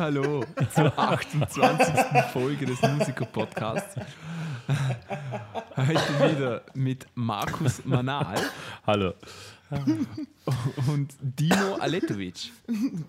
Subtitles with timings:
[0.00, 0.42] Hallo
[0.74, 1.94] zur 28.
[2.32, 3.96] Folge des Musiker-Podcasts.
[5.76, 8.40] Heute wieder mit Markus Manal
[8.86, 9.12] Hallo.
[10.88, 12.50] und Dino Aletovic.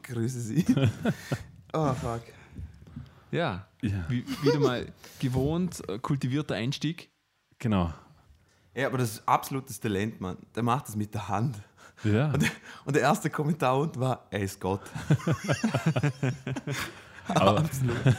[0.03, 0.65] Grüße Sie.
[1.71, 2.23] Oh, fuck.
[3.31, 4.05] Ja, Ja.
[4.09, 4.85] wie, wieder mal
[5.19, 7.09] gewohnt, äh, kultivierter Einstieg.
[7.59, 7.93] Genau.
[8.75, 10.35] Ja, aber das ist absolutes Talent, Mann.
[10.55, 11.55] Der macht das mit der Hand.
[12.03, 12.31] Ja.
[12.33, 12.51] Und,
[12.85, 14.81] und der erste Kommentar unten war, er ist Gott.
[17.27, 17.63] Aber,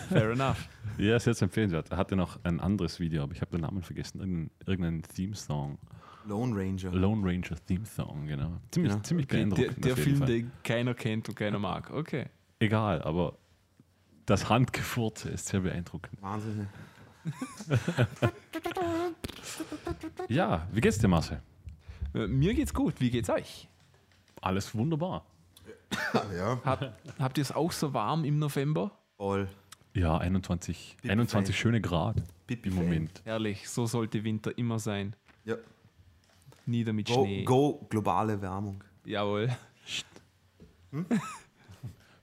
[0.09, 0.69] Fair enough.
[0.97, 1.91] ja, ist jetzt empfehlenswert.
[1.91, 4.21] Er hatte noch ein anderes Video, aber ich habe den Namen vergessen.
[4.21, 5.79] Irgendein, irgendein Theme-Song.
[6.25, 6.93] Lone Ranger.
[6.93, 8.52] Lone Ranger Theme-Song, genau.
[8.71, 9.02] Ziemlich, Ja.
[9.02, 9.85] ziemlich Okay, der beeindruckend.
[9.85, 10.27] der jeden Film, Fall.
[10.29, 11.90] den keiner kennt und keiner mag.
[11.90, 12.27] Okay.
[12.60, 13.37] Egal, aber
[14.24, 16.23] das Handgefurze ist sehr beeindruckend.
[16.23, 16.68] Wahnsinn.
[20.29, 21.43] Ja, wie geht's dir, Marcel?
[22.15, 22.95] Äh, Mir geht's gut.
[23.01, 23.68] Wie geht's euch?
[24.43, 25.24] Alles wunderbar.
[26.37, 28.90] Ja, Hab, habt ihr es auch so warm im November?
[29.16, 29.49] voll.
[29.95, 31.60] Ja, 21, Pipi 21 fein.
[31.60, 32.84] schöne Grad Pipi im fein.
[32.84, 33.21] Moment.
[33.24, 35.15] Herrlich, so sollte Winter immer sein.
[35.45, 35.57] Ja.
[36.65, 37.45] Nieder mit Go, Schnee.
[37.45, 38.82] go, globale Wärmung.
[39.04, 39.51] Jawohl.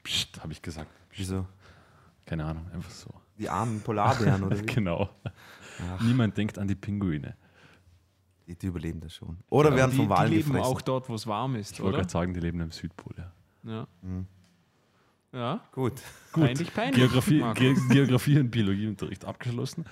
[0.03, 0.89] Psst, habe ich gesagt.
[1.15, 1.45] Wieso?
[2.25, 3.09] Keine Ahnung, einfach so.
[3.37, 4.65] Die armen Polarbären, oder wie?
[4.73, 5.09] Genau.
[6.01, 7.35] Niemand denkt an die Pinguine.
[8.49, 9.37] Die, die überleben das schon.
[9.49, 10.73] Oder Aber werden die, vom Wal die leben gefressen.
[10.73, 11.97] auch dort, wo es warm ist, Ich wollte oder?
[11.99, 13.13] gerade sagen, die leben im Südpol.
[13.15, 13.31] Ja.
[13.71, 13.87] Ja.
[14.01, 14.25] Mhm.
[15.31, 15.61] ja.
[15.71, 15.93] Gut.
[16.33, 16.95] Peinlich, peinlich.
[16.95, 17.43] Geografie.
[17.53, 19.85] Ge Geografie und Biologieunterricht abgeschlossen.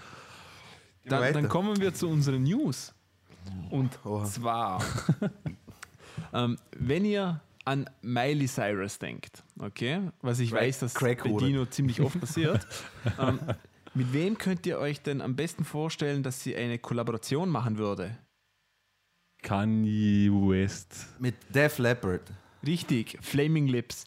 [1.05, 2.93] Dann, dann kommen wir zu unseren News.
[3.69, 4.25] Und Oha.
[4.25, 4.83] zwar,
[6.33, 11.45] ähm, wenn ihr an Miley Cyrus denkt, okay, was ich Crack- weiß, dass bei Crackhure.
[11.45, 12.65] Dino ziemlich oft passiert,
[13.19, 13.39] ähm,
[13.93, 18.17] mit wem könnt ihr euch denn am besten vorstellen, dass sie eine Kollaboration machen würde?
[19.43, 21.07] Kanye West.
[21.19, 22.21] Mit Def Leppard.
[22.65, 24.05] Richtig, Flaming Lips.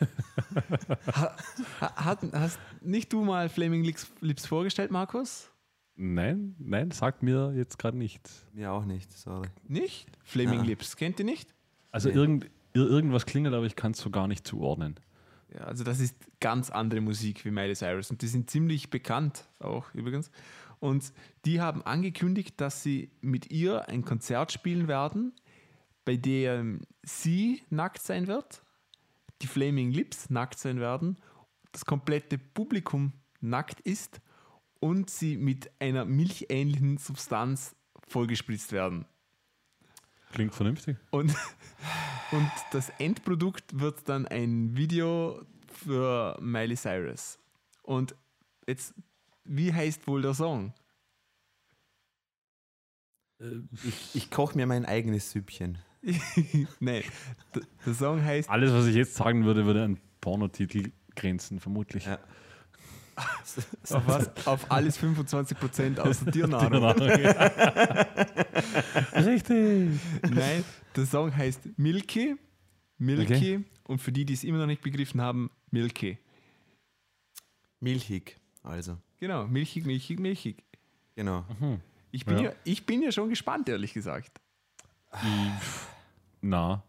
[1.14, 1.36] ha,
[1.80, 5.50] ha, hat, hast nicht du mal Flaming Lips, Lips vorgestellt, Markus?
[5.94, 8.46] Nein, nein, sagt mir jetzt gerade nichts.
[8.52, 9.48] Mir auch nicht, sorry.
[9.68, 10.08] Nicht?
[10.24, 10.64] Flaming Ah.
[10.64, 11.54] Lips, kennt ihr nicht?
[11.90, 12.14] Also Nee.
[12.16, 12.44] irgend,
[12.74, 14.96] ir irgendwas klingelt, aber ich kann es so gar nicht zuordnen.
[15.54, 19.44] Ja, also das ist ganz andere Musik wie Miley Cyrus und die sind ziemlich bekannt
[19.58, 20.30] auch übrigens.
[20.82, 21.12] Und
[21.44, 25.32] die haben angekündigt, dass sie mit ihr ein Konzert spielen werden,
[26.04, 28.64] bei dem sie nackt sein wird,
[29.42, 31.18] die Flaming Lips nackt sein werden,
[31.70, 34.20] das komplette Publikum nackt ist
[34.80, 37.76] und sie mit einer milchähnlichen Substanz
[38.08, 39.04] vollgespritzt werden.
[40.32, 40.96] Klingt vernünftig.
[41.12, 41.32] Und,
[42.32, 47.38] und das Endprodukt wird dann ein Video für Miley Cyrus.
[47.82, 48.16] Und
[48.66, 48.94] jetzt,
[49.44, 50.72] wie heißt wohl der Song?
[53.84, 55.78] Ich, ich koche mir mein eigenes Süppchen.
[56.80, 57.04] nee,
[57.54, 62.06] d- der Song heißt Alles, was ich jetzt sagen würde, würde an Pornotitel grenzen, vermutlich.
[62.06, 62.18] Ja.
[63.90, 64.46] auf, was?
[64.46, 66.82] auf alles 25% außer Tiernahrung.
[69.14, 70.00] Richtig.
[70.30, 70.64] Nein,
[70.96, 72.36] der Song heißt Milky,
[72.98, 76.18] Milky und für die, die es immer noch nicht begriffen haben, Milky.
[77.80, 78.98] Milchig, also.
[79.20, 80.62] Genau, milchig, milchig, milchig.
[81.16, 81.44] Genau.
[82.10, 82.42] Ich bin, ja.
[82.44, 82.52] Ja.
[82.64, 84.40] ich bin ja schon gespannt, ehrlich gesagt.
[86.40, 86.82] Na,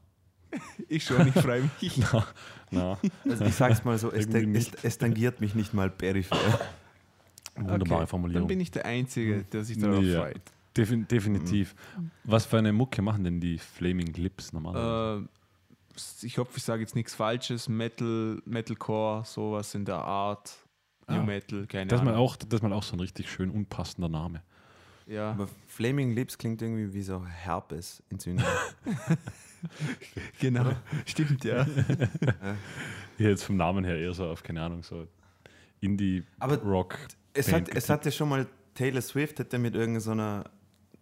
[0.87, 1.99] Ich schon, ich freue mich.
[2.71, 2.97] na.
[3.27, 4.83] Also ich sag's mal so, es, es, nicht.
[4.83, 6.37] es tangiert mich nicht mal peripher.
[7.55, 8.47] Wunderbare Okay, Dann Formulierung.
[8.47, 10.21] bin ich der Einzige, der sich darauf Ja.
[10.21, 10.41] freut.
[10.75, 11.75] Defin definitiv.
[12.23, 15.25] Was für eine Mucke machen denn die Flaming Lips normalerweise?
[15.25, 17.69] Äh, ich hoffe, ich sage jetzt nichts Falsches.
[17.69, 20.55] Metal, Metalcore, sowas in der Art.
[21.07, 21.23] New Ah.
[21.23, 22.25] Metal, keine das, ist mal Ahnung.
[22.25, 24.41] auch, das ist mal auch so ein richtig schön unpassender Name.
[25.05, 25.31] Ja.
[25.31, 28.45] Aber Flaming Lips klingt irgendwie wie so Herpes-Entzündung.
[30.39, 30.71] genau.
[31.05, 31.65] Stimmt, ja.
[33.19, 35.07] Ja, jetzt vom Namen her eher so auf, keine Ahnung, so Aber
[35.81, 36.97] Indie-Rock.
[37.33, 40.45] es, hat, es hat ja schon mal Taylor Swift hätte mit irgendeiner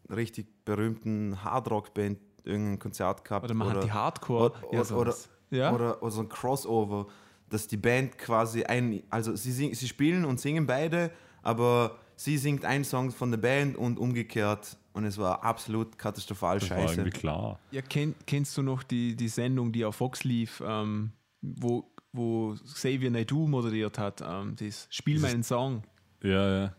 [0.09, 3.45] richtig berühmten Hardrock-Band irgendein Konzert gehabt.
[3.45, 4.51] Oder man hat die Hardcore.
[4.69, 5.15] oder, ja, oder,
[5.51, 5.71] ja?
[5.74, 7.07] oder, oder so ein Crossover,
[7.51, 11.12] dass die Band quasi ein, also sie, sing, sie spielen und singen beide,
[11.44, 16.59] aber sie singt einen Song von der Band und umgekehrt und es war absolut katastrophal
[16.59, 16.94] Das war scheiße.
[17.01, 17.59] irgendwie klar.
[17.71, 21.12] ja kenn, kennst du noch die, die Sendung, die auf Fox lief, ähm,
[21.42, 24.21] wo, wo Xavier Naidoo moderiert hat?
[24.21, 25.83] Ähm, das Spiel Dieses- meinen Song.
[26.24, 26.74] Ja, ja.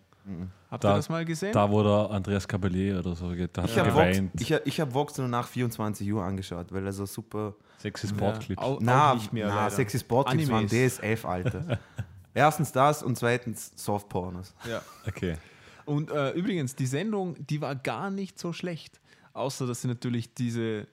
[0.71, 1.53] Habt Da- ihr das mal gesehen?
[1.53, 4.41] Da, wo der Andreas Caballé oder so geht, da hat Ich er habe Vox, geweint.
[4.41, 7.57] ich, ich hab Vox nur nach 24 Uhr angeschaut, weil er so super.
[7.83, 8.63] Sexy Sportclips.
[8.63, 9.49] Ja, Na, auch nicht mehr.
[9.49, 9.71] na leider.
[9.71, 10.67] Sexy Sportclips waren.
[10.67, 11.79] DSF, Alter.
[12.35, 14.55] Erstens das und zweitens Softpornos.
[14.69, 14.81] Ja.
[15.07, 15.37] Okay.
[15.85, 19.01] Und äh, übrigens, die Sendung, die war gar nicht so schlecht.
[19.35, 20.87] Außer, dass sie natürlich diese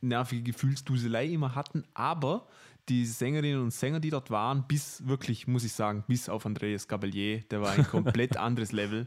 [0.00, 2.46] nervige Gefühlsduselei immer hatten, aber
[2.88, 6.88] die Sängerinnen und Sänger, die dort waren, bis wirklich, muss ich sagen, bis auf Andreas
[6.88, 9.06] Gabalier, der war ein komplett anderes Level.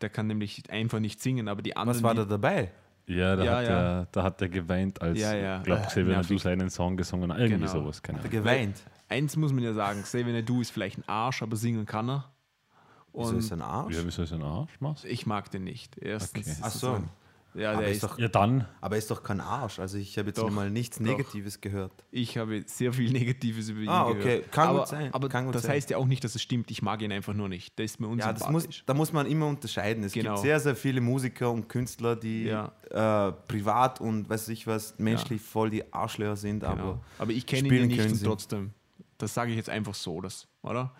[0.00, 1.98] Der kann nämlich einfach nicht singen, aber die anderen.
[1.98, 2.70] Was war da dabei?
[3.08, 3.70] Ja, da, Ja, hat, ja.
[4.00, 5.62] Er, da hat er geweint, als Ja, ja.
[5.62, 6.16] glaub, Äh, Xavier.
[6.16, 7.38] Nadu seinen Song gesungen hat.
[7.38, 7.72] Irgendwie Genau.
[7.80, 8.42] sowas, keine Hat er Ahnung.
[8.44, 8.82] geweint?
[9.08, 12.32] Eins muss man ja sagen, Xavier Du ist vielleicht ein Arsch, aber singen kann er.
[13.12, 13.94] Wieso Und ist er ein Arsch?
[13.96, 14.80] Ja, wieso ist er ein Arsch?
[14.80, 15.04] Machst?
[15.04, 15.96] ich mag den nicht.
[15.98, 16.42] Erstens.
[16.46, 16.50] Okay.
[16.50, 16.98] ist Ach so.
[17.56, 18.66] Ja, Aber der ist ist, doch- Ja, dann.
[18.80, 19.78] Aber er ist doch kein Arsch.
[19.78, 21.04] Also ich habe jetzt Doch, noch mal nichts doch.
[21.06, 21.92] Negatives gehört.
[22.10, 24.20] ich habe sehr viel Negatives über ihn Ah, gehört.
[24.24, 24.44] okay.
[24.50, 25.14] Kann aber, gut sein.
[25.14, 25.72] Aber Kann gut das sein.
[25.72, 26.70] heißt ja auch nicht, dass es stimmt.
[26.70, 27.78] Ich mag ihn einfach nur nicht.
[27.78, 28.82] Der ist mir Ja, das muss, unsympathisch.
[28.86, 30.04] da muss man immer unterscheiden.
[30.04, 30.32] Es Genau.
[30.34, 32.72] gibt sehr, sehr viele Musiker und Künstler, die Ja.
[32.90, 36.72] äh, privat und weiß ich was, menschlich voll die Arschlöcher sind, Genau.
[36.72, 38.72] aber Aber ich kenne ihn ja nicht und trotzdem.
[39.18, 40.92] Das sage ich jetzt einfach so, das, oder?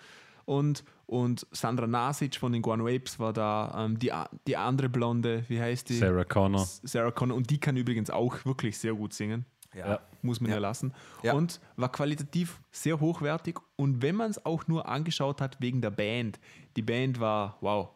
[0.47, 4.11] Und, und Sandra Nasic von den Guan Apes war da, ähm, die,
[4.47, 5.99] die andere Blonde, wie heißt die?
[5.99, 6.65] Sarah Connor.
[6.65, 7.37] Sarah Connor.
[7.37, 9.45] Und die kann übrigens auch wirklich sehr gut singen.
[9.75, 10.01] Ja.
[10.23, 10.61] Muss man ja, Ja.
[10.61, 10.95] lassen.
[11.23, 11.35] Ja.
[11.35, 13.59] Und war qualitativ sehr hochwertig.
[13.77, 16.39] Und wenn man es auch nur angeschaut hat wegen der Band,
[16.77, 17.91] die Band war, wow,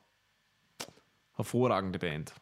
[1.36, 2.34] hervorragende Band.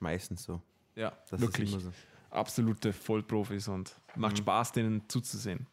[0.00, 0.60] meistens so.
[0.96, 1.68] Ja, Das wirklich.
[1.68, 1.92] ist immer so.
[2.30, 4.38] absolute Vollprofis und macht Mhm.
[4.38, 5.66] Spaß, denen zuzusehen.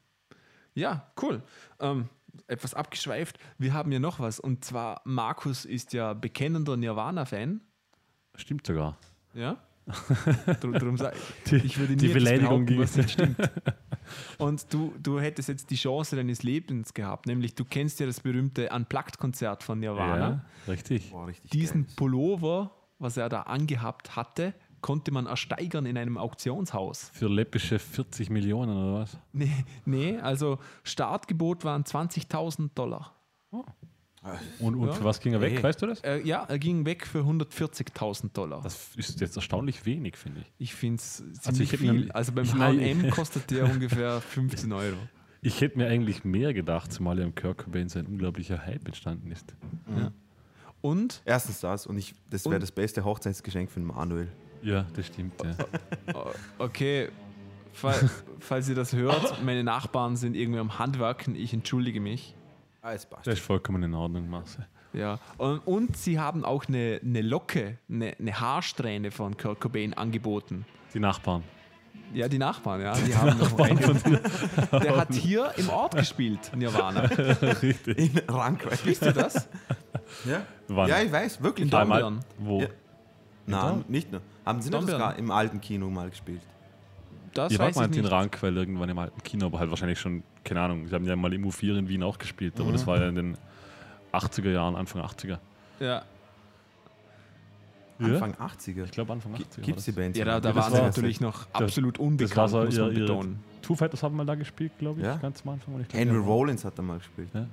[0.76, 1.42] Ja, cool.
[1.80, 2.08] Ähm,
[2.48, 3.38] etwas abgeschweift.
[3.58, 4.40] Wir haben ja noch was.
[4.40, 7.62] Und zwar, Markus ist ja bekennender Nirvana-Fan.
[8.36, 8.98] Stimmt sogar.
[9.34, 9.58] Ja.
[10.62, 11.16] Drum, drum sag,
[11.52, 13.38] ich würde die Beleidigung ging- was nicht stimmt.
[14.38, 18.20] Und du, du hättest jetzt die Chance deines Lebens gehabt, nämlich du kennst ja das
[18.20, 20.46] berühmte Unplugged-Konzert von Nirvana.
[20.68, 21.10] Ja, richtig.
[21.12, 21.94] Boah, richtig Diesen geil.
[21.96, 27.10] Pullover, was er da angehabt hatte, konnte man ersteigern in einem Auktionshaus.
[27.14, 29.18] Für läppische 40 Millionen oder was?
[29.34, 29.52] Nee,
[29.86, 33.14] nee, also Startgebot waren 20.000 Dollar.
[34.60, 34.94] Und, und Ja.
[34.94, 35.64] für was ging er weg, Hey.
[35.64, 36.02] weißt du das?
[36.02, 38.62] Äh, ja, er ging weg für 140.000 Dollar.
[38.62, 40.52] Das ist jetzt erstaunlich wenig, finde ich.
[40.58, 42.12] ich finde es ziemlich Also ich viel.
[42.12, 42.46] also beim.
[42.60, 44.98] H&M kostet der ungefähr 15 Euro.
[45.42, 48.86] Ich hätte mir eigentlich mehr gedacht, zumal ja im Kirk Cobain so ein unglaublicher Hype
[48.88, 49.56] entstanden ist.
[50.81, 54.28] Und, Erstens das und ich, das wäre das beste Hochzeitsgeschenk für Manuel.
[54.62, 55.34] Ja, das stimmt.
[55.44, 56.26] Ja.
[56.58, 57.10] okay,
[57.74, 58.10] fall,
[58.40, 62.36] falls ihr das hört, meine Nachbarn sind irgendwie am Handwerken, ich entschuldige mich.
[62.82, 63.28] Alles passt.
[63.28, 64.66] Das ist vollkommen in Ordnung, Marcel.
[64.94, 69.94] Ja, und, und sie haben auch eine, eine Locke, eine, eine Haarsträhne von Kurt Cobain
[69.94, 70.66] angeboten.
[70.94, 71.44] Die Nachbarn.
[72.14, 72.94] Ja, die Nachbarn, ja.
[73.06, 73.80] Die haben noch eine,
[74.72, 77.04] der hat hier im Ort gespielt, Nirvana.
[77.04, 78.84] In Rankreich.
[78.84, 79.48] Wisst ihr das?
[80.26, 80.42] Ja?
[80.68, 80.90] Wann?
[80.90, 81.66] ja, ich weiß, wirklich.
[81.66, 82.22] In Dornbirn.
[82.40, 82.62] wo?
[82.62, 82.68] Ja.
[83.51, 84.22] Nein, nicht nur.
[84.46, 84.94] Haben Sie Dornbirn.
[84.98, 86.42] sogar im alten Kino mal gespielt?
[87.34, 88.06] Das Ich war weiß mal ich in.
[88.06, 91.31] Rankwell irgendwann im alten Kino, aber halt wahrscheinlich schon, keine Ahnung, sie haben ja mal
[91.34, 93.38] im U4 in Wien auch gespielt, aber das war ja in den
[94.12, 95.38] 80er Jahren, Anfang 80er.
[95.80, 96.04] Ja,
[98.01, 98.86] Anfang 80er.
[98.86, 99.62] Ich glaube Anfang 80er.
[99.62, 100.16] Gibt es die Band?
[100.16, 102.78] ja da, da das waren sie war- natürlich noch absolut das war unbekannt, so muss
[102.78, 103.40] man ihr, ihr betonen.
[103.62, 105.18] Two Fighters haben mal da gespielt, glaube ich, Ja.
[105.18, 105.75] ganz am Anfang.
[105.75, 106.18] Und ich glaub, Henry.
[106.18, 107.28] Rollins hat da mal gespielt.
[107.34, 107.45] Ja.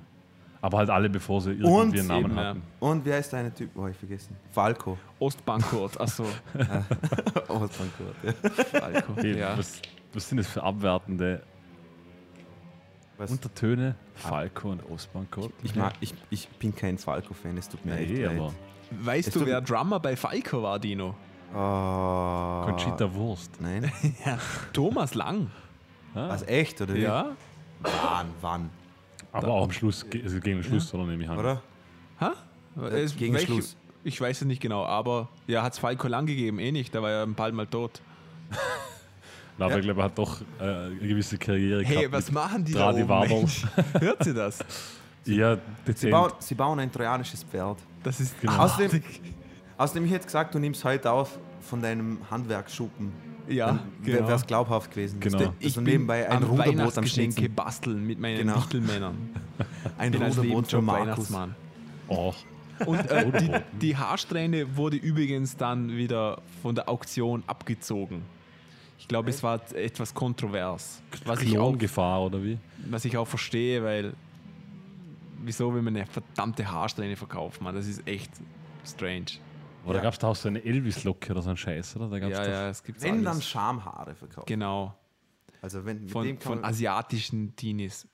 [0.61, 2.43] Aber halt alle, bevor sie irgendwie Und einen Namen eben, ja.
[2.45, 2.61] hatten.
[2.79, 3.69] Und wie heißt der eine Typ?
[3.75, 4.35] Oh, ich vergessen.
[4.51, 4.97] Falco.
[5.19, 6.23] Ostbankort, achso,
[6.53, 7.71] Gott,
[8.23, 8.33] ja.
[8.79, 9.13] Falco.
[9.17, 9.57] Hey, ja.
[9.57, 9.81] was,
[10.13, 11.41] was sind das für abwertende
[13.17, 13.31] Was?
[13.31, 13.95] Untertöne?
[14.15, 15.51] Falco und Ostbankot?
[15.63, 18.37] Ich, mag, ich, ich bin kein Falco-Fan, es tut mir echt Nee, leid.
[18.39, 18.53] aber
[18.91, 21.13] Weißt Es du, wer Drummer bei Falco war, Dino?
[21.53, 23.59] Oh, Conchita Wurst.
[23.61, 23.91] Nein?
[24.73, 25.49] Thomas Lang.
[26.15, 27.01] Ah, Was, echt, oder wie?
[27.01, 27.27] Ja?
[27.81, 28.69] Wann, wann?
[29.31, 31.37] Aber auch am Schluss, also gegen den Schluss, oder nehme ich an.
[31.37, 31.61] Oder?
[32.19, 32.33] Ha?
[32.91, 33.75] Es- gegen welch- Schluss.
[34.03, 37.01] Ich weiß es nicht genau, aber ja, hat es Falco Lang gegeben, eh nicht, da
[37.01, 38.01] war er bald mal tot.
[39.57, 39.79] Na, aber Ja.
[39.79, 42.11] ich glaube, er hat doch äh, eine gewisse Karriere Hey, gehabt.
[42.13, 43.07] was mit machen die da oben?
[43.07, 43.65] Mensch?
[43.99, 44.59] Hört sie das?
[45.25, 46.11] Ja, Sie dezent.
[46.11, 47.77] bauen, sie bauen ein trojanisches Pferd.
[48.01, 48.59] Das ist Genau.
[48.59, 49.03] Außerdem,
[49.77, 53.11] außerdem, ich hätte gesagt, du nimmst heute auf von deinem Handwerksschuppen.
[53.49, 54.27] Ja, genau.
[54.27, 55.19] wäre es glaubhaft gewesen.
[55.19, 55.37] Genau.
[55.37, 57.53] Dass du Ich bin nebenbei ein am Ruderboot am Schnitzen.
[57.55, 58.57] basteln mit meinen Genau.
[58.57, 59.15] Wichtelmännern.
[59.97, 61.05] Ein bin Ruderboot für Markus.
[61.07, 61.55] Weihnachtsmann.
[62.09, 62.35] Och,
[62.85, 63.51] Und äh, die,
[63.87, 68.21] die Haarsträhne wurde übrigens dann wieder von der Auktion abgezogen.
[68.99, 71.01] Ich glaube, es war etwas kontrovers.
[71.25, 72.57] Was ich, auch, Klongefahr oder wie?
[72.89, 74.13] was ich auch verstehe, weil
[75.43, 77.63] wieso will man eine verdammte Haarsträhne verkaufen?
[77.63, 77.73] Man?
[77.75, 78.31] Das ist echt
[78.85, 79.25] strange.
[79.87, 80.03] Oder Ja.
[80.03, 82.09] gab es da auch so eine Elvis-Locke oder so ein Scheiß, oder?
[82.09, 83.47] Da gab's Ja, doch, ja, es gibt Wenn dann alles.
[83.47, 84.47] Schamhaare verkauft.
[84.47, 84.95] Genau.
[85.61, 88.07] Also wenn mit Von, dem kann von asiatischen Teenies.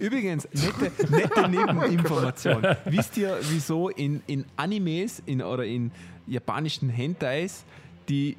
[0.00, 2.62] Übrigens, nette, nette Nebeninformation.
[2.86, 5.92] Wisst ihr, wieso in, in Animes in, oder in
[6.26, 7.64] japanischen Hentais
[8.08, 8.36] die,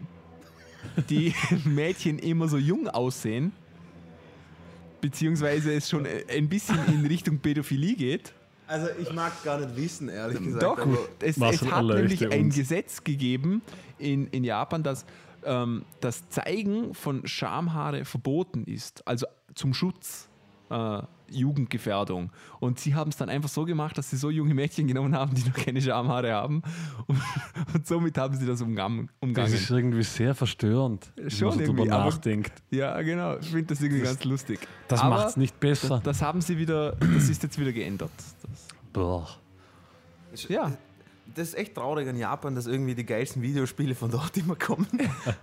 [1.09, 1.33] die
[1.65, 3.53] Mädchen immer so jung aussehen?
[4.99, 8.33] Beziehungsweise es schon ein bisschen in Richtung Pädophilie geht?
[8.71, 10.63] Also ich mag gar nicht wissen, ehrlich gesagt.
[10.63, 12.55] Doch, aber es, es hat nämlich erleuchte ein uns.
[12.55, 13.61] Gesetz gegeben
[13.97, 15.05] in, in Japan, dass
[15.43, 20.29] ähm, das Zeigen von Schamhaare verboten ist, also zum Schutz
[20.71, 21.01] äh,
[21.33, 22.31] Jugendgefährdung.
[22.59, 25.33] Und sie haben es dann einfach so gemacht, dass sie so junge Mädchen genommen haben,
[25.33, 26.61] die noch keine Schamhaare haben.
[27.07, 27.21] Und,
[27.73, 29.07] und somit haben sie das umgangen.
[29.07, 29.53] Das umgangen.
[29.53, 32.53] ist irgendwie sehr verstörend, wenn Schon man drüber irgendwie, aber- nachdenkt.
[32.71, 33.37] Ja, genau.
[33.37, 34.59] Ich finde das irgendwie ganz lustig.
[34.87, 35.95] Das macht es nicht besser.
[35.95, 38.11] Das, das haben sie wieder, das ist jetzt wieder geändert.
[38.17, 39.27] Das, Boah.
[40.49, 40.71] ja,
[41.35, 44.87] Das ist echt traurig an Japan, dass irgendwie die geilsten Videospiele von dort immer kommen.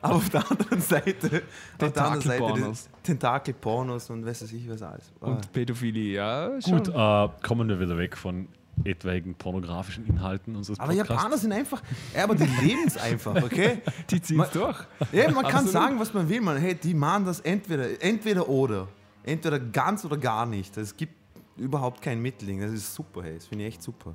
[0.02, 1.42] Aber auf der anderen Seite,
[1.80, 4.10] auf der anderen Seite Tentakelpornos.
[4.10, 5.12] und weiß ich was alles.
[5.20, 5.26] Ah.
[5.26, 6.78] und Pädophilie, ja, schon.
[6.78, 8.48] Gut, äh, kommen wir wieder weg von
[8.84, 11.10] etwaigen pornografischen Inhalten unseres aber Podcasts.
[11.10, 11.82] Japaner sind einfach,
[12.14, 13.78] ja, aber die leben es einfach, okay?
[14.10, 14.78] die ziehen es durch.
[15.12, 15.72] Ja, man kann Absolut.
[15.72, 16.56] sagen, was man will, man.
[16.58, 18.88] Hey, die machen das entweder, entweder oder.
[19.24, 20.76] Entweder ganz oder gar nicht.
[20.76, 21.12] Es gibt
[21.56, 22.60] überhaupt kein Mittelding.
[22.60, 23.34] Das ist super, hey.
[23.34, 24.14] Das finde ich echt super.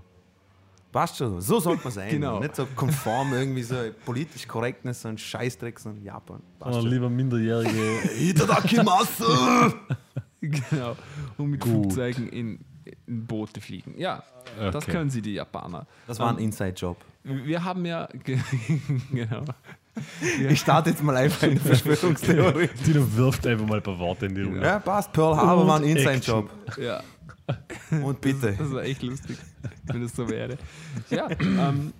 [0.94, 1.42] Passt schon.
[1.42, 2.10] So sollte man sein.
[2.12, 2.40] Genau.
[2.40, 6.42] Nicht so konform, irgendwie so politisch korrektness, so ein Scheißdreck, so ein Japan.
[6.60, 6.90] Passt schon.
[6.90, 8.00] lieber minderjährige.
[8.20, 9.26] Itadakimasu!
[10.42, 10.96] Genau.
[11.38, 11.72] Und mit Gut.
[11.72, 12.60] Flugzeugen in,
[13.06, 13.96] in Boote fliegen.
[13.98, 14.24] Ja,
[14.60, 14.92] das Okay.
[14.92, 15.88] können sie, die Japaner.
[16.06, 16.98] Das war ein Inside-Job.
[17.24, 18.08] Wir haben ja.
[18.24, 18.40] ge-
[19.12, 19.44] genau.
[20.50, 22.68] Ich starte jetzt mal einfach eine Verschwörungstheorie.
[22.86, 24.62] Dino wirft einfach mal ein paar Worte in die Runde.
[24.66, 25.14] Ja, passt.
[25.14, 26.50] Pearl Harbor war ein Inside-Job.
[26.82, 27.02] Ja,
[28.04, 28.54] Und bitte.
[28.58, 29.38] das war echt lustig,
[29.86, 30.58] wenn es so wäre.
[31.10, 31.94] Ja, ähm,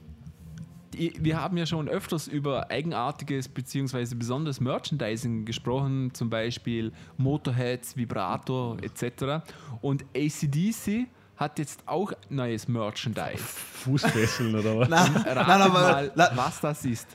[0.94, 4.16] die, wir haben ja schon öfters über eigenartiges bzw.
[4.16, 9.44] besonderes Merchandising gesprochen, zum Beispiel Motorheads, Vibrator etc.
[9.82, 13.38] Und ACDC hat jetzt auch neues Merchandise.
[13.44, 14.90] Fußfesseln oder was?
[14.90, 17.08] Nein, Ratet nein, aber mal, la- was das ist.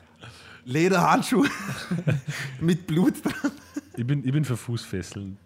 [0.65, 1.47] Lederhandschuhe
[2.59, 3.51] mit Blut dran.
[3.95, 5.37] Ich bin, ich bin für Fußfesseln.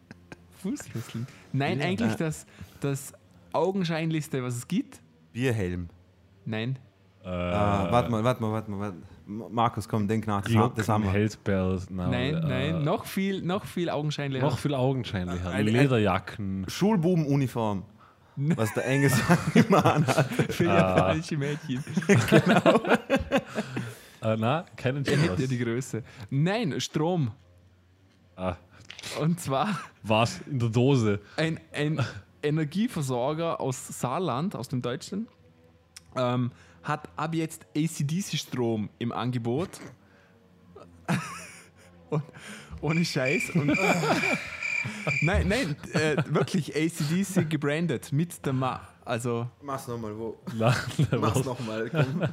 [0.61, 1.27] Fußfesseln.
[1.53, 1.85] Nein, Ja.
[1.85, 2.45] eigentlich das,
[2.83, 3.13] das
[3.51, 5.01] augenscheinlichste, was es gibt.
[5.31, 5.89] Bierhelm.
[6.45, 6.77] Nein.
[7.23, 8.79] Äh, Ah, warte mal, warte mal, warte mal.
[8.79, 8.97] warte.
[9.25, 10.41] Markus, komm, denk nach.
[10.41, 11.11] Das, haben- das haben wir.
[11.11, 11.89] Hellsperrs.
[11.89, 14.45] Nein, nein, noch viel, noch viel augenscheinlicher.
[14.45, 15.49] Noch viel augenscheinlicher.
[15.49, 16.65] Ein- Lederjacken.
[16.67, 17.83] Schulbubenuniform.
[18.35, 19.13] Was der Engels
[19.53, 20.25] immer anhat.
[20.49, 20.87] für Ah.
[20.97, 21.83] japanische Mädchen.
[24.21, 26.01] Äh, na, keinen Der hätte ja die Größe.
[26.29, 27.31] Nein, Strom.
[28.37, 28.55] Ah,
[29.19, 30.39] Und zwar was?
[30.49, 31.19] In der Dose.
[31.35, 31.99] ein, ein
[32.43, 35.27] Energieversorger aus Saarland, aus dem Deutschen,
[36.15, 36.51] ähm,
[36.83, 39.69] hat ab jetzt ACDC-Strom im Angebot.
[42.09, 42.23] Und,
[42.81, 43.51] ohne Scheiß.
[43.55, 43.67] Und,
[45.21, 50.37] nein, nein, äh, wirklich ACDC gebrandet mit der Ma also Mach's nochmal, wo?
[50.53, 52.23] Mach's nochmal, komm.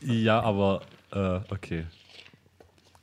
[0.00, 1.86] ja, aber äh, okay.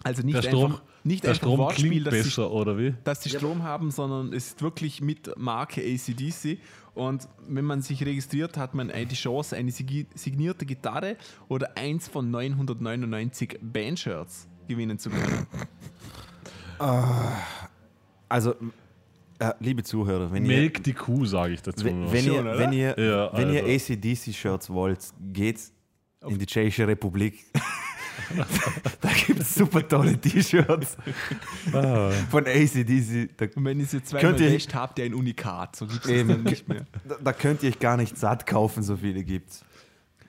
[0.03, 2.77] also nicht Der Strom, einfach nicht der einfach Strom Wortspiel, klingt dass sie besser, oder
[2.77, 2.93] wie?
[3.03, 6.59] dass sie Strom haben, sondern es ist wirklich mit Marke ACDC.
[6.93, 11.15] Und wenn man sich registriert, hat man die Chance, eine signierte Gitarre
[11.47, 15.47] oder eins von 999 Bandshirts gewinnen zu können.
[18.29, 18.53] Also,
[19.39, 21.85] äh, liebe Zuhörer, wenn ihr, Melk die Kuh, sage ich dazu.
[21.85, 23.93] wenn, wenn, Schon, ihr, wenn ihr, Ja, wenn ihr also.
[23.93, 24.99] ACDC-Shirts wollt,
[25.31, 25.71] geht's
[26.27, 27.45] in die Tschechische Republik.
[29.01, 30.97] da gibt es super tolle T-Shirts
[31.73, 32.11] Ah.
[32.29, 33.29] von ACDC.
[33.37, 35.75] Da, Und wenn ihr sie zweimal Könnt ihr- wäscht, habt ihr ein Unikat.
[35.75, 36.85] So gibt es dann nicht mehr.
[37.07, 39.63] da, da könnt ihr euch gar nicht satt kaufen, so viele gibt's.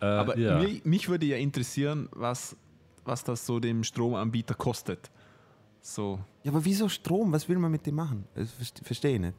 [0.01, 0.59] Äh, Aber ja.
[0.59, 2.57] mir, mich würde ja interessieren, was,
[3.05, 5.11] was das so dem Stromanbieter kostet.
[5.81, 6.19] So.
[6.45, 7.33] Ja, aber wieso Strom?
[7.33, 8.25] Was will man mit dem machen?
[8.35, 9.35] Das verste- verstehe ich nicht.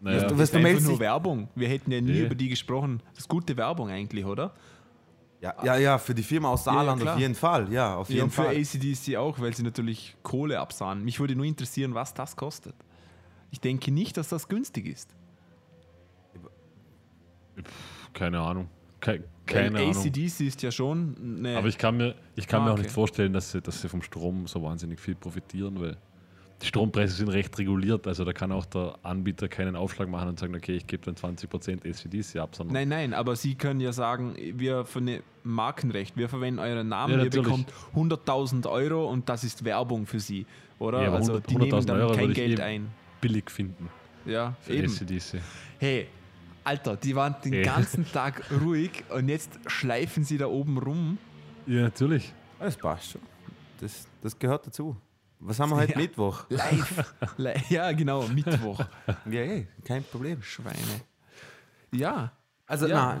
[0.00, 1.48] naja, du- Das was ist einfach nur Werbung.
[1.54, 2.26] Wir hätten ja nie Nee.
[2.26, 3.00] über die gesprochen.
[3.12, 4.52] Das ist gute Werbung eigentlich, oder?
[5.44, 7.14] Ja, ja, ja, für die Firma aus Ja, ja, Saarland klar.
[7.14, 7.70] auf jeden Fall.
[7.70, 8.56] Ja, auf Ja, jeden und für Fall.
[8.56, 11.04] ACDC auch, weil sie natürlich Kohle absahen.
[11.04, 12.74] Mich würde nur interessieren, was das kostet.
[13.50, 15.10] Ich denke nicht, dass das günstig ist.
[18.12, 18.68] keine Ahnung.
[19.00, 19.96] Ke keine weil Ahnung.
[20.02, 21.58] ACDC ist ja schon eine.
[21.58, 22.82] Aber ich kann mir, ich kann mir auch Marke.
[22.84, 25.96] nicht vorstellen, dass sie, dass sie vom Strom so wahnsinnig viel profitieren, weil
[26.64, 28.06] die Strompreise sind recht reguliert.
[28.06, 31.14] Also da kann auch der Anbieter keinen Aufschlag machen und sagen, okay, ich gebe dann
[31.14, 36.16] 20% ACDC ab, sondern nein, nein, aber Sie können ja sagen, wir für eine Markenrecht,
[36.16, 40.46] wir verwenden euren Namen, Ja, ihr bekommt 100.000 Euro und das ist Werbung für Sie,
[40.78, 41.02] oder?
[41.02, 42.90] Ja, also 100 die nehmen 100.000 dann Euro kein Geld ein.
[43.20, 43.90] billig finden
[44.24, 44.90] Ja, für eben.
[44.90, 45.40] ACDC.
[45.78, 46.06] Hey,
[46.64, 47.62] Alter, die waren den Eh.
[47.62, 51.18] ganzen Tag ruhig und jetzt schleifen sie da oben rum.
[51.66, 52.32] Ja, natürlich.
[52.58, 53.20] Das passt schon.
[53.80, 54.96] Das, das gehört dazu.
[55.46, 55.98] Was haben wir heute Ja.
[55.98, 56.44] Mittwoch?
[56.48, 57.14] Live.
[57.36, 58.80] Li- ja, genau, Mittwoch.
[59.30, 60.42] Ja, ey, kein Problem.
[60.42, 60.78] Schweine.
[61.92, 62.32] Ja,
[62.66, 63.20] Also, Ja.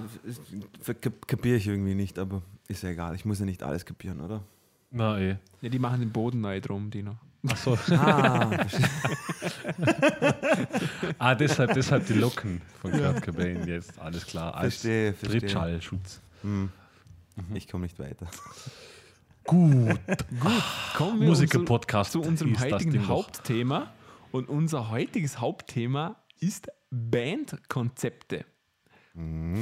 [0.86, 0.94] na,
[1.26, 3.14] kapiere ich irgendwie nicht, aber ist ja egal.
[3.14, 4.42] Ich muss ja nicht alles kapieren, oder?
[4.90, 5.36] Na eh.
[5.60, 7.16] ja, die machen den Boden neu drum, Dino.
[7.46, 7.76] Achso.
[7.90, 8.50] Ah,
[11.18, 13.98] ah, deshalb, deshalb die Locken von Kurt Cobain jetzt.
[13.98, 14.54] Alles klar.
[14.54, 15.40] Als Verstehe, verstehe.
[15.40, 16.20] Trittschallschutz.
[16.40, 16.70] hm.
[17.52, 18.26] ich komme nicht weiter.
[19.46, 19.98] Gut.
[20.96, 23.06] Kommen wir Musiker-Podcast zu unserem heutigen.
[23.08, 23.92] Hauptthema.
[24.32, 28.46] Und unser heutiges Hauptthema ist Bandkonzepte.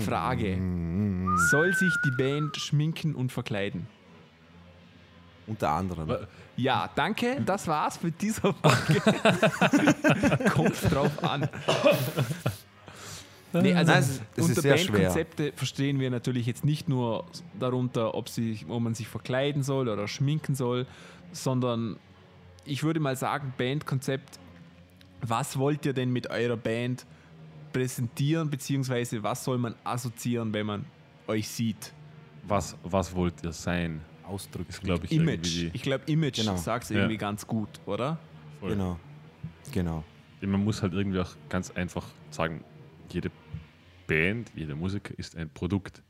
[0.04, 0.56] Frage:
[1.50, 3.88] Soll sich die Band schminken und verkleiden?
[5.48, 6.16] Unter anderem.
[6.56, 7.42] Ja, danke.
[7.44, 9.02] Das war's für diese Folge.
[10.50, 11.48] Kommt drauf an.
[13.52, 14.62] Nee, also Nein, es unter.
[14.92, 17.25] Bandkonzepte verstehen wir natürlich jetzt nicht nur
[17.59, 20.87] darunter, ob, sich, ob man sich verkleiden soll oder schminken soll,
[21.32, 21.97] sondern
[22.64, 24.38] ich würde mal sagen, Bandkonzept,
[25.21, 27.04] was wollt ihr denn mit eurer Band
[27.73, 30.85] präsentieren, beziehungsweise was soll man assoziieren, wenn man
[31.26, 31.92] euch sieht?
[32.47, 34.00] Was, was wollt ihr sein?
[34.26, 34.71] Ausdrücken.
[34.71, 35.56] Ist, glaube ich, Image.
[35.56, 36.56] irgendwie Ich glaube, Image Genau.
[36.56, 36.97] sagt es Ja.
[36.97, 38.18] irgendwie ganz gut, oder?
[38.61, 38.71] voll.
[38.71, 38.99] Genau.
[39.73, 40.04] Genau.
[40.40, 42.64] man muss halt irgendwie auch ganz einfach sagen,
[43.14, 43.31] jede
[44.07, 46.02] Band, jeder Musiker ist ein Produkt.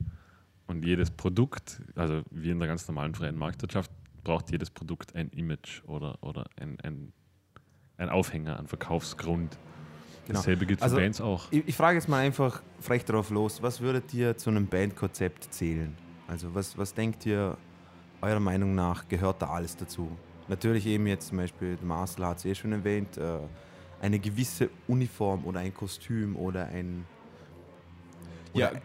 [0.66, 3.90] Und jedes Produkt, also wie in der ganz normalen freien Marktwirtschaft,
[4.24, 7.12] braucht jedes Produkt ein Image oder, oder ein, ein,
[7.98, 9.58] ein Aufhänger, ein Verkaufsgrund.
[10.26, 10.38] Genau.
[10.38, 11.48] Dasselbe gilt für Also- Bands auch.
[11.50, 13.60] Ich, ich frage jetzt mal einfach frech drauf los.
[13.62, 15.94] Was würdet ihr zu einem Bandkonzept zählen?
[16.28, 17.58] Also was, was denkt ihr,
[18.22, 20.16] eurer Meinung nach, gehört da alles dazu?
[20.48, 23.38] Natürlich eben jetzt zum Beispiel, Marcel hat es eh schon erwähnt, äh,
[24.02, 27.06] eine gewisse Uniform oder ein Kostüm oder ein...
[28.52, 28.82] Ja, oder-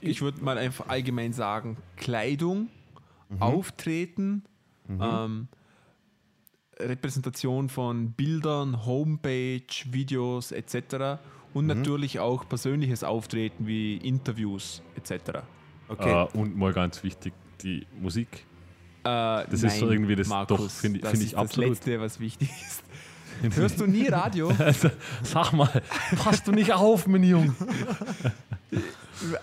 [0.00, 2.68] ich würde mal einfach allgemein sagen, Kleidung,
[3.40, 4.42] Auftreten,
[4.88, 5.48] ähm,
[6.78, 11.18] Repräsentation von Bildern, Homepage, Videos etc.
[11.54, 15.40] Und natürlich auch persönliches Auftreten wie Interviews etc.
[15.88, 18.44] Okay, Äh, und mal ganz wichtig, die Musik.
[19.02, 21.70] Das ist so irgendwie das- doch, finde ich- das finde ist ich absolut.
[21.70, 22.84] Das Letzte, was wichtig ist.
[23.54, 24.50] Hörst du nie Radio?
[24.58, 24.90] Also,
[25.22, 25.82] sag mal,
[26.16, 27.54] passt du nicht auf, mein Junge?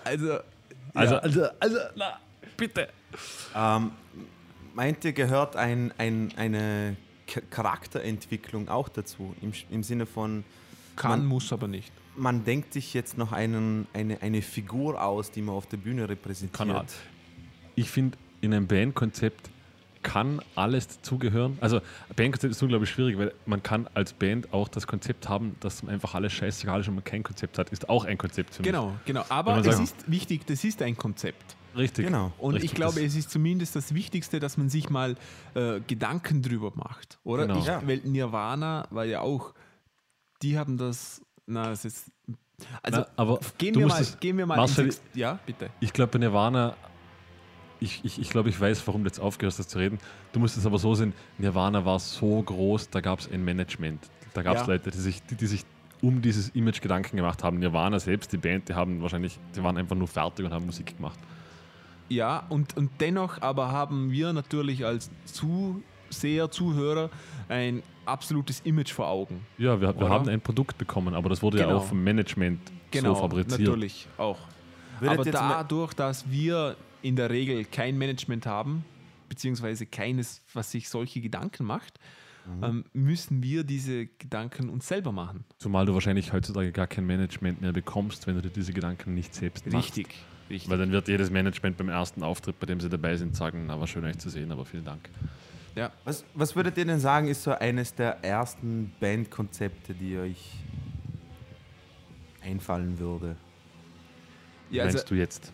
[0.04, 0.38] Also,
[0.94, 1.20] Also, ja.
[1.20, 2.18] also, also, na,
[2.56, 2.88] bitte.
[3.54, 3.90] ähm,
[4.74, 6.96] meint ihr, gehört ein, ein, eine
[7.50, 9.34] Charakterentwicklung auch dazu?
[9.42, 10.44] Im, Im Sinne von,
[10.96, 11.92] kann, man- muss aber nicht.
[12.16, 16.08] man denkt sich jetzt noch einen, eine, eine Figur aus, die man auf der Bühne
[16.08, 16.56] repräsentiert.
[16.68, 16.86] Kann.
[17.74, 19.50] Ich finde, in einem Bandkonzept
[20.06, 21.58] kann alles dazugehören.
[21.60, 25.56] Also, ein Bandkonzept ist unglaublich schwierig, weil man kann als Band auch das Konzept haben,
[25.60, 27.70] dass man einfach alles scheißegal ist und man kein Konzept hat.
[27.70, 29.24] Ist auch ein Konzept für Genau, genau.
[29.28, 31.56] Aber es ist wichtig, das ist ein Konzept.
[31.76, 32.06] Richtig.
[32.06, 32.32] Genau.
[32.38, 35.14] Und Richtig, ich glaube, es ist zumindest das Wichtigste, dass man sich mal
[35.54, 37.46] äh, Gedanken drüber macht, oder?
[37.46, 37.58] Genau.
[37.58, 37.82] Ich, Ja.
[37.86, 39.52] Weil Nirvana war ja auch,
[40.40, 42.10] die haben das, na, das ist,
[42.82, 45.68] also Na, aber gehen, du wir mal, es- gehen wir mal Marcel, ins Ja, bitte.
[45.80, 46.74] Ich glaube, bei Nirvana,
[47.80, 49.98] ich, ich, ich glaube, ich weiß, warum du jetzt aufgehört hast, das zu reden.
[50.32, 54.08] Du musst es aber so sehen, Nirvana war so groß, da gab es ein Management.
[54.34, 54.68] Da gab es Ja.
[54.74, 55.64] Leute, die sich, die, die sich
[56.02, 57.58] um dieses Image Gedanken gemacht haben.
[57.58, 60.96] Nirvana selbst, die Band, die haben wahrscheinlich, die waren einfach nur fertig und haben Musik
[60.96, 61.18] gemacht.
[62.08, 67.10] Ja, und, und dennoch aber haben wir natürlich als Zuseher, Zuhörer
[67.48, 69.44] ein absolutes Image vor Augen.
[69.58, 71.78] Ja, wir, wir haben ein Produkt bekommen, aber das wurde ja Genau.
[71.78, 72.60] auch vom Management
[72.90, 73.60] Genau, so fabriziert.
[73.60, 74.38] natürlich auch.
[75.00, 78.84] Würdet aber dadurch, dass wir in der Regel kein Management haben,
[79.28, 81.98] beziehungsweise keines, was sich solche Gedanken macht,
[82.46, 82.64] Mhm.
[82.64, 85.44] ähm, müssen wir diese Gedanken uns selber machen.
[85.58, 89.34] Zumal du wahrscheinlich heutzutage gar kein Management mehr bekommst, wenn du dir diese Gedanken nicht
[89.34, 89.96] selbst machst.
[89.96, 90.14] Richtig,
[90.48, 90.70] richtig.
[90.70, 93.78] Weil dann wird jedes Management beim ersten Auftritt, bei dem sie dabei sind, sagen, na,
[93.80, 95.10] war schön euch zu sehen, aber vielen Dank.
[95.74, 95.90] Ja.
[96.04, 100.52] Was, was würdet ihr denn sagen, ist so eines der ersten Bandkonzepte, die euch
[102.42, 103.36] einfallen würde?
[104.70, 105.52] Ja, Meinst also, du jetzt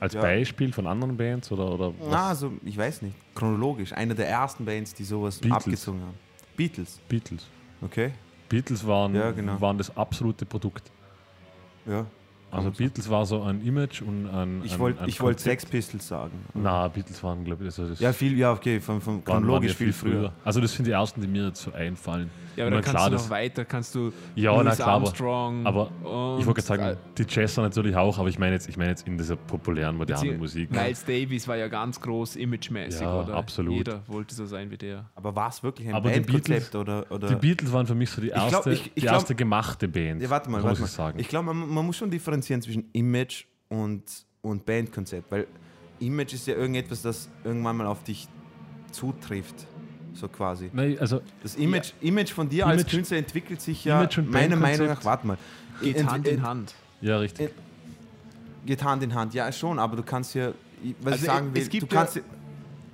[0.00, 0.20] als Ja.
[0.22, 2.08] Beispiel von anderen Bands oder, oder was?
[2.10, 3.14] Na, also, ich weiß nicht.
[3.34, 3.92] Chronologisch.
[3.92, 5.56] Eine der ersten Bands, die sowas Beatles.
[5.64, 6.14] abgezogen haben.
[6.56, 7.46] Beatles, Beatles.
[7.82, 8.12] okay?
[8.48, 9.60] Beatles waren, Ja, genau.
[9.60, 10.90] waren das absolute Produkt.
[11.86, 12.04] Ja.
[12.50, 14.62] Also Beatles war so ein Image und ein.
[14.64, 15.40] Ich wollte ich wollt.
[15.40, 16.32] Sex Pistols sagen.
[16.54, 19.42] Na, Beatles waren, glaube ich, also das Ja, viel, ja, okay, von, von waren, waren
[19.42, 20.32] chronologisch ja viel früher.
[20.44, 22.30] Also das sind die ersten, die mir jetzt so einfallen.
[22.56, 25.06] ja, aber dann kannst klar, du noch weiter, kannst du Ja, Louis na klar, aber-
[25.06, 28.68] Armstrong Aber und- ich wollte gerade sagen, die Jazzer natürlich auch, aber ich meine jetzt,
[28.68, 30.70] ich meine jetzt in dieser populären, modernen Musik.
[30.72, 33.34] Miles Davis war ja ganz groß imagemäßig, Ja, oder?
[33.34, 33.74] absolut.
[33.76, 35.04] Jeder wollte so sein wie der.
[35.14, 37.28] Aber war es wirklich ein Aber die Bandkonzept oder, oder?
[37.28, 39.86] Die Beatles waren für mich so die glaub, erste, ich- ich die glaub- erste gemachte
[39.88, 40.20] Band.
[40.20, 40.86] Ja, warte mal, muss warte ich mal.
[40.88, 41.18] sagen.
[41.20, 44.02] Ich glaube, man, man muss schon differenzieren zwischen Image und,
[44.42, 45.46] und Bandkonzept, weil
[46.00, 48.26] Image ist ja irgendetwas, das irgendwann mal auf dich
[48.90, 49.66] zutrifft,
[50.14, 50.70] so quasi.
[50.98, 55.04] Also Das Image, Image von dir als Image- Künstler entwickelt sich ja meiner Meinung nach,
[55.04, 55.38] warte mal,
[55.82, 56.74] Geht ent- Hand in ent- Hand.
[57.00, 57.48] ja richtig.
[57.48, 57.52] Äh,
[58.66, 60.50] Geht Hand in Hand, ja schon, aber du kannst ja,
[60.82, 62.22] ich- was Also ich sagen es will, du gibt kannst ja-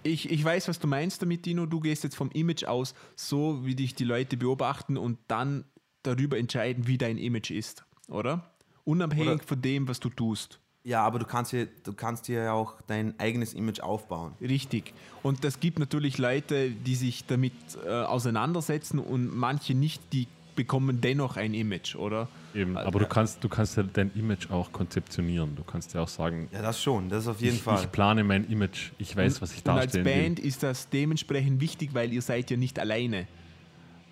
[0.02, 1.66] Ich, ich weiß, was du meinst damit, Dino.
[1.66, 5.64] Du gehst jetzt vom Image aus, so wie dich die Leute beobachten und dann
[6.04, 8.52] darüber entscheiden, wie dein Image ist, oder?
[8.87, 10.61] Unabhängig Oder- von dem, was du tust.
[10.85, 14.35] Ja, aber du kannst dir, du kannst dir ja auch dein eigenes Image aufbauen.
[14.40, 14.94] Richtig.
[15.25, 17.53] Und das gibt natürlich Leute, die sich damit
[17.85, 22.29] äh, auseinandersetzen und manche nicht, die bekommen dennoch ein Image, oder?
[22.55, 25.57] Eben, aber du kannst, du kannst ja dein Image auch konzeptionieren.
[25.57, 27.83] Du kannst ja auch sagen, Ja, das schon, das auf jeden ich, Fall.
[27.83, 30.46] ich plane mein Image, ich weiß, was ich Und als darstellen Band will.
[30.46, 33.27] ist das dementsprechend wichtig, weil ihr seid ja nicht alleine.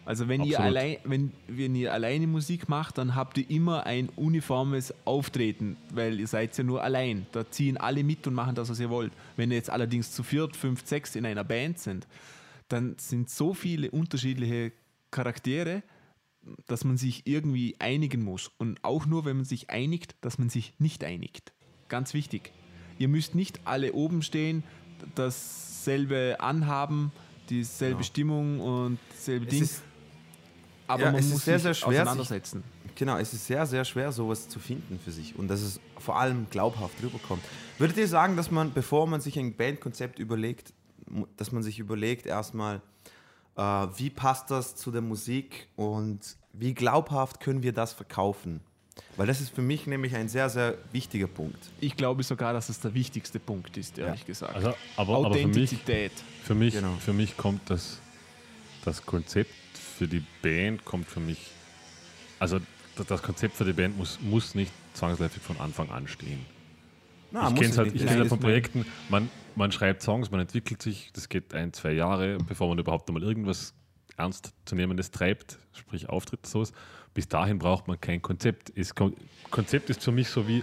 [0.06, 4.10] Also wenn ihr, allein, wenn, wenn ihr alleine Musik macht, dann habt ihr immer ein
[4.16, 7.26] uniformes Auftreten, weil ihr seid ja nur allein.
[7.32, 9.12] Da ziehen alle mit und machen das, was ihr wollt.
[9.36, 12.06] Wenn ihr jetzt allerdings zu viert, fünf, sechs in einer Band sind,
[12.68, 14.72] dann sind so viele unterschiedliche
[15.10, 15.82] Charaktere,
[16.66, 18.50] dass man sich irgendwie einigen muss.
[18.58, 21.52] Und auch nur, wenn man sich einigt, dass man sich nicht einigt.
[21.88, 22.52] Ganz wichtig.
[22.98, 24.64] Ihr müsst nicht alle oben stehen,
[25.14, 27.12] dasselbe anhaben,
[27.48, 28.04] dieselbe Genau.
[28.04, 29.68] Stimmung und dasselbe Es Ding.
[30.84, 32.64] Ist, aber ja, man es ist muss sehr, sich sehr schwer, sich- auseinandersetzen.
[32.94, 36.18] genau, es ist sehr, sehr schwer, sowas zu finden für sich und dass es vor
[36.18, 37.42] allem glaubhaft rüberkommt.
[37.78, 40.72] Würdet ihr sagen, dass man, bevor man sich ein Bandkonzept überlegt,
[41.36, 42.80] dass man sich überlegt erstmal,
[43.56, 46.20] äh, wie passt das zu der Musik und
[46.52, 48.60] wie glaubhaft können wir das verkaufen?
[49.16, 51.58] Weil das ist für mich nämlich ein sehr, sehr wichtiger Punkt.
[51.80, 54.26] Ich glaube sogar, dass es der wichtigste Punkt ist, ehrlich Ja.
[54.26, 54.54] gesagt.
[54.54, 55.76] Also, aber, aber für mich,
[56.44, 56.94] für mich, Genau.
[57.00, 57.98] für mich kommt das,
[58.84, 59.50] das Konzept
[59.98, 61.50] für die Band kommt für mich,
[62.38, 62.58] also
[63.08, 66.44] das, Konzept für die Band muss, muss nicht zwangsläufig von Anfang an stehen.
[67.30, 70.30] Na, ich kenne es halt, ich Nein, kenn halt von Projekten, man, man schreibt Songs,
[70.30, 73.74] man entwickelt sich, das geht ein, zwei Jahre, bevor man überhaupt einmal irgendwas
[74.16, 76.72] ernstzunehmendes treibt, sprich Auftritt, sowas.
[77.14, 78.72] Bis dahin braucht man kein Konzept.
[78.94, 79.16] Kon-
[79.50, 80.62] Konzept ist für mich so wie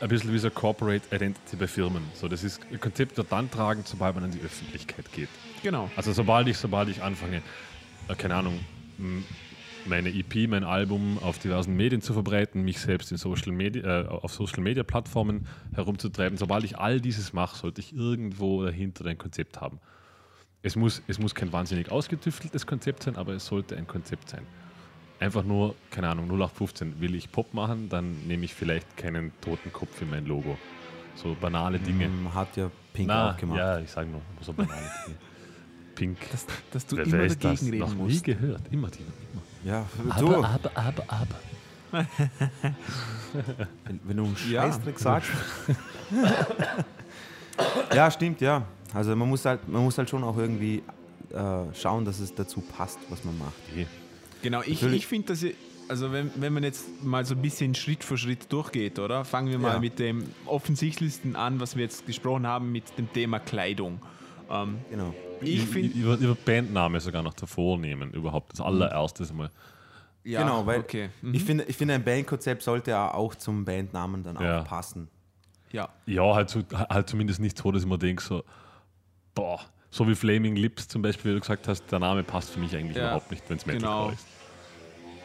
[0.00, 2.02] ein bisschen wie so Corporate Identity bei Firmen.
[2.14, 5.28] So, das ist ein Konzept wird dann tragen, sobald man an die Öffentlichkeit geht.
[5.62, 5.90] Genau.
[5.96, 7.42] Also sobald ich, sobald ich anfange,
[8.18, 8.58] keine Ahnung,
[9.86, 14.06] meine EP, mein Album auf diversen Medien zu verbreiten, mich selbst in Social Media, äh,
[14.08, 19.18] auf Social Media Plattformen herumzutreiben, sobald ich all dieses mache, sollte ich irgendwo dahinter ein
[19.18, 19.80] Konzept haben.
[20.62, 24.46] Es muss, es muss kein wahnsinnig ausgetüfteltes Konzept sein, aber es sollte ein Konzept sein.
[25.18, 29.72] Einfach nur, keine Ahnung, 0815, will ich Pop machen, dann nehme ich vielleicht keinen toten
[29.72, 30.58] Kopf in mein Logo.
[31.14, 32.08] So banale Dinge.
[32.08, 33.58] Mm, Hat ja Pink Na, auch gemacht.
[33.58, 35.18] ja, ich sage nur, so banale Dinge.
[35.94, 36.16] Pink.
[36.30, 37.60] Dass, dass du Wer immer weiß das?
[37.60, 38.24] dagegen Noch reden nie musst.
[38.24, 38.60] gehört.
[38.70, 38.98] Immer die.
[39.00, 39.42] Immer.
[39.72, 42.06] Ja, Aber, du, aber, aber, aber.
[43.84, 44.62] wenn, wenn du einen Ja.
[44.62, 45.30] Scheißdreck sagst.
[47.94, 48.64] ja, stimmt, ja.
[48.94, 50.82] Also man muss halt, man muss halt schon auch irgendwie
[51.32, 53.52] äh, schauen, dass es dazu passt, was man macht.
[53.76, 53.86] Eh.
[54.42, 54.96] Genau, ich, Natürlich.
[55.02, 55.54] ich finde, dass ihr,
[55.88, 59.24] also wenn, wenn man jetzt mal so ein bisschen Schritt für Schritt durchgeht, oder?
[59.24, 59.78] Fangen wir mal Ja.
[59.80, 64.00] mit dem offensichtlichsten an, was wir jetzt gesprochen haben, mit dem Thema Kleidung.
[64.50, 65.14] Ähm, Genau.
[65.42, 68.52] Ich finde, Über, über Bandname sogar noch davor nehmen, überhaupt.
[68.52, 69.50] Das allererste Mal.
[70.24, 71.10] ja, genau, weil okay.
[71.22, 71.34] Mhm.
[71.34, 74.60] ich finde, ich finde, ein Bandkonzept sollte ja auch zum Bandnamen dann Ja.
[74.60, 75.08] auch passen.
[75.72, 78.42] ja, Ja, halt, so, halt zumindest nicht so, dass ich mir denke, so,
[79.34, 82.60] boah, so wie Flaming Lips zum Beispiel, wie du gesagt hast, der Name passt für
[82.60, 84.10] mich eigentlich Ja, überhaupt nicht, wenn es Metalcore genau.
[84.12, 84.26] ist.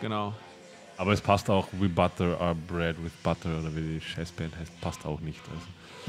[0.02, 0.34] genau.
[0.98, 4.80] Aber es passt auch, We Butter Our Bread with Butter oder wie die Scheißband heißt,
[4.82, 5.42] passt auch nicht.
[5.50, 5.66] Also.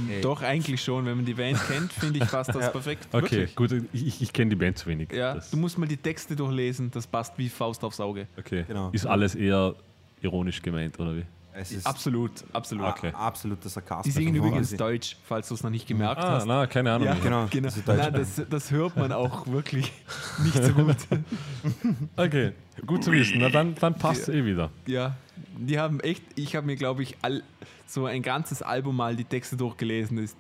[0.08, 0.20] Ey.
[0.20, 1.06] Doch, eigentlich schon.
[1.06, 2.68] Wenn man die Band kennt, finde ich, passt das Ja.
[2.70, 3.08] perfekt.
[3.12, 3.54] Okay, Wirklich.
[3.56, 5.12] gut, ich, ich, kenne die Band zu wenig.
[5.12, 8.26] Ja, Das- du musst mal die Texte durchlesen, das passt wie Faust aufs Auge.
[8.38, 8.64] okay.
[8.68, 8.90] Genau.
[8.90, 9.74] Ist alles eher
[10.20, 11.24] ironisch gemeint, oder wie?
[11.58, 12.86] Es ist Absolut, absolut.
[12.88, 13.12] Okay.
[13.14, 14.04] absoluter Sarkasmus.
[14.04, 14.76] Die singen übrigens quasi.
[14.76, 16.44] Deutsch, falls du es noch nicht gemerkt Ah, hast.
[16.46, 17.06] na, keine Ahnung.
[17.08, 17.46] Ja, genau.
[17.50, 17.68] genau.
[17.86, 17.96] Das.
[17.96, 19.90] Nein, das, das hört man auch wirklich
[20.44, 20.96] nicht so gut.
[22.16, 22.52] Okay,
[22.86, 23.38] gut zu wissen.
[23.40, 24.70] Na, dann, dann passt es eh wieder.
[24.86, 25.16] Ja,
[25.58, 27.42] die haben echt, ich habe mir, glaube ich, all,
[27.86, 30.18] so ein ganzes Album mal die Texte durchgelesen.
[30.18, 30.36] Ist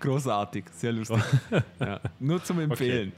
[0.00, 1.22] großartig, sehr lustig.
[1.80, 3.12] ja, nur zum Empfehlen.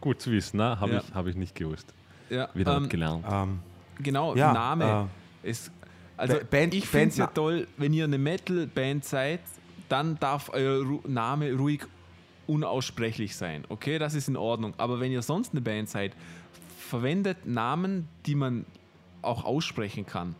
[0.00, 1.02] Gut zu wissen, na, habe Ja.
[1.06, 1.92] ich, hab ich nicht gewusst.
[2.30, 3.24] Ja, Wieder ähm, gelernt.
[3.30, 3.58] Ähm,
[3.98, 5.08] Genau, Ja, Name.
[5.42, 5.70] ist,
[6.16, 9.40] also Ba- Band- ich finde es ja Band- toll, wenn ihr eine Metal-Band seid,
[9.88, 11.82] dann darf euer Ru Name ruhig
[12.46, 13.64] unaussprechlich sein.
[13.68, 14.74] Okay, das ist in Ordnung.
[14.78, 16.12] Aber wenn ihr sonst eine Band seid,
[16.78, 18.64] verwendet Namen, die man
[19.20, 20.34] auch aussprechen kann.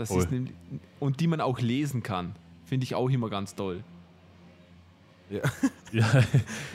[0.00, 0.22] Das Voll.
[0.22, 0.52] ist nämlich,
[0.98, 2.34] und die man auch lesen kann.
[2.64, 3.82] Finde ich auch immer ganz toll.
[5.30, 5.40] ja.
[5.92, 6.06] Ja,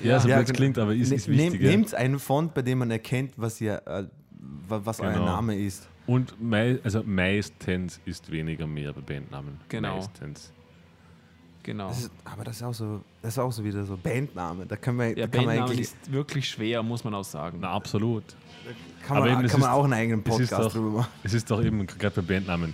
[0.03, 0.53] ja, so Ja, genau.
[0.53, 1.61] klingt, aber ist, ist Nehm- wichtig.
[1.61, 1.71] ja.
[1.71, 4.03] Nehmt einen Font, bei dem man erkennt, was, ihr, äh,
[4.67, 5.23] wa- was euer Genau.
[5.25, 5.87] Name ist.
[6.05, 9.57] Und mei also meistens ist weniger mehr bei Bandnamen.
[9.69, 9.95] Genau.
[9.95, 10.51] Meistens.
[11.63, 11.87] Genau.
[11.87, 14.65] Das ist, aber das ist, auch so, das ist auch so wieder so Bandname.
[14.65, 17.59] Da kann man, Ja, da kann man eigentlich ist wirklich schwer, muss man auch sagen.
[17.61, 18.23] Na, absolut.
[19.07, 21.11] kann aber man, eben, kann man ist- auch einen eigenen ist Podcast doch- drüber machen.
[21.23, 22.73] Es ist doch eben gerade bei Bandnamen,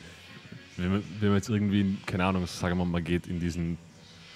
[0.77, 3.77] wenn man, wenn man jetzt irgendwie, keine Ahnung, sagen wir mal, man geht in diesen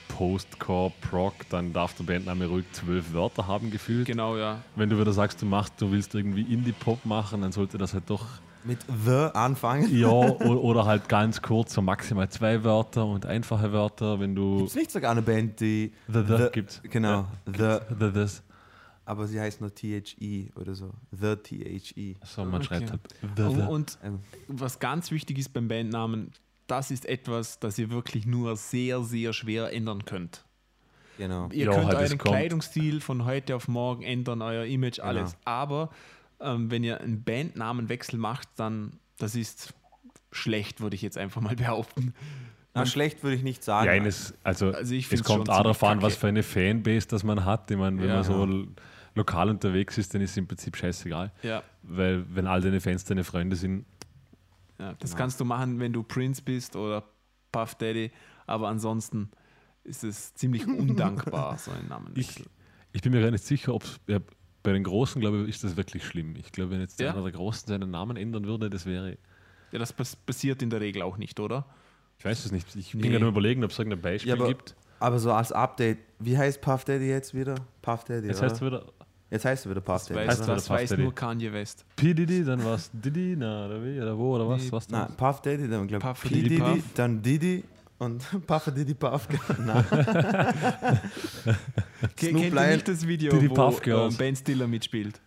[0.09, 4.05] Postcore-Proc, dann darf der Bandname ruhig zwölf Wörter haben gefühlt.
[4.05, 4.59] Genau, ja.
[4.75, 8.09] Wenn du wieder sagst, du machst, du willst irgendwie Indie-Pop machen, dann sollte das halt
[8.09, 8.25] doch
[8.63, 9.93] Mit The anfangen?
[9.95, 14.57] Ja, oder halt ganz kurz, so maximal zwei Wörter und einfache Wörter, wenn du.
[14.57, 15.91] Gibt es nicht sogar eine Band, die.
[16.07, 16.81] The, the, gibt's.
[16.83, 18.43] Genau, Ja, The, The, this.
[19.05, 20.91] Aber sie heißt nur THE oder so.
[21.11, 22.15] The THE.
[22.23, 22.65] So, man Okay.
[22.65, 23.01] schreibt halt
[23.35, 23.61] The, Und, the.
[23.61, 26.31] und Ähm, was ganz wichtig ist beim Bandnamen,
[26.67, 30.43] das ist etwas, das ihr wirklich nur sehr, sehr schwer ändern könnt.
[31.17, 31.49] genau.
[31.51, 32.17] Ihr Ja, könnt halt, es euren.
[32.17, 35.07] Kleidungsstil von heute auf morgen ändern, euer Image, Genau.
[35.07, 35.37] alles.
[35.45, 35.89] Aber
[36.39, 39.73] ähm, wenn ihr einen Bandnamenwechsel macht, dann das ist
[40.31, 42.13] schlecht, würde ich jetzt einfach mal behaupten.
[42.73, 43.85] Na, schlecht würde ich nicht sagen.
[43.85, 47.23] Ja, eines, also, Also ich es kommt auch darauf an, was für eine Fanbase das
[47.23, 47.71] man hat.
[47.71, 48.15] Ich meine, wenn Ja.
[48.15, 48.67] man so l-
[49.15, 51.31] lokal unterwegs ist, dann ist es im Prinzip scheißegal.
[51.41, 53.85] Ja, Weil, wenn all deine Fans deine Freunde sind,
[54.77, 55.21] ja das Genau.
[55.21, 57.03] kannst du machen, wenn du Prince bist oder
[57.51, 58.11] Puff Daddy,
[58.45, 59.29] aber ansonsten
[59.83, 62.45] ist es ziemlich undankbar, so ein Namenwechsel.
[62.91, 64.19] ich bin mir gar nicht sicher, ob es ja,
[64.63, 66.35] bei den Großen, glaube ich, ist das wirklich schlimm.
[66.37, 67.11] Ich glaube, wenn jetzt Ja.
[67.11, 69.17] einer der Großen seinen Namen ändern würde, das wäre.
[69.71, 71.65] Ja, das pass passiert in der Regel auch nicht, oder?
[72.17, 72.75] Ich weiß es nicht.
[72.75, 73.07] Ich bin Nee.
[73.09, 74.75] gerade nur überlegen, ob es irgendein Beispiel Ja, aber- gibt.
[74.99, 77.55] Aber so als Update, wie heißt Puff Daddy jetzt wieder?
[77.81, 78.45] Puff Daddy, Jetzt oder?
[78.47, 78.85] heißt es wieder
[79.35, 80.19] jetzt heißt er wieder Puff Das Daddy.
[80.21, 80.47] weiß, Heißt oder?
[80.47, 81.01] wieder das Puff weiß Daddy.
[81.03, 81.85] nur Kanye West.
[81.95, 82.13] P.
[82.13, 84.63] Diddy, dann war es Diddy, na, oder wie, oder wo, oder was?
[84.63, 84.71] Nee.
[84.71, 85.15] was Nein, dann?
[85.17, 86.35] Puff Daddy, dann glaube Puff ich P.
[86.41, 86.83] Diddy Diddy, Puff.
[86.95, 87.63] dann Diddy
[87.99, 89.27] und Puff Diddy Puff.
[89.65, 89.85] Nein.
[92.15, 94.13] Kennt ihr nicht das Video, die wo Puff Girls.
[94.13, 95.21] ähm, Ben Stiller mitspielt?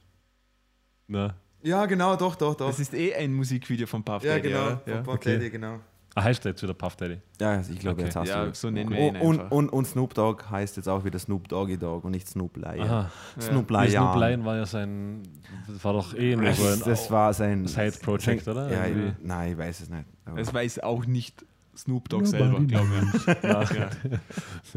[1.06, 1.34] Na.
[1.62, 2.66] ja, genau, doch, doch, doch.
[2.66, 4.76] Das ist eh ein Musikvideo von Puff ja, Daddy, genau, oder?
[4.84, 5.00] von Ja.
[5.02, 5.32] Puff okay.
[5.38, 5.80] Daddy, genau.
[6.18, 7.18] Ah, heißt der jetzt wieder Puff Daddy?
[7.40, 8.04] Ja, ich glaube, Okay.
[8.06, 10.76] jetzt hast Ja, du so nennen wir Oh, ihn und, und, und Snoop Dogg heißt
[10.76, 12.80] jetzt auch wieder Snoop Doggy Dogg und nicht Snoop Lion.
[12.88, 13.10] Aha.
[13.40, 14.20] Snoop Nee, Snoop Lion.
[14.20, 15.22] Lion war ja sein,
[15.66, 18.70] das war doch eh nur so ein Das, war sein Side-Project, sein- oder?
[18.70, 19.12] Ja, Irgendwie.
[19.26, 20.04] nein, ich weiß es nicht.
[20.36, 21.44] Das weiß auch nicht
[21.76, 23.42] Snoop Dogg Nobody selber, glaube ich.
[23.44, 23.64] Ja.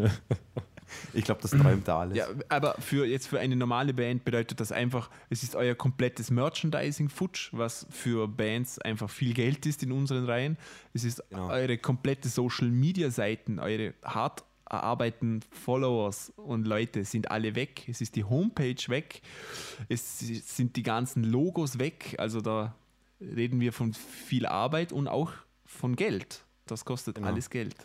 [1.14, 2.18] ich glaube, das träumt er alles.
[2.18, 6.32] Ja, aber für jetzt für eine normale Band bedeutet das einfach, es ist euer komplettes
[6.32, 10.58] Merchandising futsch, was für Bands einfach viel Geld ist in unseren Reihen.
[10.94, 11.50] Es ist Genau.
[11.50, 17.84] eure komplette Social Media Seiten, eure hart erarbeiteten Followers und Leute sind alle weg.
[17.90, 19.22] Es ist die Homepage weg.
[19.90, 22.16] Es sind die ganzen Logos weg.
[22.18, 22.74] Also da
[23.20, 25.32] reden wir von viel Arbeit und auch
[25.66, 26.44] von Geld.
[26.68, 27.28] Das kostet Genau.
[27.28, 27.76] alles Geld.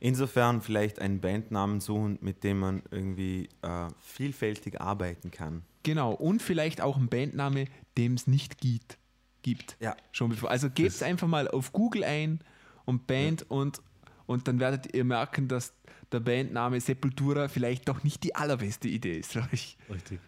[0.00, 5.62] Insofern vielleicht einen Bandnamen suchen, mit dem man irgendwie äh, vielfältig arbeiten kann.
[5.82, 8.98] Genau, und vielleicht auch ein Bandname, dem es nicht gibt.
[9.42, 9.76] gibt.
[9.80, 9.96] Ja.
[10.12, 10.50] Schon bevor.
[10.50, 12.40] Also gebt Das- einfach mal auf Google ein
[12.86, 13.80] und Band und,
[14.26, 15.72] und dann werdet ihr merken, dass
[16.12, 19.32] der Bandname Sepultura vielleicht doch nicht die allerbeste Idee ist.
[19.32, 19.76] für euch.
[19.90, 20.20] Richtig.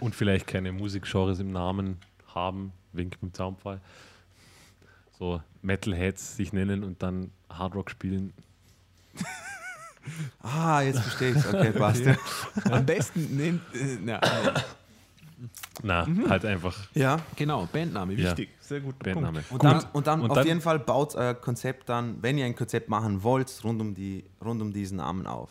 [0.00, 1.98] Und vielleicht keine Musikgenres im Namen
[2.34, 3.80] haben, wink mit dem Zaunpfahl.
[5.18, 8.32] So Metalheads sich nennen und dann Hardrock spielen.
[10.42, 12.04] Ah, jetzt verstehe ich Okay, passt.
[12.04, 12.16] Ja.
[12.70, 13.60] Am besten nehmt.
[13.74, 14.52] Äh, na, äh,
[15.82, 16.28] Na, Mhm.
[16.28, 16.76] halt einfach
[17.36, 18.30] genau, Bandname, Ja.
[18.30, 18.48] wichtig.
[18.60, 18.98] Sehr gut.
[18.98, 19.40] Bandname.
[19.50, 19.64] Und Gut.
[19.64, 22.56] dann, und dann Und auf dann- jeden Fall baut euer Konzept dann, wenn ihr ein
[22.56, 25.50] Konzept machen wollt, rund um, die, rund um diesen Namen auf.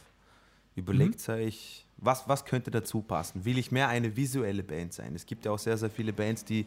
[0.76, 3.46] Überlegt euch, was, was könnte dazu passen?
[3.46, 5.16] Will ich mehr eine visuelle Band sein?
[5.16, 6.66] Es gibt ja auch sehr, sehr viele Bands, die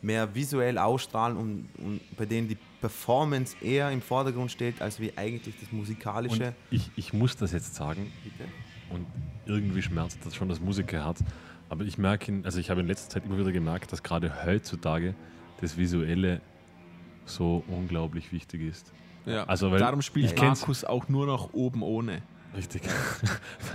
[0.00, 5.12] mehr visuell ausstrahlen und, und bei denen die Performance eher im Vordergrund steht, als wie
[5.16, 6.52] eigentlich das Und Musikalische.
[6.70, 8.50] ich, ich muss das jetzt sagen, Bitte?
[8.90, 9.06] und
[9.46, 11.22] irgendwie schmerzt das schon das Musikerherz.
[11.70, 15.14] Aber ich merke, also ich habe in letzter Zeit immer wieder gemerkt, dass gerade heutzutage
[15.60, 16.40] das Visuelle
[17.24, 18.92] so unglaublich wichtig ist.
[19.24, 19.44] Ja.
[19.44, 22.20] Also, weil Darum spielt ich Markus auch nur noch oben ohne.
[22.56, 22.82] Richtig.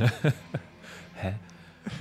[1.15, 1.33] Hä?
[1.83, 1.93] das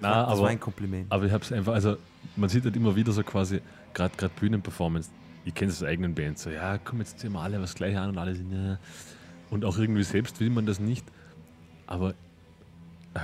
[0.00, 1.12] Na, war aber, ein Kompliment.
[1.12, 1.96] aber ich habe es einfach, also
[2.34, 3.60] man sieht halt immer wieder so quasi,
[3.92, 5.10] gerade Bühnenperformance,
[5.44, 7.96] ich kenne es aus eigenen Bands, so ja, komm, jetzt ziehen wir alle was gleich
[7.96, 8.78] an und alle sind, ja.
[9.50, 11.06] Und auch irgendwie selbst will man das nicht.
[11.86, 12.12] Aber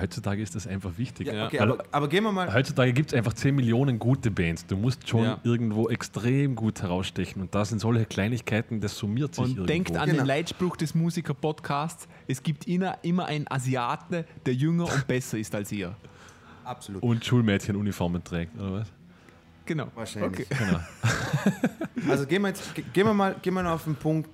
[0.01, 1.27] heutzutage ist das einfach wichtig.
[1.27, 2.53] ja, okay, aber, aber gehen wir mal.
[2.53, 4.67] Heutzutage gibt es einfach 10 Millionen gute Bands.
[4.67, 5.39] Du musst schon Ja.
[5.45, 7.43] irgendwo extrem gut herausstechen.
[7.43, 9.67] Und da sind solche Kleinigkeiten, das summiert sich Und irgendwo.
[9.67, 10.23] denkt an Genau.
[10.23, 15.55] den Leitspruch des Musiker-Podcasts: Es gibt immer, immer einen Asiate, der jünger und besser ist
[15.55, 15.95] als ihr.
[16.65, 17.03] Absolut.
[17.03, 18.93] Und Schulmädchenuniformen trägt, oder was?
[19.67, 19.87] Genau.
[19.95, 20.47] Wahrscheinlich.
[20.51, 20.65] Okay.
[20.65, 20.81] Genau.
[22.09, 24.29] Also gehen wir jetzt, ge- gehen wir mal, gehen wir auf den Punkt,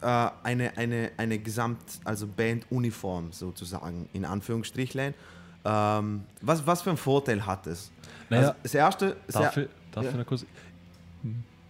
[0.00, 5.14] äh, eine, eine, eine Gesamt-, also Banduniform sozusagen, in Anführungsstrichlein.
[5.64, 7.90] Ähm, was, was für einen Vorteil hat es?
[8.28, 10.10] Naja, also das erste, Darf, er- ich, darf ja.
[10.10, 10.46] ich noch kurz?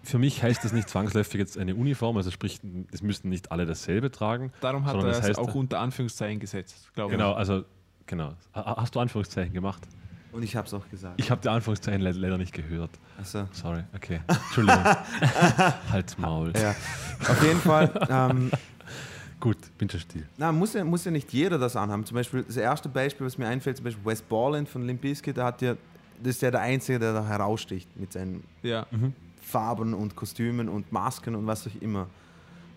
[0.02, 2.60] Für mich heißt das nicht zwangsläufig jetzt eine Uniform, also sprich,
[2.92, 4.52] es müssten nicht alle dasselbe tragen.
[4.60, 7.64] Darum hat er das es heißt- auch unter Anführungszeichen gesetzt, glaube Genau, also,
[8.06, 8.34] genau.
[8.54, 9.86] Ha- Hast du Anführungszeichen gemacht?
[10.33, 11.14] Und ich habe es auch gesagt.
[11.21, 12.90] Ich habe die Anführungszeichen le- leider nicht gehört.
[13.19, 14.21] Also, Sorry, okay.
[14.27, 14.85] Entschuldigung.
[15.90, 16.53] Halt's Maul.
[16.57, 16.71] ja.
[17.29, 18.51] Auf jeden Fall, ähm,
[19.38, 20.27] Gut, bin schon still.
[20.37, 22.05] na, muss, ja, muss ja nicht jeder das anhaben.
[22.05, 25.37] Zum Beispiel, das erste Beispiel, was mir einfällt, zum Beispiel Wes Borland von Limp Bizkit,
[25.37, 25.75] der hat ja,
[26.23, 28.45] das ist ja der Einzige, der da heraussticht mit seinen.
[28.62, 28.87] Ja.
[29.43, 32.07] Farben und Kostümen und Masken und was auch immer.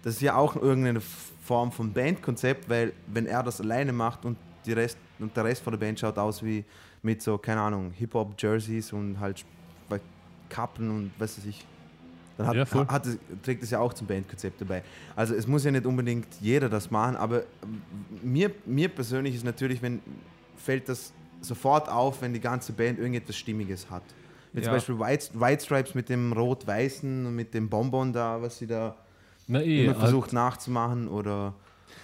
[0.03, 1.01] Das ist ja auch irgendeine
[1.43, 5.61] Form von Bandkonzept, weil wenn er das alleine macht und, die Rest, und der Rest
[5.61, 6.63] von der Band schaut aus wie
[7.03, 9.45] mit so, keine Ahnung, Hip-Hop-Jerseys und halt
[10.49, 11.65] Kappen und was weiß ich,
[12.37, 13.07] dann hat, Ja, hat,
[13.43, 14.83] trägt es ja auch zum Bandkonzept dabei.
[15.15, 17.43] Also es muss ja nicht unbedingt jeder das machen, aber
[18.21, 19.99] mir, mir persönlich ist natürlich, wenn
[20.57, 21.11] fällt das
[21.41, 24.03] sofort auf, wenn die ganze Band irgendetwas Stimmiges hat.
[24.53, 24.65] Wie Ja.
[24.65, 28.67] zum Beispiel White, White Stripes mit dem Rot-Weißen und mit dem Bonbon da, was sie
[28.67, 28.95] da
[29.49, 31.53] eh, immer halt versucht nachzumachen oder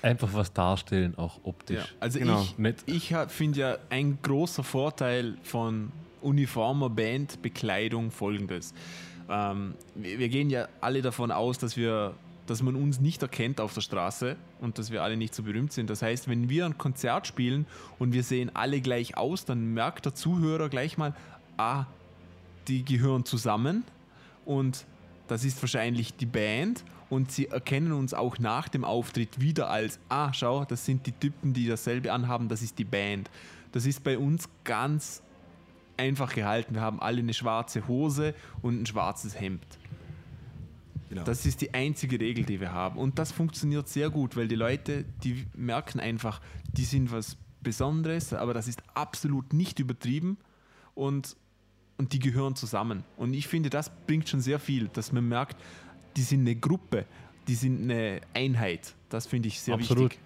[0.01, 1.95] einfach was darstellen, auch Ja, optisch.
[1.99, 2.45] also Genau.
[2.85, 8.73] ich, ich finde ja ein großer Vorteil von uniformer Bandbekleidung folgendes.
[9.29, 12.13] Ähm, wir, wir gehen ja alle davon aus, dass wir
[12.49, 15.71] dass man uns nicht erkennt auf der Straße und dass wir alle nicht so berühmt
[15.71, 15.87] sind.
[15.87, 17.67] Das heißt, wenn wir ein Konzert spielen
[17.99, 21.13] und wir sehen alle gleich aus, dann merkt der Zuhörer gleich mal,
[21.57, 21.85] ah,
[22.67, 23.83] die gehören zusammen
[24.45, 24.85] und
[25.29, 29.99] das ist wahrscheinlich die Band und sie erkennen uns auch nach dem Auftritt wieder als,
[30.09, 33.29] ah, schau, das sind die Typen, die dasselbe anhaben, das ist die Band.
[33.71, 35.21] Das ist bei uns ganz
[35.97, 36.73] einfach gehalten.
[36.73, 39.65] Wir haben alle eine schwarze Hose und ein schwarzes Hemd.
[41.09, 41.23] Genau.
[41.23, 42.97] Das ist die einzige Regel, die wir haben.
[42.97, 46.41] Und das funktioniert sehr gut, weil die Leute, die merken einfach,
[46.73, 50.37] die sind was Besonderes, aber das ist absolut nicht übertrieben
[50.95, 51.35] und,
[51.99, 53.03] und die gehören zusammen.
[53.17, 55.57] Und ich finde, das bringt schon sehr viel, dass man merkt,
[56.15, 57.05] die sind eine Gruppe,
[57.47, 58.95] die sind eine Einheit.
[59.09, 60.11] Das finde ich sehr Absolut.
[60.11, 60.23] wichtig.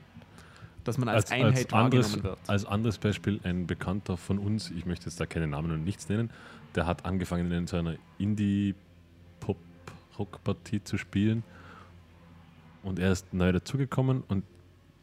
[0.84, 2.38] Dass man als, Einheit anderes, wahrgenommen wird.
[2.48, 6.10] als anderes Beispiel ein Bekannter von uns, ich möchte jetzt da keine Namen und nichts
[6.10, 6.30] nennen,
[6.76, 11.44] der hat angefangen in so einer Indie-Pop-Rock-Partie zu spielen
[12.84, 14.44] und er ist neu dazugekommen und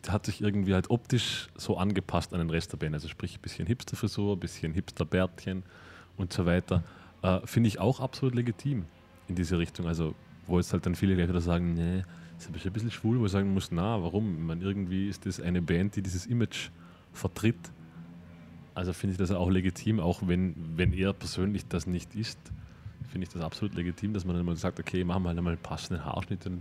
[0.07, 2.95] hat sich irgendwie halt optisch so angepasst an den Rest der Band.
[2.95, 5.65] Also sprich, ein bisschen Hipster-Frisur, ein bisschen Hipster-Bärtchen
[6.21, 6.83] und so weiter.
[7.23, 8.85] Äh, Finde ich auch absolut legitim
[9.29, 9.87] in diese Richtung.
[9.87, 10.15] Also,
[10.47, 12.03] wo jetzt halt dann viele gleich wieder sagen, nee,
[12.39, 14.47] ist ein bisschen, ein bisschen schwul, wo ich sagen muss, na, warum?
[14.47, 16.71] Meine, irgendwie ist das eine Band, die dieses Image
[17.13, 17.59] vertritt.
[18.75, 22.39] Also finde ich das auch legitim, auch wenn, wenn er persönlich das nicht ist,
[23.09, 25.55] finde ich das absolut legitim, dass man dann mal sagt, okay, machen wir halt einmal
[25.55, 26.61] einen passenden Haarschnitt und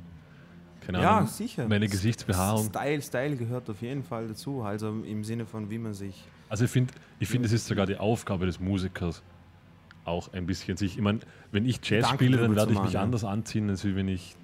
[0.82, 1.68] keine Ja, Ahnung, sicher.
[1.68, 2.66] meine Gesichtsbehaarung.
[2.70, 4.64] Style, Style gehört auf jeden Fall dazu.
[4.64, 6.24] Also im Sinne von, wie man sich.
[6.50, 9.22] Also ich finde, ich find, es ist sogar die Aufgabe des Musikers,
[10.10, 11.20] auch ein bisschen sich, ich meine,
[11.52, 13.02] wenn ich Jazz Gedanken spiele, dann werde ich mich machen, ja.
[13.02, 14.36] anders anziehen, als wenn ich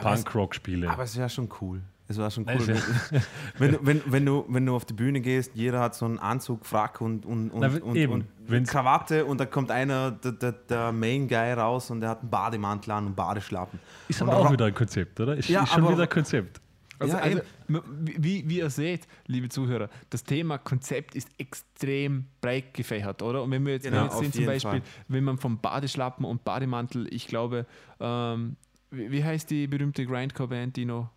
[0.00, 0.90] Punkrock spiele.
[0.90, 1.80] Aber es wäre schon cool.
[2.10, 2.70] Es war schon Nein, cool.
[2.70, 3.12] es
[3.58, 6.18] wenn, du- wenn, wenn, du, wenn du auf die Bühne gehst, jeder hat so einen
[6.18, 8.24] Anzug, Frack und, und, und, Na, und, eben.
[8.48, 12.20] und Krawatte und da kommt einer, der, der, der Main Guy raus und der hat
[12.22, 13.78] einen Bademantel an und Badeschlappen.
[14.08, 15.36] ist und aber auch wieder ein Konzept, oder?
[15.36, 16.62] Ist, Ja, ist schon aber- wieder ein Konzept.
[16.98, 22.74] Also, Ja, also wie, wie ihr seht, liebe Zuhörer, das Thema Konzept ist extrem breit
[22.74, 23.42] gefächert, oder?
[23.42, 24.82] Und wenn wir jetzt, Genau, jetzt sehen, zum Beispiel, Fall.
[25.08, 27.66] wenn man vom Badeschlappen und Bademantel, ich glaube,
[28.00, 28.56] ähm,
[28.90, 31.10] wie, wie heißt die berühmte Grindcore-Band, die noch?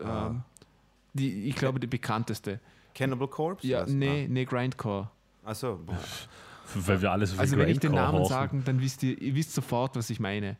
[0.00, 0.28] Ah.
[0.28, 0.42] Ähm,
[1.14, 2.60] die, ich glaube, die bekannteste.
[2.94, 3.66] Cannibal Corpse?
[3.66, 5.10] Ja, nee, nee, Grindcore.
[5.44, 5.50] Ah.
[5.50, 5.80] Achso.
[6.74, 9.34] Weil wir alle so viel Also wenn ich den Namen sage, dann wisst ihr, ihr
[9.34, 10.56] wisst sofort, was ich meine.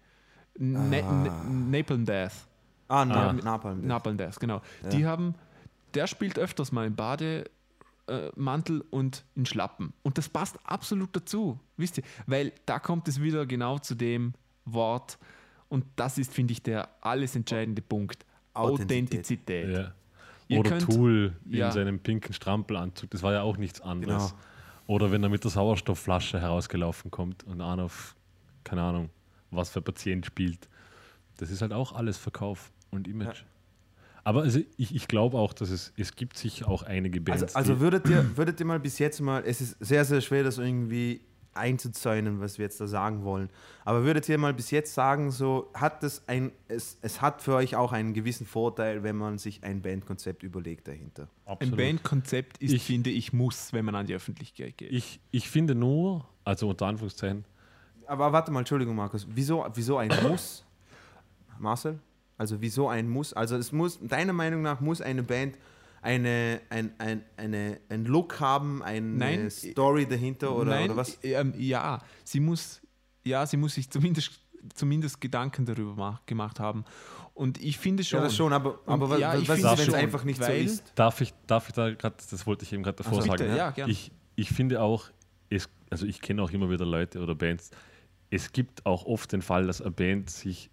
[0.58, 1.30] Na, Ah.
[1.48, 2.32] Na, Napalm Death.
[2.88, 3.32] Ah, Na, Ah.
[3.32, 3.86] Napalm.
[3.86, 4.62] Napalm Death, genau.
[4.82, 4.88] Ja.
[4.88, 5.34] Die haben,
[5.94, 9.92] der spielt öfters mal im Bademantel und in Schlappen.
[10.02, 12.04] Und das passt absolut dazu, wisst ihr?
[12.26, 14.32] Weil da kommt es wieder genau zu dem
[14.64, 15.18] Wort.
[15.68, 18.24] Und das ist, finde ich, der alles entscheidende Punkt.
[18.54, 19.66] Authentizität.
[19.66, 19.76] Authentizität.
[19.76, 19.92] Ja.
[20.48, 21.66] Ihr Oder könnt- Tool ja.
[21.66, 24.30] in seinem pinken Strampelanzug, das war ja auch nichts anderes.
[24.30, 24.42] Genau.
[24.86, 28.16] Oder wenn er mit der Sauerstoffflasche herausgelaufen kommt und an auf,
[28.64, 29.10] keine Ahnung,
[29.50, 30.66] was für Patient spielt.
[31.36, 33.42] Das ist halt auch alles Verkauf und Image.
[34.24, 37.42] Aber also ich, ich glaube auch, dass es, es gibt sich auch einige Bands.
[37.44, 40.42] Also, also würdet, ihr, würdet ihr mal bis jetzt mal, es ist sehr, sehr schwer,
[40.44, 41.22] das irgendwie
[41.54, 43.48] einzuzäunen, was wir jetzt da sagen wollen.
[43.84, 47.54] Aber würdet ihr mal bis jetzt sagen, so hat es ein, es, es hat für
[47.54, 51.22] euch auch einen gewissen Vorteil, wenn man sich ein Bandkonzept überlegt dahinter.
[51.46, 51.78] Ein absolut.
[51.78, 54.92] Bandkonzept ist, Ich- finde ich, muss, wenn man an die Öffentlichkeit geht.
[54.92, 57.44] ich, ich finde nur, also unter Anführungszeichen,
[58.06, 60.64] Aber warte mal, Entschuldigung, Markus, wieso, wieso ein Muss?
[61.58, 61.98] Marcel?
[62.38, 63.32] Also wieso ein Muss?
[63.34, 65.58] Also es muss, deiner Meinung nach muss eine Band
[66.00, 71.18] eine, ein, ein, eine, ein Look haben, eine Nein, Story dahinter oder, Nein, oder was?
[71.24, 72.80] Ähm, ja, sie muss,
[73.24, 74.30] ja, sie muss sich zumindest,
[74.74, 76.84] zumindest Gedanken darüber mach, gemacht haben.
[77.34, 78.20] Und ich finde schon.
[78.20, 80.24] Ja, das schon, aber, aber wa- ja, was, ich was finde ist, wenn es einfach
[80.24, 80.92] nicht so ist?
[80.94, 83.44] darf ich, darf ich da gerade, das wollte ich eben gerade davor Ach so, sagen.
[83.44, 83.86] bitte, ja.
[83.88, 85.10] Ich, ich finde auch,
[85.50, 87.70] es, also ich kenne auch immer wieder Leute oder Bands,
[88.30, 90.70] es gibt auch oft den Fall, dass eine Band sich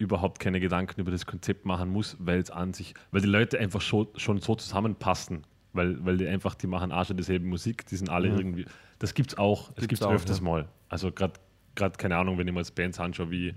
[0.00, 3.58] überhaupt keine Gedanken über das Konzept machen muss, weil es an sich, weil die Leute
[3.58, 7.86] einfach schon, schon so zusammenpassen, weil, weil die einfach, die machen auch schon dieselbe Musik,
[7.86, 8.64] die sind alle irgendwie,
[8.98, 10.44] das gibt es auch, es Gibt's gibt es auch, öfters ja.
[10.44, 10.68] mal.
[10.88, 11.34] Also gerade
[11.74, 13.54] gerade keine Ahnung, wenn ich mir jetzt Bands anschaue wie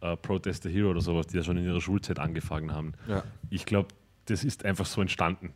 [0.00, 2.92] äh, Protest the Hero oder sowas, die ja schon in ihrer Schulzeit angefangen haben.
[3.08, 3.24] Ja.
[3.50, 3.88] Ich glaube,
[4.26, 5.52] das ist einfach so entstanden.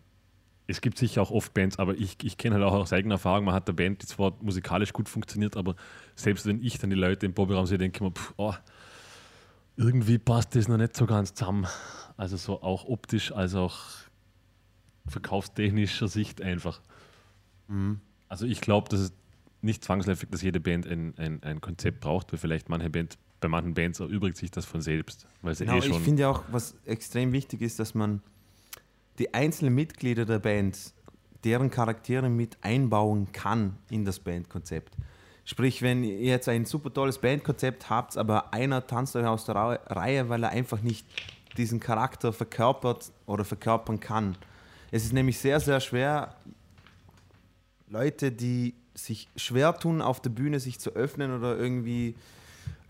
[0.67, 3.45] Es gibt sicher auch oft Bands, aber ich, ich kenne halt auch aus eigener Erfahrung,
[3.45, 5.75] man hat eine Band, die zwar musikalisch gut funktioniert, aber
[6.15, 8.55] selbst wenn ich dann die Leute im Proberaum sehe, denke ich mir, pff, oh,
[9.81, 11.67] irgendwie passt das noch nicht so ganz zusammen.
[12.17, 13.79] Also so auch optisch als auch
[15.07, 16.81] verkaufstechnischer Sicht einfach.
[18.29, 19.13] Also ich glaube, dass es
[19.63, 23.49] nicht zwangsläufig, dass jede Band ein, ein, ein Konzept braucht, weil vielleicht manche Band, bei
[23.49, 25.27] manchen Bands erübrigt sich das von selbst.
[25.41, 26.03] Weil sie Genau, eh ich schon.
[26.03, 28.23] finde ja auch, was extrem wichtig ist, dass man
[29.19, 30.93] die einzelnen Mitglieder der Band,
[31.45, 34.95] deren Charaktere mit einbauen kann in das Bandkonzept.
[35.51, 39.57] Sprich, wenn ihr jetzt ein super tolles Bandkonzept habt, aber einer tanzt euch aus der
[39.57, 41.05] Reihe, weil er einfach nicht
[41.57, 44.37] diesen Charakter verkörpert oder verkörpern kann.
[44.93, 46.37] Es ist nämlich sehr, sehr schwer,
[47.89, 52.15] Leute, die sich schwer tun, auf der Bühne sich zu öffnen oder irgendwie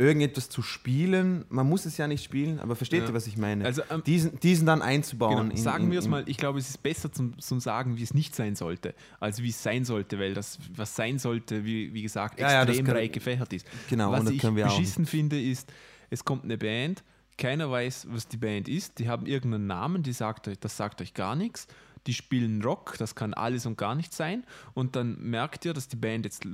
[0.01, 1.45] irgendetwas zu spielen.
[1.51, 3.09] Man muss es ja nicht spielen, aber versteht Ja.
[3.09, 3.65] ihr, was ich meine?
[3.65, 5.51] Also, ähm, diesen, diesen dann einzubauen.
[5.51, 5.61] Genau.
[5.61, 8.35] Sagen wir es mal, ich glaube, es ist besser zum, zum Sagen, wie es nicht
[8.35, 12.41] sein sollte, als wie es sein sollte, weil das, was sein sollte, wie, wie gesagt,
[12.41, 13.67] Ja, ja, extrem kann- breit gefächert ist.
[13.89, 15.71] Genau, was und das ich können wir auch beschissen finde, ist,
[16.09, 17.05] es kommt eine Band,
[17.39, 21.01] keiner weiß, was die Band ist, die haben irgendeinen Namen, die sagt euch, das sagt
[21.03, 21.67] euch gar nichts.
[22.07, 24.45] Die spielen Rock, das kann alles und gar nichts sein.
[24.73, 26.47] Und dann merkt ihr, dass die Band jetzt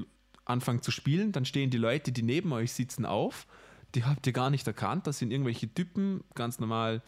[0.46, 3.46] anfängt zu spielen, dann stehen die Leute, die neben euch sitzen, auf.
[3.94, 5.06] Die habt ihr gar nicht erkannt.
[5.06, 7.02] Das sind irgendwelche Typen, ganz normal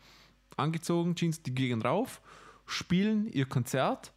[0.56, 2.20] angezogen, Jeans, die gehen rauf,
[2.66, 4.12] spielen ihr Konzert,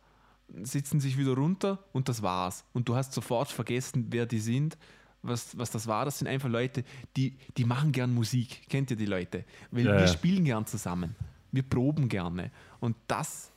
[0.64, 2.66] sitzen sich wieder runter und das war's.
[2.74, 4.78] Und du hast sofort vergessen, wer die sind,
[5.22, 6.04] was, was das war.
[6.06, 6.84] Das sind einfach Leute,
[7.16, 8.68] die, die machen gern Musik.
[8.70, 9.46] Kennt ihr die Leute?
[9.70, 10.08] Weil Ja, wir ja.
[10.08, 11.16] spielen gern zusammen.
[11.52, 12.52] Wir proben gerne.
[12.80, 13.52] Und das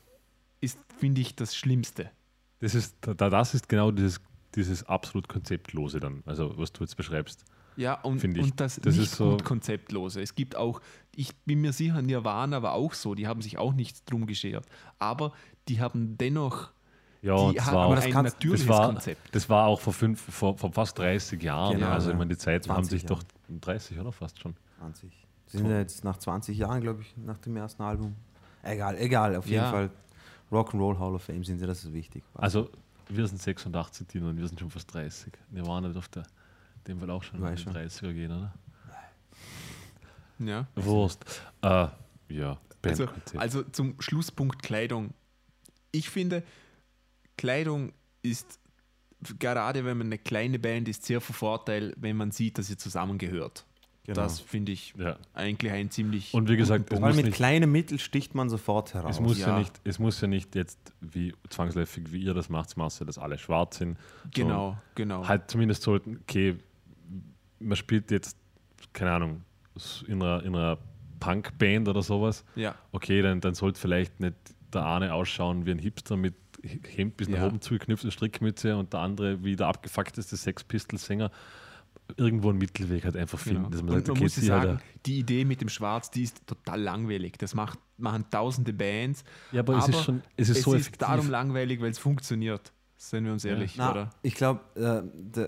[0.61, 2.11] ist, finde ich, das Schlimmste.
[2.61, 4.21] Das ist, da, das ist genau dieses,
[4.57, 7.45] dieses absolut Konzeptlose dann, also was du jetzt beschreibst.
[7.77, 8.47] Ja, und, Finde ich.
[8.47, 10.23] und das, Das nicht ist so- gut konzeptlose.
[10.23, 10.81] Es gibt auch,
[11.17, 14.65] ich bin mir sicher, Nirvana war auch so, die haben sich auch nicht drum geschert.
[15.01, 15.33] Aber
[15.69, 16.71] die haben dennoch
[17.21, 19.35] Ja, die das haben war, auch, das ein kannst- natürliches das, war, Konzept.
[19.35, 21.75] das war auch vor, fünf, vor, vor fast 30 Jahren.
[21.79, 21.89] Genau.
[21.89, 22.13] Also ja.
[22.13, 23.23] ich meine, die Zeit haben 20 sich Jahre.
[23.49, 24.55] doch 30 oder fast schon.
[24.79, 25.11] 20.
[25.47, 28.15] Sie sind ja jetzt nach 20 Jahren, glaube ich, nach dem ersten Album.
[28.63, 29.71] Egal, egal, auf jeden Ja.
[29.71, 29.91] Fall.
[30.53, 32.23] Rock'n'Roll Hall of Fame sind sie, das ist wichtig.
[32.35, 32.71] Also
[33.09, 35.33] wir sind 86 Tino und wir sind schon fast 30.
[35.51, 36.23] Nirvana dürfte
[36.79, 37.77] in dem Fall auch schon in Weiß die schon.
[37.77, 38.55] 30er gehen, oder?
[40.39, 40.67] Ja.
[40.75, 41.25] Wurst.
[41.63, 41.89] Äh,
[42.29, 45.15] ja, Also, also zum Schlusspunkt Kleidung.
[45.93, 46.43] Ich finde,
[47.37, 47.93] Kleidung
[48.23, 48.59] ist,
[49.39, 52.79] gerade wenn man eine kleine Band ist, sehr von Vorteil, wenn man sieht, dass ihr
[52.79, 53.65] zusammengehört.
[54.07, 54.21] Genau.
[54.21, 55.17] Das finde ich ja.
[55.33, 56.35] eigentlich ein ziemlich.
[56.35, 59.17] Und wie gesagt, Weil muss mit nicht- kleinen Mitteln sticht man sofort heraus.
[59.17, 59.49] Es muss ja.
[59.49, 59.59] Ja.
[59.59, 63.39] nicht, es muss ja nicht jetzt wie zwangsläufig wie ihr das macht, Masse, dass alle
[63.39, 63.97] schwarz sind.
[64.35, 65.23] Genau, genau.
[65.23, 66.57] So, halt zumindest sollten, okay,
[67.61, 68.37] man spielt jetzt,
[68.93, 69.41] keine Ahnung,
[70.07, 70.77] in einer, in einer
[71.19, 72.45] Punkband oder sowas.
[72.57, 74.35] ja, Okay, dann, dann sollte vielleicht nicht
[74.75, 76.35] der eine ausschauen wie ein Hipster mit
[76.95, 77.47] Hemd bis nach Ja.
[77.47, 81.31] oben zugeknüpfte Strickmütze und der andere wie der abgefuckteste Sex Pistols Sänger.
[82.17, 83.63] Irgendwo einen Mittelweg halt einfach finden.
[83.65, 83.71] genau.
[83.71, 86.11] Dass Und man sagt, man okay, muss sie sagen, halt, die Idee mit dem Schwarz,
[86.11, 87.39] die ist total langweilig.
[87.39, 89.25] Das macht, machen tausende Bands.
[89.53, 90.99] ja, aber, es ist schon, es ist es so ist effektiv.
[91.09, 92.73] darum langweilig, weil es funktioniert.
[92.97, 93.51] Seien wir uns Ja.
[93.51, 94.11] ehrlich, Na, oder?
[94.23, 95.41] Ich glaube, äh,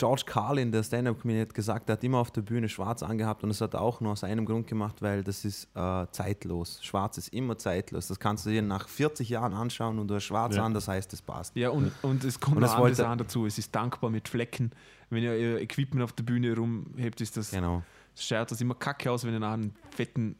[0.00, 3.50] George Carlin, der Stand-Up-Comedian, hat gesagt, er hat immer auf der Bühne schwarz angehabt und
[3.50, 6.78] das hat er auch nur aus einem Grund gemacht, weil das ist äh, zeitlos.
[6.82, 8.06] Schwarz ist immer zeitlos.
[8.08, 10.64] Das kannst du dir nach 40 Jahren anschauen und du hast schwarz Ja.
[10.64, 11.54] an, das heißt, es passt.
[11.54, 13.44] Ja, und, und es kommt Und noch das andere wollte- Sachen dazu.
[13.46, 14.70] Es ist dankbar mit Flecken.
[15.10, 17.82] Wenn ihr euer Equipment auf der Bühne rumhebt, ist das, Genau.
[18.16, 20.36] schaut das immer kacke aus, wenn ihr nachher einen fetten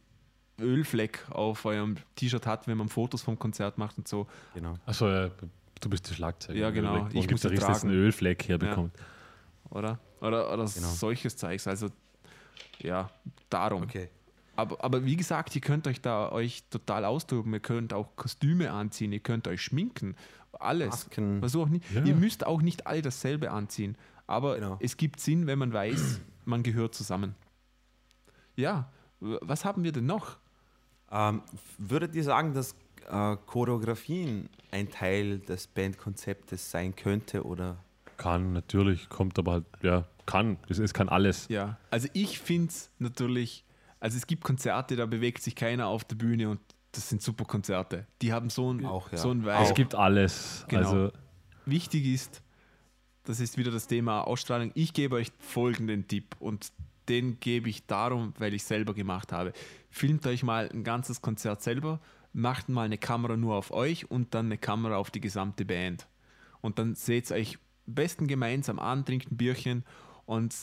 [0.60, 4.26] Ölfleck auf eurem T-Shirt habt, wenn man Fotos vom Konzert macht und so.
[4.54, 4.74] genau.
[4.86, 5.30] Achso, ja,
[5.80, 6.58] du bist der Schlagzeuger.
[6.58, 7.04] Ja, genau.
[7.04, 7.94] Wo Ich muss Gitarrist jetzt einen.
[7.94, 8.92] Ölfleck herbekommt.
[9.70, 9.98] Oder?
[10.20, 10.88] Oder, oder Genau.
[10.88, 11.66] solches Zeugs.
[11.66, 11.88] Also,
[12.80, 13.10] ja,
[13.48, 13.82] darum.
[13.84, 14.08] Okay.
[14.56, 17.52] Aber, aber wie gesagt, ihr könnt euch da euch total austoben.
[17.54, 20.16] Ihr könnt auch Kostüme anziehen, ihr könnt euch schminken.
[20.52, 20.90] Alles.
[20.90, 21.38] Masken.
[21.40, 21.90] Versuch nicht.
[21.92, 22.02] Ja.
[22.04, 23.96] Ihr müsst auch nicht alle dasselbe anziehen.
[24.26, 24.76] Aber Genau.
[24.80, 27.34] es gibt Sinn, wenn man weiß, man gehört zusammen.
[28.56, 28.90] Ja,
[29.20, 30.36] was haben wir denn noch?
[31.10, 31.42] Ähm,
[31.78, 32.74] würdet ihr sagen, dass
[33.10, 37.82] äh, Choreografien ein Teil des Bandkonzeptes sein könnte oder
[38.20, 40.58] Kann, natürlich, kommt aber halt, ja, kann.
[40.68, 41.48] Es, es kann alles.
[41.48, 43.64] Ja, also ich finde es natürlich,
[43.98, 46.60] also es gibt Konzerte, da bewegt sich keiner auf der Bühne und
[46.92, 48.06] das sind super Konzerte.
[48.20, 49.16] Die haben so ein, Auch, ja.
[49.16, 49.74] so ein Es Vibe.
[49.74, 50.66] gibt alles.
[50.68, 50.80] Genau.
[50.88, 51.12] Also,
[51.64, 52.42] Wichtig ist,
[53.24, 54.70] das ist wieder das Thema Ausstrahlung.
[54.74, 56.72] Ich gebe euch folgenden Tipp und
[57.08, 59.52] den gebe ich darum, weil ich selber gemacht habe.
[59.88, 62.00] Filmt euch mal ein ganzes Konzert selber,
[62.32, 66.06] macht mal eine Kamera nur auf euch und dann eine Kamera auf die gesamte Band.
[66.60, 67.58] Und dann seht ihr euch
[67.94, 69.84] besten gemeinsam an, trinkt ein Bierchen
[70.26, 70.54] und,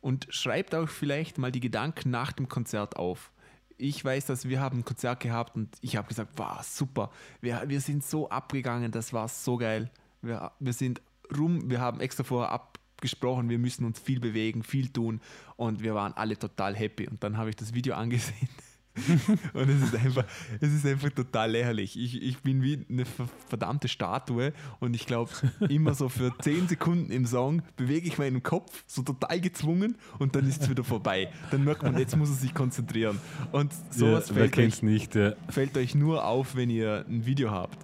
[0.00, 3.32] und schreibt auch vielleicht mal die Gedanken nach dem Konzert auf.
[3.78, 7.10] Ich weiß, dass wir haben ein Konzert gehabt und ich habe gesagt, wow, super,
[7.40, 9.90] wir, wir sind so abgegangen, das war so geil.
[10.22, 11.02] Wir, wir sind
[11.36, 15.20] rum, wir haben extra vorher abgesprochen, wir müssen uns viel bewegen, viel tun
[15.56, 17.06] und wir waren alle total happy.
[17.06, 18.48] Und dann habe ich das Video angesehen
[19.52, 20.24] und es ist einfach,
[20.60, 21.98] es ist einfach total lächerlich.
[21.98, 23.04] Ich, ich bin wie eine
[23.48, 25.30] verdammte Statue und ich glaube,
[25.68, 30.34] immer so für 10 Sekunden im Song bewege ich meinen Kopf so total gezwungen und
[30.34, 31.30] dann ist es wieder vorbei.
[31.50, 33.20] Dann merkt man, jetzt muss er sich konzentrieren.
[33.52, 35.32] Und sowas ja, fällt, euch, nicht, ja.
[35.48, 37.78] fällt euch nur auf, wenn ihr ein Video habt.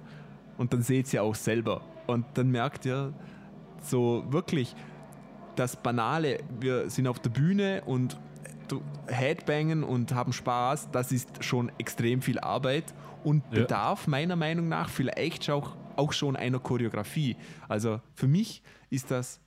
[0.57, 1.83] Und dann seht ihr auch selber.
[2.07, 3.13] Und dann merkt ihr
[3.83, 4.75] so wirklich
[5.57, 8.19] das Banale, wir sind auf der Bühne und
[9.07, 12.95] Headbangen und haben Spaß, das ist schon extrem viel Arbeit
[13.25, 13.61] und ja.
[13.61, 17.37] bedarf meiner Meinung nach vielleicht auch, auch schon einer Choreografie.
[17.69, 19.41] Also für mich ist das,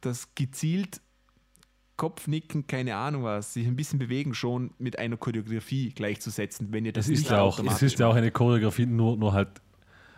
[0.00, 1.00] das gezielt
[1.96, 6.94] Kopfnicken, keine Ahnung was, sich ein bisschen bewegen, schon mit einer Choreografie gleichzusetzen, wenn ihr
[6.94, 9.60] das es ist nicht ja auch, Es ist ja auch eine Choreografie, nur, nur halt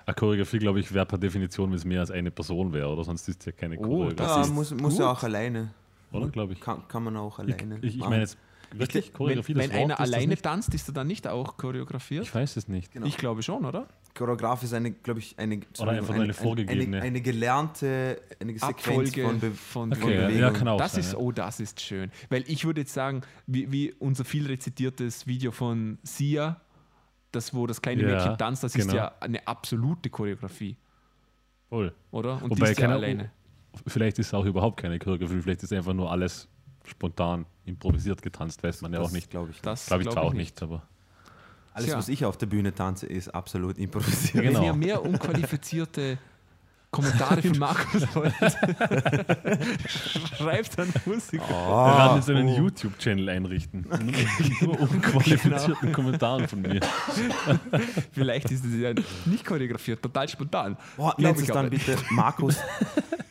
[0.07, 3.03] eine Choreografie, glaube ich, wäre per Definition, wenn es mehr als eine Person wäre, oder
[3.03, 4.49] sonst ist es ja keine oh, Choreografie.
[4.49, 5.75] Ja, muss, muss ja auch alleine.
[6.13, 6.61] Oder, glaube ich.
[6.61, 7.79] Kann, kann man auch alleine.
[7.79, 8.39] Ich, ich, ich meine jetzt
[8.75, 9.55] wirklich Choreografie.
[9.55, 12.25] Wenn, wenn einer alleine tanzt, ist er dann nicht auch choreografiert?
[12.25, 12.93] Ich weiß es nicht.
[12.93, 13.07] Genau.
[13.07, 13.87] Ich glaube schon, oder?
[14.15, 16.97] Choreografie ist eine, glaube ich, eine, oder einfach eine, eine vorgegebene.
[16.99, 20.79] Eine, eine, gelernte eine Sequenz Abfolge von, Be von, okay, von ja, ja, kann auch
[20.79, 21.19] das sein, ist, ja.
[21.19, 22.11] oh, das ist schön.
[22.31, 26.61] Weil ich würde jetzt sagen, wie, wie unser viel rezitiertes Video von Sia,
[27.31, 28.97] das, wo das kleine Ja, Mädchen tanzt, das ist genau.
[28.97, 30.77] ja eine absolute Choreografie,
[31.71, 31.95] Voll.
[32.11, 32.35] oder?
[32.43, 33.31] Und Wobei die ist ja keine- alleine.
[33.87, 36.49] Vielleicht ist es auch überhaupt keine Choreografie, vielleicht ist einfach nur alles
[36.87, 39.31] spontan improvisiert getanzt, weiß man ja auch nicht.
[39.31, 39.61] glaube ich.
[39.61, 40.83] Das Glaube ich glaub zwar auch nicht, aber
[41.75, 41.97] Alles, Tja.
[41.99, 44.45] was ich auf der Bühne tanze, ist absolut improvisiert.
[44.45, 44.61] Genau.
[44.61, 46.19] Wenn ihr mehr unqualifizierte
[46.97, 48.03] Kommentare von Markus
[50.37, 51.41] schreibt an Musik.
[51.41, 52.57] wir werden jetzt einen oh.
[52.59, 53.87] YouTube-Channel einrichten.
[54.61, 55.93] nur unqualifizierten Genau.
[55.93, 56.81] Kommentaren von mir.
[58.13, 58.93] Vielleicht ist es ja
[59.25, 60.77] nicht choreografiert, total spontan.
[60.97, 62.59] Glaub nennt es dann bitte Markus,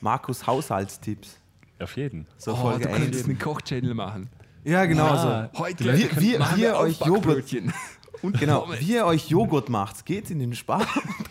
[0.01, 1.37] Markus Haushaltstipps.
[1.79, 2.25] Auf jeden.
[2.37, 3.29] So Oh, Folge du könntest 1.
[3.29, 4.29] einen Koch-Channel machen.
[4.63, 5.59] Ja, genau Ah, so.
[5.59, 7.73] Heute Wir- wir- machen wir euch Joghurt- Aufbackbrötchen.
[8.23, 8.79] Und Genau, Pommes.
[8.81, 10.81] wie ihr euch Joghurt macht, geht in den Spar
[11.17, 11.30] und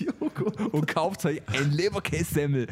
[0.00, 0.60] Joghurt.
[0.60, 2.66] Und kauft euch ein Leberkässemmel.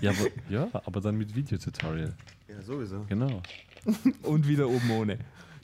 [0.00, 2.14] Ja aber, ja, aber dann mit Videotutorial.
[2.48, 3.04] Ja, sowieso.
[3.08, 3.42] Genau.
[4.22, 5.18] Und wieder oben ohne.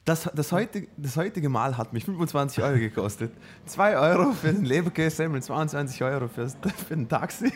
[0.05, 3.31] Das, das, heutige, das heutige Mal hat mich 25 Euro gekostet.
[3.67, 7.51] 2 Euro für den Leberkäse-Semmel, 22 Euro fürs, für den Taxi.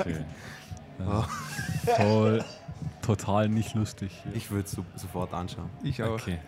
[0.00, 0.16] Okay.
[0.98, 1.24] Oh.
[1.96, 2.44] Voll,
[3.00, 4.12] total nicht lustig.
[4.34, 5.70] Ich würde es so, sofort anschauen.
[5.82, 6.20] Ich auch.
[6.20, 6.38] Okay.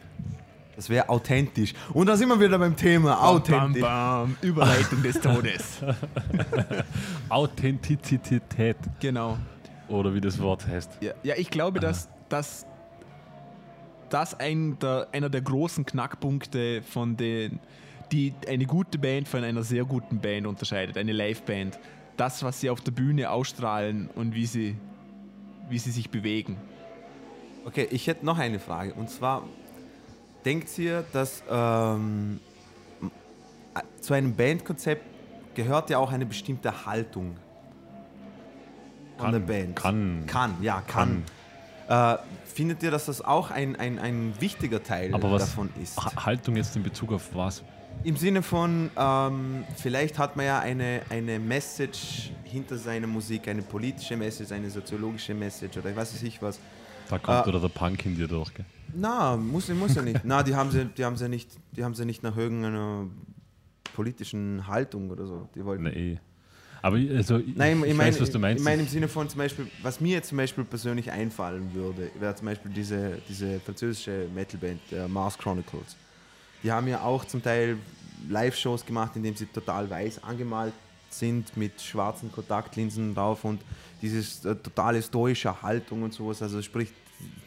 [0.77, 1.73] Das wäre authentisch.
[1.93, 3.23] Und da sind wir wieder beim Thema.
[3.23, 3.81] Authentisch.
[3.83, 4.37] Bam, bam.
[4.43, 5.81] Überleitung des Todes.
[7.29, 9.39] Authentizität Genau.
[9.89, 10.99] oder wie das Wort heißt.
[11.01, 12.67] Ja, ja ich glaube, dass, dass
[14.09, 17.61] das ein der, einer der großen Knackpunkte von den,
[18.13, 21.79] die eine gute Band von einer sehr guten Band unterscheidet, eine Liveband.
[22.17, 24.77] Das, was sie auf der Bühne ausstrahlen und wie sie,
[25.69, 26.57] wie sie sich bewegen.
[27.65, 28.95] Okay, ich hätte noch eine Frage.
[28.95, 29.43] Und zwar,
[30.45, 32.41] denkt ihr, dass ähm,
[34.01, 35.03] zu einem Bandkonzept
[35.55, 37.37] gehört ja auch eine bestimmte Haltung
[39.19, 39.77] von der Band?
[39.77, 40.25] Kann.
[40.27, 41.23] Kann, ja, kann.
[41.89, 45.97] Äh, findet ihr, dass das auch ein, ein, ein wichtiger Teil was davon ist?
[46.03, 47.63] Ha- Haltung jetzt in Bezug auf was?
[48.03, 53.63] Im Sinne von, ähm, vielleicht hat man ja eine, eine Message hinter seiner Musik, eine
[53.63, 56.59] politische Message, eine soziologische Message oder ich weiß nicht was.
[57.11, 58.53] Da kommt Äh, oder der Punk in dir durch.
[58.55, 58.65] Gell?
[58.95, 60.21] Na, muss, muss ja nicht.
[60.25, 63.07] Na, die haben sie, die haben sie nicht, die haben sie nicht nach irgendeiner
[63.95, 65.49] politischen Haltung oder so.
[65.55, 65.85] Die wollten.
[65.85, 66.19] Nee.
[66.83, 68.61] Aber ich- also, ich, Nein, ich, ich meine, weiß, was du meinst.
[68.61, 72.11] ich meine im Sinne von zum Beispiel, was mir jetzt zum Beispiel persönlich einfallen würde,
[72.21, 75.97] wäre zum Beispiel diese, diese französische Metalband, der Mars Chronicles.
[76.63, 77.79] Die haben ja auch zum Teil
[78.29, 80.73] Live-Shows gemacht, in denen sie total weiß angemalt
[81.19, 83.61] sind mit schwarzen Kontaktlinsen drauf und
[84.03, 86.43] dieses äh, totale stoische Haltung und sowas.
[86.43, 86.89] Also sprich,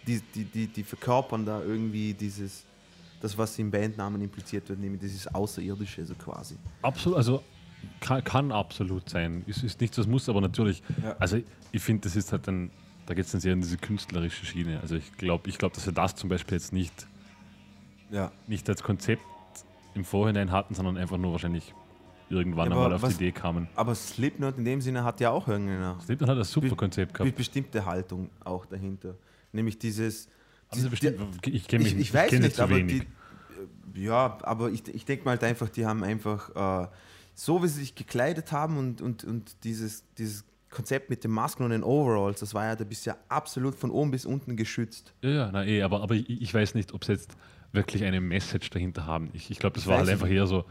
[0.08, 2.64] die, die, die, die verkörpern da irgendwie dieses,
[3.22, 6.56] das, was im Bandnamen impliziert wird, nämlich dieses Außerirdische so quasi.
[6.82, 7.44] Absolut, also
[8.00, 9.44] kann, kann absolut sein.
[9.48, 10.82] Es ist nichts, was muss, aber natürlich.
[11.04, 11.16] Ja.
[11.20, 11.40] Also
[11.72, 12.72] ich finde, das ist halt dann,
[13.06, 14.80] da geht es dann sehr in diese künstlerische Schiene.
[14.82, 17.08] Also ich glaube, ich glaub, dass wir das zum Beispiel jetzt nicht,
[18.12, 18.32] Ja.
[18.48, 19.22] nicht als Konzept
[19.94, 21.74] im Vorhinein hatten, sondern einfach nur wahrscheinlich
[22.30, 23.68] irgendwann Ja, einmal auf was- die Idee kamen.
[23.76, 27.36] Aber Slipknot in dem Sinne hat ja auch irgendeine Slipknot hat ein super Konzept gehabt.
[27.36, 29.16] bestimmte Haltung auch dahinter.
[29.52, 30.28] Nämlich dieses.
[30.72, 33.04] Sie bestimmt, ich kenne mich ich, ich weiß kenn nicht, aber wenig.
[33.96, 34.00] die.
[34.02, 36.88] äh, Ja, aber ich, ich denke mal halt einfach, die haben einfach äh,
[37.34, 41.64] so, wie sie sich gekleidet haben und, und, und dieses, dieses Konzept mit den Masken
[41.64, 45.14] und den Overalls, das war ja, da bist ja absolut von oben bis unten geschützt.
[45.22, 47.32] Ja, ja, na eh, aber, aber ich, ich weiß nicht, ob sie jetzt
[47.72, 49.30] wirklich eine Message dahinter haben.
[49.34, 50.66] Ich, ich glaube, das Ich war halt einfach eher so.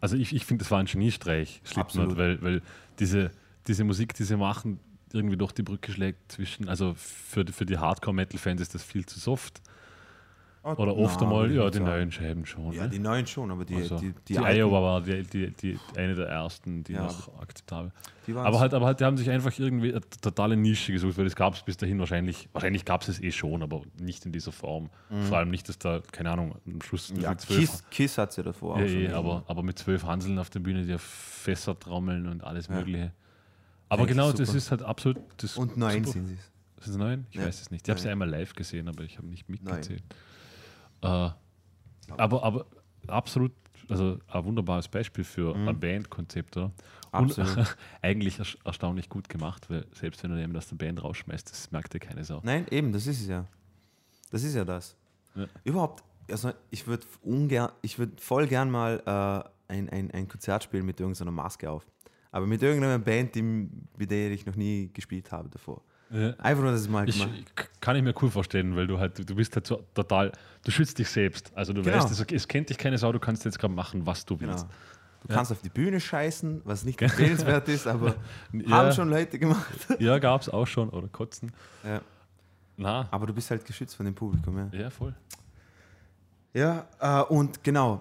[0.00, 2.62] Also ich, ich finde, das war ein Geniestreich, Slipknot, weil, weil
[2.98, 3.30] diese,
[3.66, 4.80] diese Musik, die sie machen,
[5.12, 9.18] irgendwie durch die Brücke schlägt zwischen, also für, für die Hardcore-Metal-Fans ist das viel zu
[9.18, 9.60] soft.
[10.62, 11.88] Oder oft einmal, ja, die sagen.
[11.90, 12.72] neuen Scheiben schon.
[12.72, 12.90] Ja, ne?
[12.90, 16.14] die neuen schon, aber die, Also, die, die, die, Iowa war die, die, die, eine
[16.14, 17.92] der ersten, die Ja, noch akzeptabel.
[18.26, 21.24] waren Aber halt, aber halt, die haben sich einfach irgendwie eine totale Nische gesucht, weil
[21.24, 24.32] das gab es bis dahin wahrscheinlich, wahrscheinlich gab es es eh schon, aber nicht in
[24.32, 24.90] dieser Form.
[25.28, 27.20] Vor allem nicht, dass da, keine Ahnung, am Schluss Mhm.
[27.22, 28.98] ja, mit zwölf, Kiss, Kiss hat sie davor ja, auch schon.
[29.00, 32.66] eh, aber, aber mit zwölf Hanseln auf der Bühne, die auf Fässer trommeln und alles
[32.68, 32.74] Ja.
[32.74, 33.12] Mögliche.
[33.88, 34.58] Aber Eigentlich genau, das super.
[34.58, 35.16] ist halt absolut.
[35.38, 36.12] Das Und neun super.
[36.12, 36.84] sind sie es.
[36.84, 37.26] Sind es neun?
[37.30, 37.46] Ich Ja.
[37.46, 37.86] weiß es nicht.
[37.86, 38.12] Ich habe sie Nein.
[38.12, 40.02] einmal live gesehen, aber ich habe nicht mitgezählt.
[40.02, 40.20] Neun.
[41.02, 41.30] Äh,
[42.16, 42.66] aber, aber
[43.06, 43.52] absolut,
[43.88, 45.68] also ein wunderbares Beispiel für Mhm.
[45.68, 46.72] ein Bandkonzept, oder?
[47.12, 47.56] Absolut.
[47.56, 51.70] Und eigentlich erstaunlich gut gemacht, weil selbst wenn du jemanden aus der Band rausschmeißt, das
[51.70, 52.40] merkt ja keine Sau.
[52.44, 53.46] Nein, eben, das ist es ja.
[54.30, 54.96] Das ist ja das.
[55.34, 55.46] Ja.
[55.64, 60.62] Überhaupt, also ich würde ungern, ich würde voll gern mal äh, ein, ein, ein Konzert
[60.64, 61.84] spielen mit irgendeiner Maske auf.
[62.32, 65.82] Aber mit irgendeiner Band, die, mit der ich noch nie gespielt habe davor.
[66.12, 66.30] Ja.
[66.38, 69.28] Einfach nur, dass ich mal Ich, gemacht kann ich mir cool vorstellen, weil du halt,
[69.28, 70.32] du- bist halt so total,
[70.64, 71.52] du schützt dich selbst.
[71.54, 71.96] Also du Genau.
[71.96, 74.52] weißt, es, es kennt dich keine Sau, du kannst jetzt gerade machen, was du Genau.
[74.52, 74.66] willst.
[75.22, 78.16] Du kannst auf die Bühne scheißen, was nicht empfehlenswert ist, aber
[78.52, 78.70] Ja.
[78.70, 79.86] haben schon Leute gemacht.
[80.00, 81.52] Ja, gab es auch schon, oder kotzen.
[81.84, 82.00] Ja.
[82.76, 84.68] Na, Aber du bist halt geschützt von dem Publikum, ja.
[84.72, 85.14] ja, voll.
[86.54, 88.00] Ja, äh, und genau,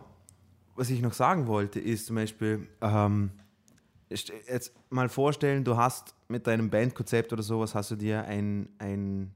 [0.76, 3.32] was ich noch sagen wollte, ist zum Beispiel, ähm,
[4.10, 9.32] jetzt mal vorstellen, du hast mit deinem Bandkonzept oder sowas, hast du dir ein, ein,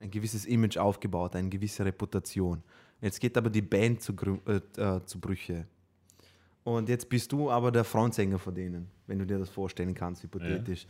[0.00, 2.62] ein gewisses Image aufgebaut, eine gewisse Reputation.
[3.00, 4.12] Jetzt geht aber die Band zu,
[4.46, 5.66] äh, äh, zu Brüche.
[6.64, 10.22] Und jetzt bist du aber der Frontsänger von denen, wenn du dir das vorstellen kannst,
[10.24, 10.86] hypothetisch.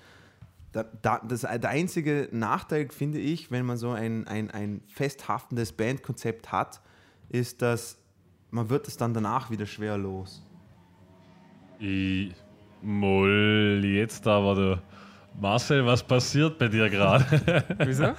[0.72, 5.72] Da, da, das, der einzige Nachteil, finde ich, wenn man so ein, ein, ein festhaftendes
[5.72, 6.80] Bandkonzept hat,
[7.28, 7.98] ist, dass
[8.50, 10.42] man wird es dann danach wieder schwer los.
[11.78, 12.34] Ich,
[12.82, 14.82] Moll, jetzt aber du.
[15.40, 17.24] Marcel, was passiert bei dir gerade?
[17.84, 18.12] Wieso?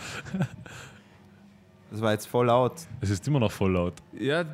[1.92, 2.74] Das war jetzt voll laut.
[3.02, 3.94] es ist immer noch voll laut.
[4.18, 4.46] Ja,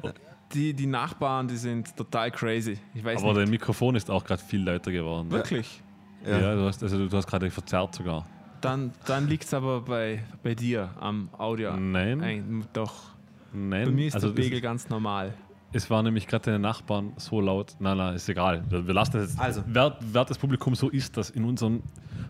[0.53, 2.79] die, die Nachbarn, die sind total crazy.
[2.93, 3.41] Ich weiß Aber nicht.
[3.43, 5.29] dein Mikrofon ist auch gerade viel lauter geworden.
[5.29, 5.81] Wirklich.
[6.25, 8.25] Ja, du hast, also du hast gerade verzerrt sogar.
[8.61, 11.77] Dann, dann liegt es aber bei, bei dir am Audio.
[11.77, 13.11] Nein, Ein, doch.
[13.53, 13.85] nein.
[13.85, 15.35] Bei mir ist also der Pegel ganz normal.
[15.73, 17.75] Es, war nämlich gerade deine Nachbarn so laut.
[17.79, 18.63] Nein, nein, ist egal.
[18.69, 19.39] Wir, lassen das jetzt.
[19.39, 19.63] Also.
[19.67, 21.83] Wer, wer das Publikum so ist, das in unserem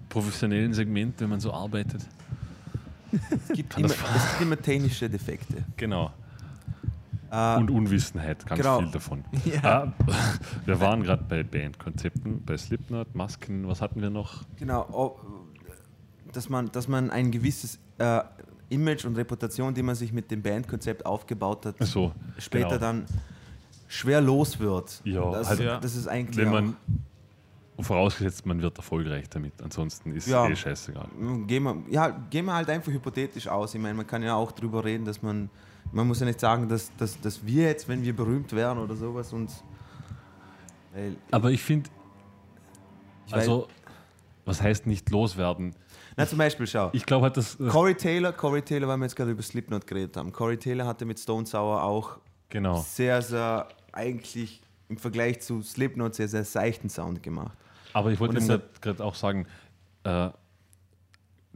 [0.10, 2.02] professionellen Segment, wenn man so arbeitet.
[3.12, 5.64] Es gibt, immer, es gibt immer technische Defekte.
[5.78, 6.12] Genau.
[7.32, 8.80] Äh, Und Unwissenheit, ganz genau.
[8.80, 9.24] viel davon.
[9.46, 9.64] Ja.
[9.64, 9.94] Ah,
[10.66, 14.44] wir waren gerade bei Bandkonzepten, bei Slipknot, Masken, was hatten wir noch?
[14.58, 15.20] genau, oh,
[16.32, 18.22] dass man, dass man ein gewisses äh,
[18.70, 22.80] Image und Reputation, die man sich mit dem Bandkonzept aufgebaut hat, So, später genau.
[22.80, 23.06] dann
[23.88, 25.02] schwer los wird.
[25.06, 26.78] Ja, das, also- das ist eigentlich Wenn man,
[27.80, 30.48] vorausgesetzt, man wird erfolgreich damit, ansonsten ist Ja.
[30.48, 31.08] eh scheißegal.
[31.48, 33.74] Gehen wir, ja, gehen wir halt einfach hypothetisch aus.
[33.76, 35.50] Ich meine, man kann ja auch drüber reden, dass man,
[35.92, 38.96] man muss ja nicht sagen, dass, dass, dass wir jetzt, wenn wir berühmt wären oder
[38.96, 39.64] sowas, uns.
[40.94, 41.90] Weil Aber ich finde,
[43.32, 43.68] also,
[44.46, 45.76] was heißt nicht loswerden?
[46.18, 46.90] Na, zum Beispiel, schau.
[46.94, 47.56] Ich glaube halt, dass.
[47.58, 50.32] dass- Corey Taylor, Corey Taylor, weil wir jetzt gerade über Slipknot geredet haben.
[50.34, 52.18] Corey Taylor hatte mit Stone Sour auch
[52.50, 52.82] Genau.
[52.82, 57.58] sehr, sehr eigentlich im Vergleich zu Slipknot sehr, sehr seichten Sound gemacht.
[57.94, 59.46] Aber ich wollte eben deshalb- gerade auch sagen,
[60.04, 60.30] äh,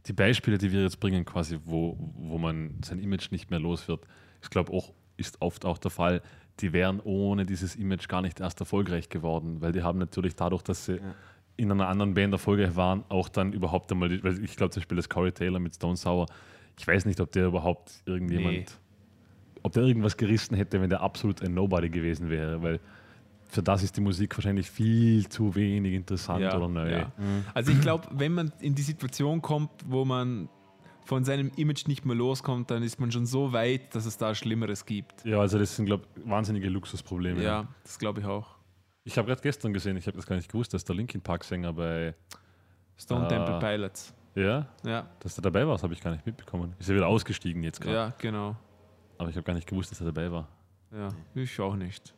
[0.08, 3.88] die Beispiele, die wir jetzt bringen, quasi, wo, wo man sein Image nicht mehr los
[3.88, 4.06] wird,
[4.42, 6.22] ich glaube auch, ist oft auch der Fall,
[6.60, 10.64] die wären ohne dieses Image gar nicht erst erfolgreich geworden, weil die haben natürlich dadurch,
[10.64, 11.00] dass sie
[11.58, 14.96] in einer anderen Band erfolgreich waren, auch dann überhaupt einmal, weil ich glaube zum Beispiel
[14.98, 16.26] das Corey Taylor mit Stone Sour,
[16.80, 18.66] ich weiß nicht, ob der überhaupt irgendjemand, Nee.
[19.64, 22.80] ob der irgendwas gerissen hätte, wenn der absolut ein Nobody gewesen wäre, weil
[23.50, 26.90] für das ist die Musik wahrscheinlich viel zu wenig interessant oder neu.
[26.90, 27.12] ja.
[27.54, 30.48] Also ich glaube, wenn man in die Situation kommt, wo man
[31.04, 34.34] von seinem Image nicht mehr loskommt, dann ist man schon so weit, dass es da
[34.34, 35.26] Schlimmeres gibt.
[35.26, 37.44] Ja, also das sind, glaube ich, wahnsinnige Luxusprobleme.
[37.44, 38.56] Ja, das glaube ich auch.
[39.04, 41.44] Ich habe gerade gestern gesehen, ich habe das gar nicht gewusst, dass der Linkin Park
[41.44, 42.14] Sänger bei,
[42.98, 43.28] Stone Ah.
[43.28, 44.14] Temple Pilots.
[44.36, 46.76] ja, Ja, dass der dabei war, das habe ich gar nicht mitbekommen.
[46.80, 47.96] Ist ja wieder ausgestiegen jetzt gerade.
[47.96, 48.56] ja, genau.
[49.18, 50.48] Aber ich habe gar nicht gewusst, dass er dabei war.
[50.96, 52.14] Ja, ich auch nicht.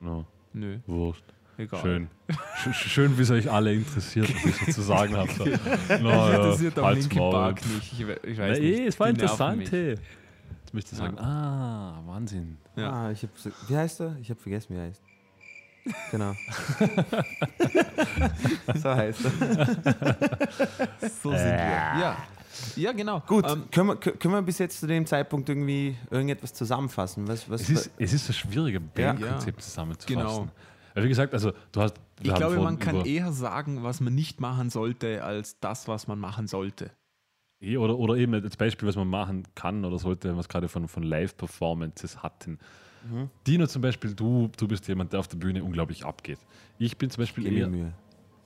[0.00, 1.22] No, Nö, Wurst.
[1.56, 1.80] egal.
[1.80, 2.08] Schön.
[2.56, 5.28] Sch schön, wie es euch alle interessiert, was ich so zu sagen habe.
[5.38, 7.30] No, Mich ja, interessiert auch halt's Linkin.
[7.30, 7.92] Park nicht.
[7.92, 8.80] Ich, ich Na, weiß eh, nicht.
[8.88, 9.70] es war interessant.
[9.72, 9.90] Hey.
[9.90, 12.58] Jetzt möchte ich sagen, ah, Wahnsinn.
[12.76, 12.90] Ja.
[12.92, 13.30] Ah, ich hab,
[13.68, 14.16] wie heißt er?
[14.20, 15.02] Ich habe vergessen, wie er heißt.
[16.10, 16.34] Genau.
[18.74, 19.30] so heißt er.
[21.22, 21.54] So sind wir.
[21.54, 22.16] Ja.
[22.76, 23.20] Ja, genau.
[23.20, 27.26] Gut, Ähm, können, wir, können wir bis jetzt zu dem Zeitpunkt irgendwie irgendetwas zusammenfassen?
[27.26, 30.18] Was, was, Es ist, es ist ein schwieriges Bandkonzept zusammenzufassen.
[30.22, 30.48] Genau.
[30.94, 31.94] Weil wie gesagt, also du hast.
[32.20, 36.18] ich glaube, man kann eher sagen, was man nicht machen sollte, als das, was man
[36.18, 36.90] machen sollte.
[37.62, 40.48] Eh, Oder, oder eben als Beispiel, was man machen kann oder sollte, wenn wir es
[40.48, 42.58] gerade von, von Live-Performances hatten.
[43.08, 43.30] Mhm.
[43.46, 46.38] Dino zum Beispiel, du, du bist jemand, der auf der Bühne unglaublich abgeht.
[46.78, 47.92] Ich bin zum Beispiel eher, Mühe.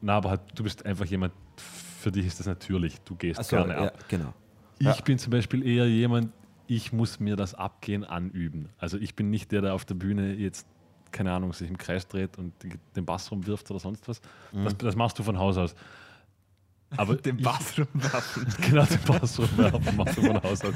[0.01, 3.57] na, aber halt, du bist einfach jemand, für dich ist das natürlich, du gehst Achso,
[3.57, 4.05] gerne ja, ab.
[4.09, 4.35] genau.
[4.79, 4.97] Ich Ja.
[5.05, 6.31] bin zum Beispiel eher jemand,
[6.67, 8.69] ich muss mir das Abgehen anüben.
[8.79, 10.67] Also ich bin nicht der, der auf der Bühne jetzt,
[11.13, 12.53] keine Ahnung, sich im Kreis dreht und
[12.97, 14.21] den Bass rumwirft oder sonst was.
[14.53, 14.65] Mhm.
[14.65, 15.75] Das, das machst du von Haus aus.
[16.97, 18.47] Aber Den Bass rumwerfen.
[18.63, 20.75] genau, den Bass rumwerfen machst du von Haus aus.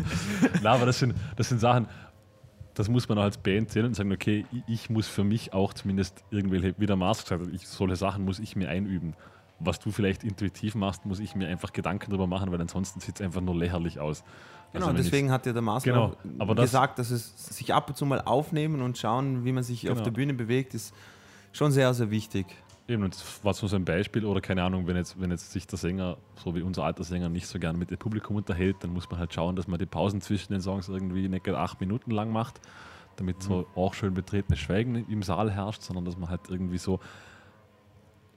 [0.62, 1.86] Na, aber das sind, das sind Sachen,
[2.78, 5.74] das muss man auch als Band sehen und sagen, okay, ich- muss für mich auch
[5.74, 9.14] zumindest irgendwelche, wie der Mars gesagt hat, ich, solche Sachen muss ich mir einüben.
[9.58, 13.16] Was du vielleicht intuitiv machst, muss ich mir einfach Gedanken darüber machen, weil ansonsten sieht
[13.16, 14.22] es einfach nur lächerlich aus.
[14.72, 17.88] Genau, Also deswegen hat ja der Marcel Genau, aber das- gesagt, dass es sich ab
[17.88, 20.04] und zu mal aufnehmen und schauen, wie man sich auf Genau.
[20.04, 20.94] der Bühne bewegt, ist
[21.52, 22.46] schon sehr, sehr wichtig.
[22.88, 25.66] Eben, und das war so ein Beispiel, oder keine Ahnung, wenn jetzt, wenn jetzt sich
[25.66, 28.94] der Sänger, so wie unser alter Sänger, nicht so gerne mit dem Publikum unterhält, dann
[28.94, 31.80] muss man halt schauen, dass man die Pausen zwischen den Songs irgendwie nicht gerade acht
[31.80, 32.62] Minuten lang macht,
[33.16, 36.98] damit so auch schön betretenes Schweigen im Saal herrscht, sondern dass man halt irgendwie so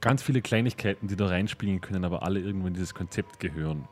[0.02, 3.88] ganz viele Kleinigkeiten, die da reinspielen können, aber alle irgendwo in dieses Konzept gehören.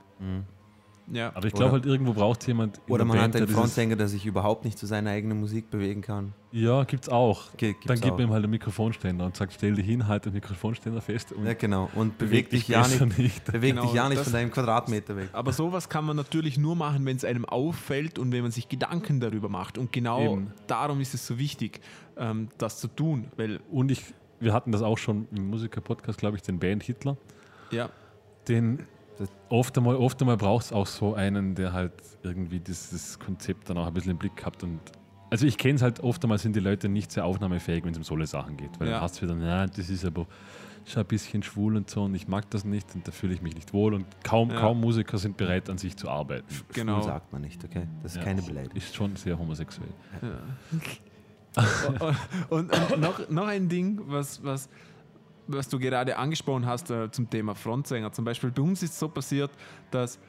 [1.12, 1.32] Ja.
[1.36, 2.78] Aber ich glaube halt, irgendwo braucht jemand.
[2.78, 5.39] in Oder der man Band, hat einen Frontsänger, der sich überhaupt nicht zu seiner eigenen
[5.39, 6.34] Musik bewegen kann.
[6.51, 7.51] Ja, gibt's auch.
[7.57, 10.26] Ge- gibt's dann gibt man ihm halt einen Mikrofonständer und sagt, stell dich hin, halt
[10.26, 11.89] den Mikrofonständer fest und Ja, genau.
[11.95, 13.45] Und beweg dich ja besser nicht, nicht.
[13.45, 15.30] beweg Genau, dich ja nicht von deinem Quadratmeter weg.
[15.34, 18.70] Aber sowas kann man natürlich nur machen, wenn es einem auffällt und wenn man sich
[18.70, 19.78] Gedanken darüber macht.
[19.78, 20.53] Und genau Eben.
[20.68, 21.82] darum ist es so wichtig,
[22.18, 23.28] ähm, das zu tun.
[23.38, 24.03] Weil, Und ich,
[24.39, 27.18] wir hatten das auch schon im Musiker-Podcast, glaube ich, den Band Hitler.
[27.72, 27.89] ja,
[28.47, 28.86] Den
[29.49, 31.93] oft einmal, oft einmal braucht es auch so einen, der halt
[32.24, 34.63] irgendwie dieses Konzept dann auch ein bisschen im Blick hat.
[34.63, 34.80] Und
[35.30, 37.97] also ich kenne es halt, oft einmal sind die Leute nicht sehr aufnahmefähig, wenn es
[37.97, 38.80] um solche Sachen geht.
[38.80, 38.93] Weil Ja.
[38.95, 40.26] dann hast du wieder, na, das ist aber
[40.86, 43.41] schon ein bisschen schwul und so und ich mag das nicht und da fühle ich
[43.41, 43.93] mich nicht wohl.
[43.93, 44.59] Und kaum, Ja.
[44.59, 46.47] kaum Musiker sind bereit, an sich zu arbeiten.
[46.74, 46.93] genau.
[46.95, 47.88] Schwul sagt man nicht, okay?
[48.01, 48.24] Das ist Ja.
[48.24, 48.76] keine Beleidigung.
[48.78, 49.89] Ist schon sehr homosexuell.
[52.49, 54.70] Und, und noch, noch ein Ding, was, was,
[55.52, 58.12] was du gerade angesprochen hast äh, zum Thema Frontsänger.
[58.12, 59.52] Zum Beispiel bei uns ist es so passiert,
[59.91, 60.20] dass,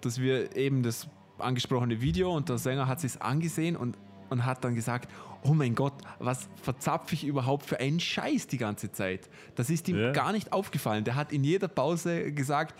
[0.00, 1.08] dass wir eben das
[1.38, 3.96] angesprochene Video und der Sänger hat sich angesehen und,
[4.28, 5.08] und hat dann gesagt,
[5.44, 9.30] oh mein Gott, was verzapfe ich überhaupt für einen Scheiß die ganze Zeit?
[9.54, 10.12] Das ist ihm Ja.
[10.12, 11.04] gar nicht aufgefallen.
[11.04, 12.74] Der hat in jeder Pause gesagt,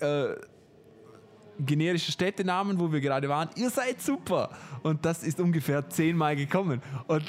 [0.00, 0.34] äh,
[1.64, 4.50] generische Städtenamen, wo wir gerade waren, ihr seid super.
[4.82, 6.82] Und das ist ungefähr zehnmal gekommen.
[7.06, 7.22] Und,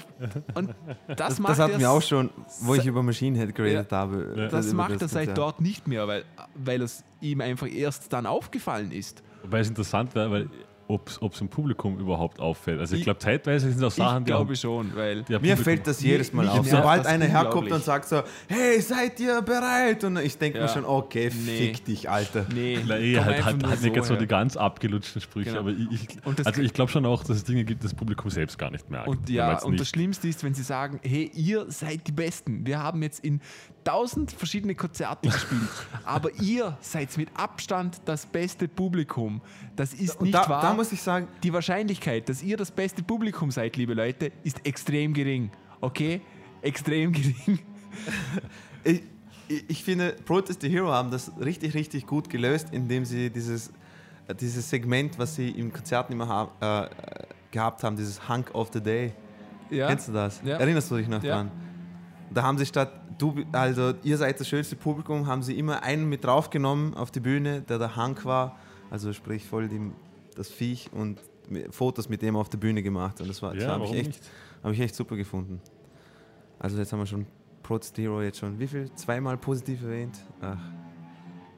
[0.55, 0.73] und
[1.15, 2.29] das macht Das hatten er wir auch schon,
[2.61, 3.97] wo ich über Machine Head geredet Ja.
[3.97, 4.33] habe.
[4.35, 4.47] Ja.
[4.47, 5.37] Das über macht er das seit Konzert.
[5.37, 6.25] dort nicht mehr, weil,
[6.55, 9.23] weil es ihm einfach erst dann aufgefallen ist.
[9.43, 10.49] Wobei es interessant wäre, weil
[10.87, 12.79] ob es im Publikum überhaupt auffällt.
[12.79, 15.17] Also ich Ich- glaube, zeitweise sind es auch Sachen, ich die haben- glaube schon, weil
[15.17, 16.67] Mir Publikum- fällt das jedes Mal auf.
[16.67, 20.03] Sobald einer herkommt und sagt so, hey, seid ihr bereit?
[20.03, 20.65] Und ich denke Ja.
[20.65, 21.57] mir schon, okay, Nee.
[21.57, 22.45] fick dich, Alter.
[22.53, 25.61] nee, Na, eh, komm halt, halt, halt nicht ganz so die ganz abgelutschten Sprüche, Genau.
[25.61, 28.57] aber ich, ich, also ich glaube schon auch, dass es Dinge gibt, das Publikum selbst
[28.57, 29.07] gar nicht merkt.
[29.07, 32.65] Und ja, jetzt und das Schlimmste ist, wenn sie sagen, hey, ihr seid die Besten.
[32.65, 33.41] Wir haben jetzt in
[33.83, 35.69] tausend verschiedene Konzerte gespielt,
[36.05, 39.41] aber ihr seid mit Abstand das beste Publikum.
[39.75, 40.61] Das ist nicht da, wahr.
[40.61, 44.65] da muss ich sagen, Die Wahrscheinlichkeit, dass ihr das beste Publikum seid, liebe Leute, ist
[44.65, 45.51] extrem gering.
[45.81, 46.21] Okay?
[46.61, 47.59] Extrem gering.
[48.83, 49.01] ich,
[49.67, 53.69] ich finde, Protest the Hero haben das richtig, richtig gut gelöst, indem sie dieses,
[54.27, 56.89] äh, dieses Segment, was sie im Konzerten immer äh, äh,
[57.51, 59.13] gehabt haben, dieses Hunk of the Day.
[59.69, 59.87] Ja?
[59.87, 60.41] Kennst du das?
[60.43, 60.57] Ja.
[60.57, 61.35] Erinnerst du dich noch Ja.
[61.37, 61.51] dran?
[62.33, 66.09] Da haben sie statt, du, also ihr seid das schönste Publikum, haben sie immer einen
[66.09, 68.57] mit draufgenommen auf die Bühne, der der Hank war,
[68.89, 69.91] also sprich voll die,
[70.35, 71.19] das Viech und
[71.69, 73.19] Fotos mit dem auf der Bühne gemacht.
[73.21, 74.21] Und das, war- Ja, habe ich, echt-
[74.63, 75.61] hab ich echt super gefunden.
[76.59, 77.25] Also jetzt haben wir schon
[77.61, 78.91] Protest Hero jetzt schon, wie viel?
[78.95, 80.17] Zweimal positiv erwähnt?
[80.41, 80.57] Ach,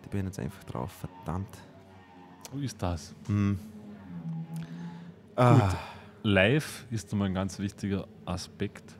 [0.03, 1.47] die bin jetzt einfach drauf, verdammt.
[2.51, 3.13] Wo ist das?
[3.27, 3.59] Hm.
[5.35, 5.69] Ah.
[6.23, 8.93] Live ist nochmal ein ganz wichtiger Aspekt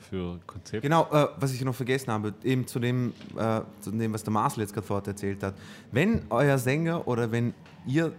[0.00, 0.82] für Konzept.
[0.82, 4.32] Genau, äh, was ich noch vergessen habe, eben zu dem, äh, zu dem was der
[4.32, 5.54] Marcel jetzt gerade vorher erzählt hat.
[5.92, 7.54] Wenn euer Sänger oder wenn
[7.86, 8.12] ihr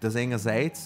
[0.00, 0.78] der Sänger seid,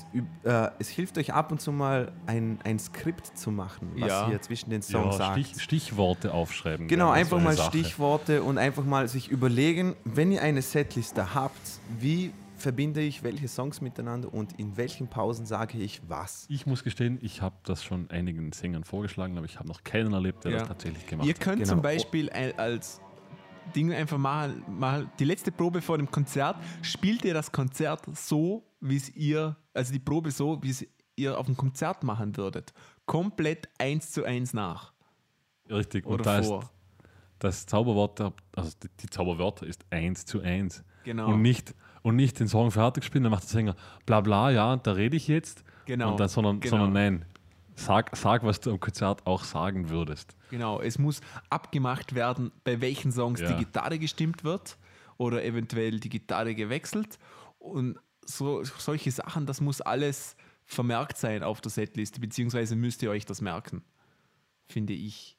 [0.42, 4.30] äh, es hilft euch ab und zu mal ein, ein Skript zu machen, was Ja.
[4.30, 5.38] ihr zwischen den Songs Ja, sagt.
[5.46, 6.88] Stich, Stichworte aufschreiben.
[6.88, 7.68] Genau, so einfach mal Sache.
[7.68, 11.60] Stichworte und einfach mal sich überlegen, wenn ihr eine Setliste habt,
[12.00, 12.32] wie
[12.62, 16.46] verbinde ich welche Songs miteinander und in welchen Pausen sage ich was?
[16.48, 20.12] Ich muss gestehen, ich habe das schon einigen Sängern vorgeschlagen, aber ich habe noch keinen
[20.12, 20.58] erlebt, der Ja.
[20.60, 21.40] das tatsächlich gemacht Ihr hat.
[21.40, 21.68] könnt Genau.
[21.70, 23.00] zum Beispiel als
[23.76, 28.64] Ding einfach mal, mal die letzte Probe vor dem Konzert, spielt ihr das Konzert so,
[28.80, 30.86] wie es ihr, also die Probe so, wie es
[31.16, 32.72] ihr auf dem Konzert machen würdet.
[33.06, 34.92] Komplett eins zu eins nach.
[35.70, 36.60] Richtig, und Oder da vor.
[36.62, 36.70] ist
[37.38, 38.20] das Zauberwort,
[38.54, 40.84] also die, die Zauberwörter ist eins zu eins.
[41.04, 41.32] Genau.
[41.32, 43.76] Und nicht, und nicht den Song fertig spielen, dann macht der Sänger
[44.06, 45.64] bla bla, ja, da rede ich jetzt.
[45.86, 46.70] Genau, Und dann, sondern, genau.
[46.70, 47.24] sondern nein,
[47.74, 50.36] sag, sag, was du am Konzert auch sagen würdest.
[50.50, 53.52] Genau, es muss abgemacht werden, bei welchen Songs Ja.
[53.52, 54.76] die Gitarre gestimmt wird
[55.16, 57.18] oder eventuell die Gitarre gewechselt.
[57.58, 63.10] Und so, solche Sachen, das muss alles vermerkt sein auf der Setliste, beziehungsweise müsst ihr
[63.10, 63.82] euch das merken,
[64.66, 65.36] finde ich.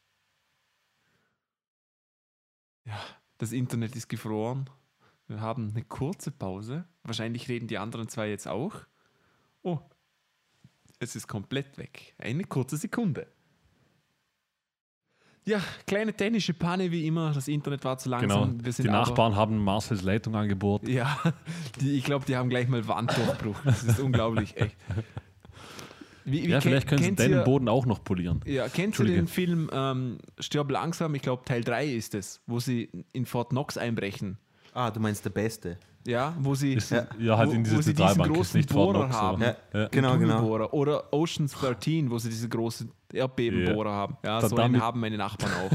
[2.86, 3.00] Ja,
[3.38, 4.70] das Internet ist gefroren.
[5.28, 6.86] Wir haben eine kurze Pause.
[7.04, 8.76] Wahrscheinlich reden die anderen zwei jetzt auch.
[9.62, 9.80] Oh,
[11.00, 12.14] es ist komplett weg.
[12.18, 13.28] Eine kurze Sekunde.
[15.46, 17.34] Ja, kleine technische Panne wie immer.
[17.34, 18.72] Das Internet war zu Genau, langsam.
[18.72, 20.88] Sind die Nachbarn haben Marcels Leitung angebohrt.
[20.88, 21.20] Ja,
[21.82, 23.60] die, ich glaube, die haben gleich mal Wanddurchbruch.
[23.66, 24.78] Das ist unglaublich, echt.
[26.24, 28.40] Wie, wie Ja, vielleicht können sie ihr- Boden auch noch polieren.
[28.46, 31.14] Ja, kennst du den Film ähm, Stirb langsam?
[31.16, 34.38] Ich glaube, Teil 3 ist es, wo sie in Fort Knox einbrechen.
[34.74, 35.78] Ah, du meinst der Beste.
[36.06, 37.08] Ja, wo sie, Ist, ja.
[37.38, 39.42] halt wo, in wo diese sie diesen großen nicht Bohrer haben.
[39.42, 39.88] Ja, Ja.
[39.88, 40.44] genau, genau.
[40.72, 44.18] Oder Oceans 13, wo sie diese großen Erdbebenbohrer haben.
[44.26, 45.72] Ja, Da- so einen haben meine Nachbarn auch.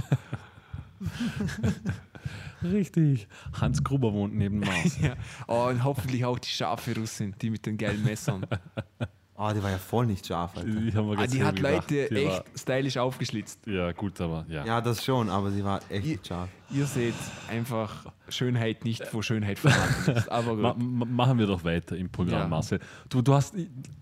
[2.63, 3.29] Richtig.
[3.59, 4.99] Hans Gruber wohnt neben Mars.
[5.01, 5.15] ja.
[5.47, 8.45] Oh, und hoffentlich auch die scharfe Russin, die mit den geilen Messern.
[9.41, 10.69] Ah, die war ja voll nicht scharf, Alter.
[10.69, 11.91] Die, haben wir Ah, die hat gedacht.
[11.93, 13.65] Leute Die echt stylisch aufgeschlitzt.
[13.69, 14.65] Ja, gut, aber ja.
[14.67, 16.49] Ja, das schon, aber sie war echt Ihr- nicht scharf.
[16.71, 17.15] Ihr seht
[17.49, 20.29] einfach Schönheit nicht, wo Schönheit vorhanden ist.
[20.31, 20.83] Aber Ma gut.
[20.83, 22.49] ma- machen wir doch weiter im Programm, Ja.
[22.49, 22.81] Marcel.
[23.09, 23.55] Du, du hast,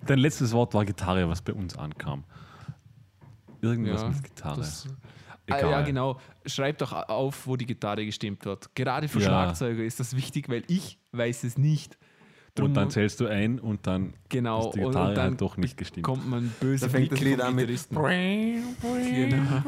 [0.07, 2.25] dein letztes Wort war Gitarre, was bei uns ankam.
[3.61, 4.57] Irgendwas Ja, mit Gitarre.
[4.61, 4.87] Das,
[5.51, 6.19] ah, ja, genau.
[6.45, 8.75] Schreibt doch auf, wo die Gitarre gestimmt wird.
[8.75, 9.27] Gerade für Ja.
[9.27, 11.97] Schlagzeuger ist das wichtig, weil ich weiß es nicht.
[12.57, 15.31] Drum und dann zählst du ein und dann genau, ist die und, Gitarre und dann
[15.31, 16.05] halt doch nicht gestimmt.
[16.05, 17.69] kommt man böse Da fängt das Lied an mit.
[17.91, 19.63] Genau.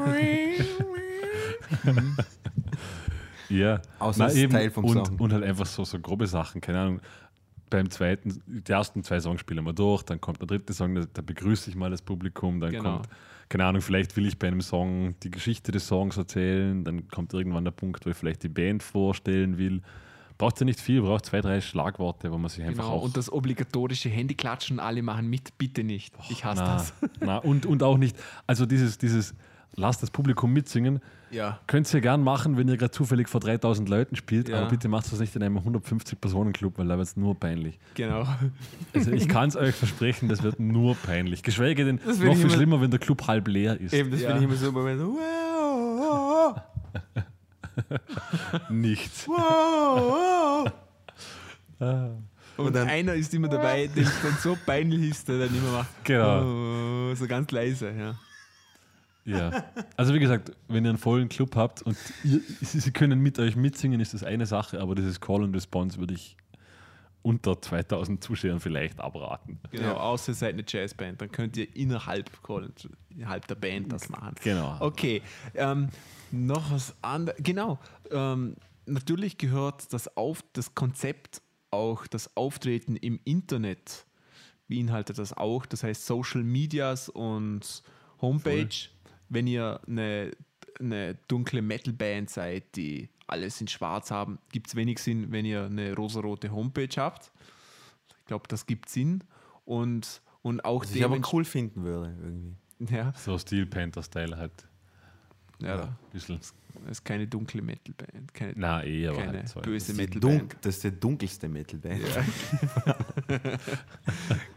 [3.48, 5.16] Ja, Außer Na, es ist eben, Teil vom und, Song.
[5.18, 7.00] und halt einfach so, so grobe Sachen, keine Ahnung.
[7.70, 11.02] Beim zweiten, die ersten zwei Songs spielen wir durch, dann kommt der dritte Song, da,
[11.12, 12.96] da begrüße ich mal das Publikum, dann Genau.
[12.96, 13.08] kommt,
[13.50, 17.32] keine Ahnung, vielleicht will ich bei einem Song die Geschichte des Songs erzählen, dann kommt
[17.34, 19.82] irgendwann der Punkt, wo ich vielleicht die Band vorstellen will.
[20.38, 22.96] Braucht ja nicht viel, braucht zwei, drei Schlagworte, wo man sich einfach Genau.
[22.96, 23.02] auch.
[23.02, 26.14] Und das obligatorische Handyklatschen, alle machen mit, bitte nicht.
[26.30, 26.92] Ich hasse na, das.
[27.20, 28.16] na, und, und auch nicht,
[28.46, 29.34] also dieses, dieses,
[29.74, 31.58] lasst das Publikum mitsingen, Ja.
[31.66, 34.60] Könnt ihr gern machen, wenn ihr gerade zufällig vor 3000 Leuten spielt, Ja.
[34.60, 37.78] aber bitte macht das nicht in einem 150-Personen-Club, weil da wird es nur peinlich.
[37.94, 38.24] Genau.
[38.94, 41.42] Also ich kann es euch versprechen, das wird nur peinlich.
[41.42, 43.92] Geschweige denn, noch viel immer- schlimmer, wenn der Club halb leer ist.
[43.92, 44.28] Eben, das Ja.
[44.28, 45.00] finde ich immer so Moment.
[45.00, 46.60] so, Wow,
[48.70, 49.26] Nichts.
[49.28, 50.70] wow,
[51.78, 55.70] Und, Und dann- einer ist immer dabei, es dann so peinlich ist, der dann immer
[55.72, 56.04] macht.
[56.04, 57.10] Genau.
[57.10, 58.18] Oh, so ganz leise, ja.
[59.24, 59.64] Ja.
[59.96, 63.38] Also wie gesagt, wenn ihr einen vollen Club habt und ihr, sie sie können mit
[63.38, 66.36] euch mitsingen, ist das eine Sache, aber dieses Call and Response würde ich
[67.22, 69.58] unter 2000 Zuschauern vielleicht abraten.
[69.70, 72.30] Genau, außer ihr seid eine Jazzband, dann könnt ihr innerhalb,
[73.10, 74.34] innerhalb der Band das machen.
[74.42, 74.76] Genau.
[74.80, 75.22] Okay,
[75.54, 75.88] ähm,
[76.30, 77.38] noch was anderes.
[77.42, 77.78] Genau,
[78.10, 78.56] ähm,
[78.86, 84.06] natürlich gehört das, auf, das Konzept auch das Auftreten im Internet
[84.68, 85.66] beinhaltet das auch.
[85.66, 87.82] Das heißt Social Medias und
[88.20, 88.68] Homepage.
[89.28, 90.30] Wenn ihr eine,
[90.78, 95.64] eine dunkle Metal-Band seid, die alles in schwarz haben, gibt es wenig Sinn, wenn ihr
[95.64, 97.30] eine rosarote Homepage habt.
[98.20, 99.24] Ich glaube, das gibt Sinn.
[99.64, 102.56] Und, und auch Was ich aber cool finden würde, irgendwie.
[102.94, 104.52] Ja, So Steel Panther-Style halt.
[105.60, 106.38] ja, Ein bisschen.
[106.38, 106.54] das
[106.90, 108.32] ist keine dunkle Metal-Band.
[108.32, 109.60] Keine, Na, eh, aber keine halt so.
[109.60, 110.56] böse Metal-Band.
[110.60, 112.02] das ist die dunkelste Metalband.
[113.28, 113.38] Ja.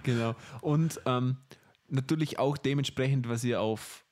[0.04, 0.36] genau.
[0.62, 1.38] Und ähm,
[1.88, 4.06] natürlich auch dementsprechend, was ihr auf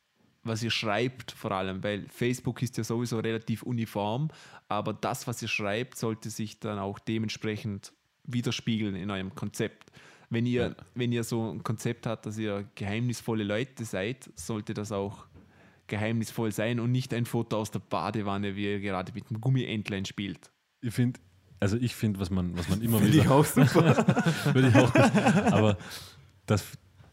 [0.44, 4.30] was ihr schreibt vor allem, weil Facebook ist ja sowieso relativ uniform,
[4.68, 7.92] aber das, was ihr schreibt, sollte sich dann auch dementsprechend
[8.26, 9.92] widerspiegeln in eurem Konzept.
[10.30, 10.76] Wenn ihr, Ja.
[10.94, 15.26] wenn ihr so ein Konzept habt, dass ihr geheimnisvolle Leute seid, sollte das auch
[15.88, 20.06] geheimnisvoll sein und nicht ein Foto aus der Badewanne, wie ihr gerade mit einem Gummientlein
[20.06, 20.52] spielt.
[20.82, 21.20] Ich finde,
[21.60, 23.34] also ich finde, was man, was man immer Finde ich wieder.
[23.34, 24.06] auch super.
[24.56, 24.96] Ich auch.
[25.52, 25.78] Aber
[26.46, 26.64] das,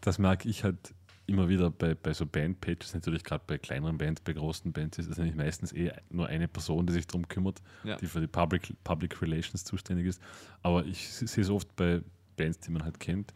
[0.03, 0.93] das merke ich halt
[1.27, 5.09] immer wieder bei, bei so Bandpages, natürlich gerade bei kleineren Bands, bei großen Bands ist
[5.11, 7.97] es nämlich meistens eh nur eine Person, die sich darum kümmert, Ja.
[7.97, 10.23] die für die Public, Public Relations zuständig ist.
[10.63, 12.01] Aber ich sehe es oft bei
[12.37, 13.33] Bands, die man halt kennt.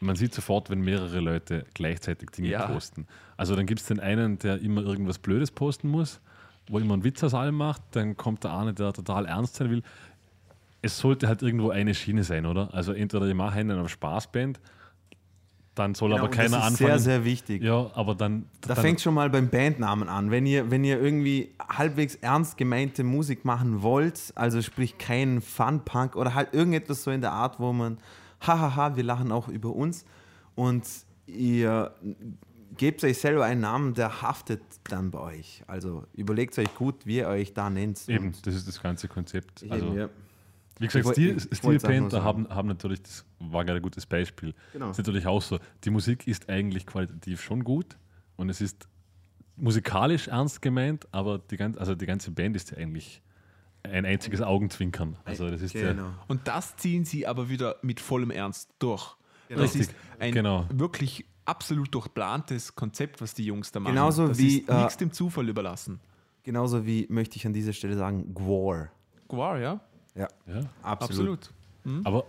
[0.00, 2.66] Man sieht sofort, wenn mehrere Leute gleichzeitig Dinge Ja.
[2.66, 3.06] posten.
[3.36, 6.20] Also dann gibt es den einen, der immer irgendwas Blödes posten muss,
[6.68, 9.70] wo immer einen Witz aus allem macht, dann kommt der eine, der total ernst sein
[9.70, 9.82] will.
[10.82, 12.72] Es sollte halt irgendwo eine Schiene sein, oder?
[12.72, 14.60] Also entweder ich mache einen auf Spaßband,
[15.78, 16.88] dann soll Genau, aber keiner das ist anfangen.
[16.90, 17.62] sehr, sehr wichtig.
[17.62, 18.46] Ja, aber dann.
[18.60, 20.30] Da dann, fängt schon mal beim Bandnamen an.
[20.30, 26.16] Wenn ihr, wenn ihr irgendwie halbwegs ernst gemeinte Musik machen wollt, also sprich keinen Fun-Punk
[26.16, 27.98] oder halt irgendetwas so in der Art, wo man,
[28.40, 30.04] hahaha, wir lachen auch über uns
[30.54, 30.84] und
[31.26, 31.92] ihr
[32.76, 35.62] gebt euch selber einen Namen, der haftet dann bei euch.
[35.66, 38.08] Also überlegt euch gut, wie ihr euch da nennt.
[38.08, 39.62] Eben, das ist das ganze Konzept.
[39.62, 40.08] eben, Also, ja.
[40.78, 42.24] Wie gesagt, Ich woll- Steel, Steel sagen.
[42.24, 44.54] haben, haben natürlich, das war gerade ein gutes Beispiel.
[44.72, 44.90] Genau.
[44.90, 45.58] ist natürlich auch so.
[45.84, 47.96] Die Musik ist eigentlich qualitativ schon gut
[48.36, 48.88] und es ist
[49.56, 53.22] musikalisch ernst gemeint, aber die, ganz, also die ganze Band ist ja eigentlich
[53.82, 55.16] ein einziges Augenzwinkern.
[55.24, 56.10] Also das ist ja, Genau.
[56.28, 59.16] Und das ziehen sie aber wieder mit vollem Ernst durch.
[59.48, 59.62] Genau.
[59.62, 60.66] Das ist ein genau.
[60.70, 63.94] wirklich absolut durchplantes Konzept, was die Jungs da machen.
[63.94, 66.00] Genauso das wie, ist äh, nichts dem Zufall überlassen.
[66.42, 68.90] Genauso wie möchte ich an dieser Stelle sagen, Gwar.
[69.28, 69.80] Gwar, ja,
[70.18, 70.60] Ja, ja.
[70.82, 71.50] absolut.
[71.84, 72.06] absolut.
[72.06, 72.24] Aber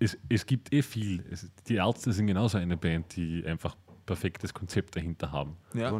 [0.00, 1.24] es, es gibt eh viel.
[1.30, 3.74] Es, die Ärzte sind genauso eine Band, die einfach
[4.06, 5.56] perfektes Konzept dahinter haben.
[5.74, 5.92] Ja.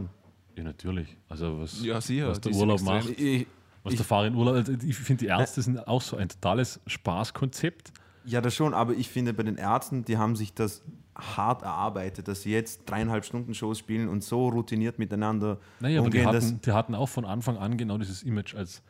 [0.57, 1.17] Ja, natürlich.
[1.29, 2.29] Also was, ja sicher.
[2.29, 3.11] was der die Urlaub extrem- macht.
[3.21, 3.47] Ich,
[3.85, 6.29] Was Ich- der Fahrer in Urlaub, also ich finde, die Ärzte sind auch so ein
[6.29, 7.93] totales Spaßkonzept.
[8.25, 10.83] Ja, das schon, aber ich finde bei den Ärzten, die haben sich das
[11.17, 16.11] hart erarbeitet, dass sie jetzt dreieinhalb Stunden Shows spielen und so routiniert miteinander Naja, aber
[16.11, 18.83] die umgehen, hatten, die hatten auch von Anfang an genau dieses Image als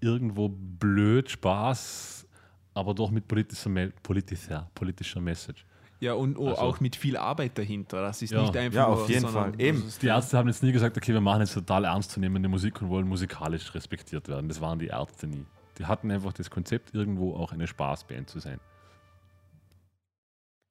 [0.00, 2.26] irgendwo blöd, Spaß,
[2.74, 3.70] aber doch mit politischer,
[4.02, 5.64] politischer, politischer Message.
[6.00, 8.02] Ja, und oh, Also- auch mit viel Arbeit dahinter.
[8.02, 8.42] Das ist Ja.
[8.42, 9.52] nicht einfach Ja, nur, auf jeden Fall.
[9.58, 9.82] Eben.
[10.02, 13.08] Die Ärzte haben jetzt nie gesagt, okay, wir machen jetzt total ernstzunehmende Musik und wollen
[13.08, 14.48] musikalisch respektiert werden.
[14.48, 15.46] Das waren die Ärzte nie.
[15.78, 18.60] Die hatten einfach das Konzept, irgendwo auch eine Spaßband zu sein.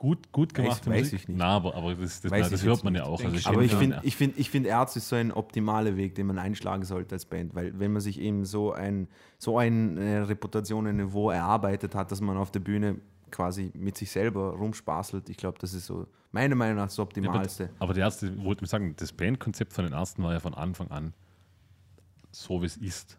[0.04, 1.14] Gut, gut Weiß- gemachte weiß Musik.
[1.22, 1.38] ich nicht.
[1.38, 3.10] Na, aber, aber das, das, Weiß na, das ich hört man ja nicht.
[3.10, 3.18] auch.
[3.22, 3.54] Denk Also schon.
[3.54, 6.38] Aber ich finde, ich finde, ich finde, Ärzte ist so ein optimaler Weg, den man
[6.40, 10.98] einschlagen sollte als Band, weil wenn man sich eben so ein so eine Reputation, ein
[10.98, 12.98] Niveau erarbeitet hat, dass man auf der Bühne
[13.32, 17.04] quasi mit sich selber rumspaßelt, ich glaube, das ist so meiner Meinung nach das Ja,
[17.04, 17.70] aber, Optimalste.
[17.80, 20.92] aber die Ärzte, wollte ich sagen, das Bandkonzept von den Ärzten war ja von Anfang
[20.92, 21.14] an
[22.32, 23.18] so, wie es ist.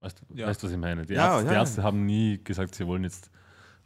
[0.00, 0.46] Weißt du, Ja.
[0.46, 1.04] weißt, du, was ich meine?
[1.06, 1.60] Die, Ja, Ärzte, die ja.
[1.60, 3.30] Ärzte haben nie gesagt, sie wollen jetzt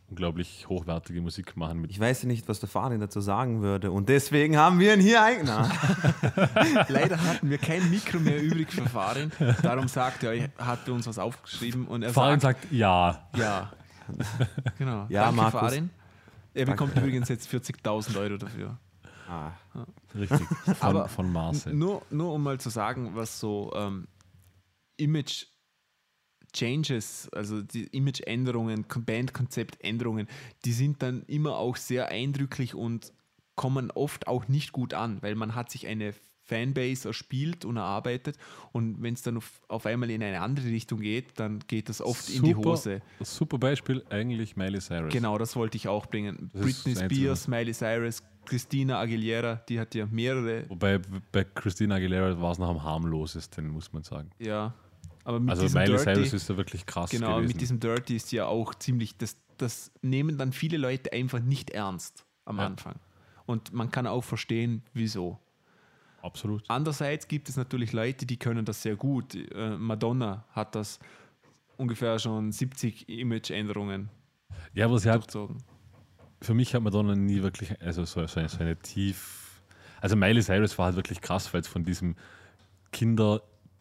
[0.09, 1.81] unglaublich hochwertige Musik machen.
[1.81, 4.95] Mit Ich weiß ja nicht, was der Farin dazu sagen würde und deswegen haben wir
[4.95, 5.73] ihn hier eingeladen.
[6.89, 9.33] Leider hatten wir kein Mikro mehr übrig für Farin.
[9.63, 13.29] Darum sagt er, er hat uns was aufgeschrieben und er Farin sagt, sagt ja.
[13.37, 13.73] ja.
[14.79, 15.07] Genau.
[15.09, 15.61] Ja, Danke, Markus.
[15.61, 15.91] Farin.
[16.53, 18.79] Er bekommt übrigens jetzt 40.000 Euro dafür.
[19.29, 19.53] ah,
[20.15, 20.47] Richtig.
[20.65, 21.75] Von, Aber von Marcel.
[21.75, 24.07] Nur, nur um mal zu sagen, was so ähm,
[24.97, 25.47] Image
[26.55, 30.29] Changes, also die Image-Änderungen, Kon- Bandkonzeptänderungen,
[30.65, 33.13] die sind dann immer auch sehr eindrücklich und
[33.57, 36.15] kommen oft auch nicht gut an, weil man hat sich eine
[36.47, 38.37] Fanbase erspielt und erarbeitet
[38.73, 42.03] und wenn es dann auf, auf einmal in eine andere Richtung geht, dann geht das
[42.03, 43.03] oft in die Super- Hose.
[43.21, 45.13] Super Beispiel, eigentlich Miley Cyrus.
[45.13, 46.51] Genau, das wollte ich auch bringen.
[46.53, 46.97] Das Britney.
[46.97, 51.01] Spears, Miley Cyrus, Christina Aguilera, die hat ja mehrere, Wobei
[51.33, 54.31] bei Christina Aguilera war es noch am harmlosesten, muss man sagen.
[54.39, 54.75] ja.
[55.25, 57.49] Aber mit Also Miley Dirty, Cyrus ist ja wirklich krass Genau, gewesen.
[57.49, 61.71] mit diesem Dirty ist ja auch ziemlich, das, das nehmen dann viele Leute einfach nicht
[61.71, 62.67] ernst am Ja.
[62.67, 62.97] Anfang.
[63.47, 65.39] Und man kann auch verstehen, wieso.
[66.23, 66.65] Absolut.
[66.69, 69.35] Andererseits gibt es natürlich Leute, die können das sehr gut.
[69.35, 70.99] Äh, Madonna hat das
[71.77, 74.09] ungefähr schon 70 Image-Änderungen
[74.73, 75.31] Ja, aber sie hat
[76.41, 79.63] für mich hat Madonna nie wirklich, also so, so, eine, so eine tief.
[80.01, 82.17] Also Miley Cyrus war halt wirklich krass, weil es von diesem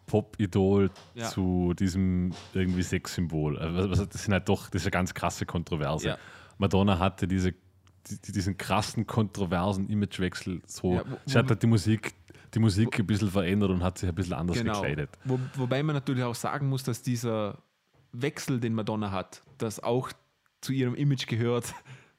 [0.05, 1.29] Kinder-Pop-Idol Ja.
[1.29, 3.57] zu diesem irgendwie Sexsymbol.
[3.59, 6.07] Also das sind halt doch, eine ganz krasse Kontroverse.
[6.09, 6.17] Ja.
[6.57, 7.53] Madonna hatte diese,
[8.07, 10.95] die, diesen krassen, kontroversen Imagewechsel so.
[10.95, 12.13] Ja, wo- sie hat halt die Musik,
[12.53, 14.73] die Musik ein bisschen verändert und hat sich ein bisschen anders Genau.
[14.73, 15.09] gekleidet.
[15.25, 17.57] Wo, wobei man natürlich auch sagen muss, dass dieser
[18.11, 20.11] Wechsel, den Madonna hat, das auch
[20.61, 21.73] zu ihrem Image gehört.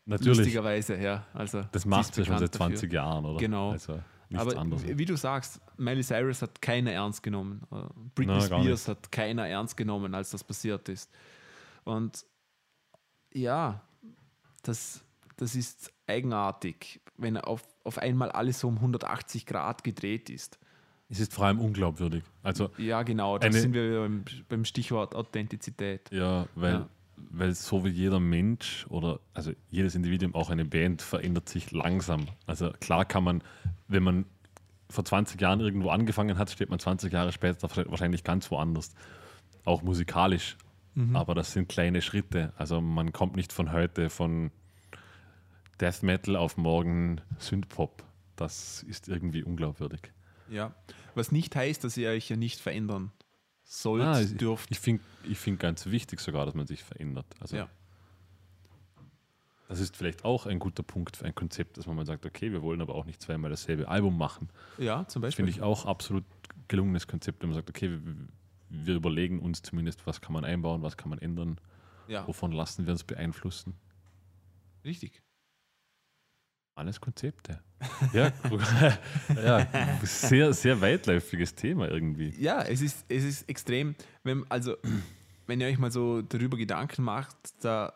[0.07, 0.39] Natürlich.
[0.39, 1.25] Lustigerweise, ja.
[1.33, 2.67] Also, Das macht sie schon seit dafür.
[2.77, 3.39] 20 Jahren, oder?
[3.39, 3.71] Genau.
[3.71, 4.85] Also nichts Aber anderes.
[4.87, 7.63] wie du sagst, Miley Cyrus hat keiner ernst genommen.
[7.71, 7.77] Äh,
[8.15, 11.11] Britney gar Spears hat keiner ernst genommen, als das passiert ist.
[11.85, 12.25] Und
[13.33, 13.83] ja,
[14.63, 15.05] das,
[15.37, 20.59] das ist eigenartig, wenn auf, auf einmal alles so um 180 Grad gedreht ist.
[21.09, 22.25] Es ist vor allem unglaubwürdig.
[22.43, 26.11] Also Ja, genau, da sind wir beim, beim Stichwort Authentizität.
[26.11, 26.89] Ja, weil Ja.
[27.17, 32.27] Weil so wie jeder Mensch oder also jedes Individuum, auch eine Band, verändert sich langsam.
[32.47, 33.43] Also klar kann man,
[33.89, 34.25] wenn man
[34.91, 38.95] vor 20 Jahren irgendwo angefangen hat, steht man 20 Jahre später wahrscheinlich ganz woanders.
[39.65, 40.57] Auch musikalisch.
[40.95, 41.17] Mhm.
[41.17, 42.53] Aber das sind kleine Schritte.
[42.57, 44.51] Also man kommt nicht von heute von
[45.81, 48.05] Death Metal auf morgen Synthpop.
[48.37, 50.13] Das ist irgendwie unglaubwürdig.
[50.51, 50.75] Ja,
[51.15, 53.13] was nicht heißt, dass ihr euch ja nicht verändern
[53.65, 54.71] sollt, ah, dürft.
[54.71, 57.27] Ich finde ich find ganz wichtig sogar, dass man sich verändert.
[57.41, 57.69] Also ja.
[59.69, 62.53] Das ist vielleicht auch ein guter Punkt für ein Konzept, dass man mal sagt, okay,
[62.53, 64.51] wir wollen aber auch nicht zweimal dasselbe Album machen.
[64.79, 65.47] Ja, zum Beispiel.
[65.47, 66.25] Finde ich auch absolut
[66.69, 68.01] gelungenes Konzept, wenn man sagt, okay, wir,
[68.69, 71.59] wir, überlegen uns zumindest, was kann man einbauen, was kann man ändern,
[72.09, 72.25] ja.
[72.29, 73.75] wovon lassen wir uns beeinflussen.
[74.85, 75.24] Richtig.
[76.77, 77.61] Alles Konzepte.
[78.13, 78.33] Ja,
[79.37, 79.67] ja,
[80.03, 82.35] sehr, sehr weitläufiges Thema irgendwie.
[82.39, 83.95] Ja, es ist, es ist extrem,
[84.25, 84.77] wenn, also,
[85.47, 87.93] wenn ihr euch mal so darüber Gedanken macht, da,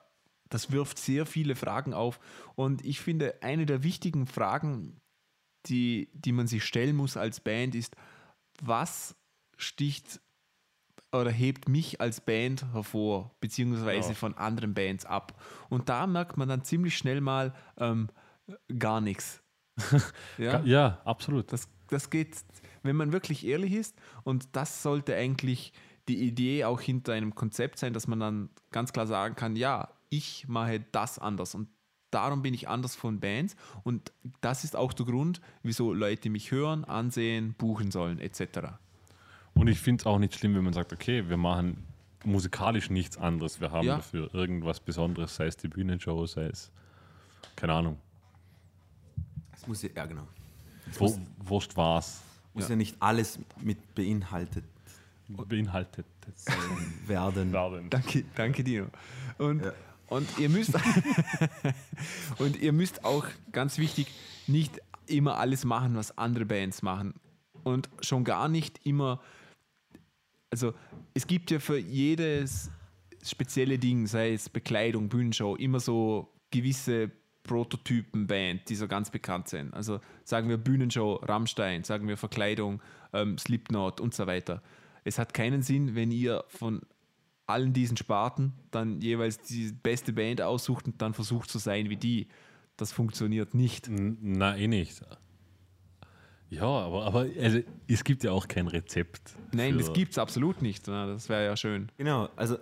[0.49, 2.21] das wirft sehr viele Fragen auf.
[2.55, 5.01] Und ich finde, eine der wichtigen Fragen,
[5.67, 7.97] die, die man sich stellen muss als Band, ist,
[8.63, 9.17] was
[9.57, 10.21] sticht
[11.11, 14.15] oder hebt mich als Band hervor, beziehungsweise ja.
[14.15, 15.41] von anderen Bands ab.
[15.69, 18.09] Und da merkt man dann ziemlich schnell mal, ähm,
[18.79, 19.43] gar nichts.
[20.39, 20.61] ja?
[20.65, 21.53] ja, absolut.
[21.53, 22.37] Das, das geht,
[22.83, 25.73] wenn man wirklich ehrlich ist, und das sollte eigentlich
[26.09, 29.89] die Idee auch hinter einem Konzept sein, dass man dann ganz klar sagen kann, ja,
[30.09, 31.69] ich mache das anders und
[32.11, 36.51] darum bin ich anders von Bands und das ist auch der Grund, wieso Leute mich
[36.51, 38.79] hören, ansehen, buchen sollen etc.
[39.55, 41.87] Und ich finde es auch nicht schlimm, wenn man sagt, okay, wir machen
[42.25, 43.97] musikalisch nichts anderes, wir haben ja.
[43.97, 46.73] dafür irgendwas Besonderes, sei es die Bühnenshow, sei es,
[47.55, 47.99] keine Ahnung,
[49.69, 50.27] muss ja, ja genau.
[50.99, 52.23] Wo, wurscht war's.
[52.55, 52.71] Muss ja.
[52.71, 54.65] ja nicht alles mit beinhaltet
[55.29, 56.07] beinhaltet
[57.07, 57.53] werden.
[57.53, 57.91] werden.
[57.91, 58.87] Danke, danke Dino.
[59.37, 59.73] Und, ja.
[60.09, 60.73] und ihr müsst
[62.39, 64.09] und ihr müsst auch ganz wichtig
[64.47, 67.15] nicht immer alles machen, was andere Bands machen
[67.63, 69.21] und schon gar nicht immer.
[70.51, 70.73] Also
[71.15, 72.71] es gibt ja für jedes
[73.23, 77.11] spezielle Ding, sei es Bekleidung, Bühnenshow, immer so gewisse
[77.49, 79.75] Prototypen-Band, die so ganz bekannt sind.
[79.75, 82.81] Also sagen wir Bühnenshow, Rammstein, sagen wir Verkleidung,
[83.13, 84.63] ähm, Slipknot und so weiter.
[85.03, 86.83] Es hat keinen Sinn, wenn ihr von
[87.47, 91.97] allen diesen Sparten dann jeweils die beste Band aussucht und dann versucht zu sein wie
[91.97, 92.29] die.
[92.77, 93.89] Das funktioniert nicht.
[93.91, 95.03] Na, eh nicht.
[96.51, 99.37] Ja, aber, aber also, es gibt ja auch kein Rezept.
[99.53, 100.87] Nein, das gibt es absolut nicht.
[100.87, 101.91] Na, das wäre ja schön.
[101.97, 102.59] Genau, also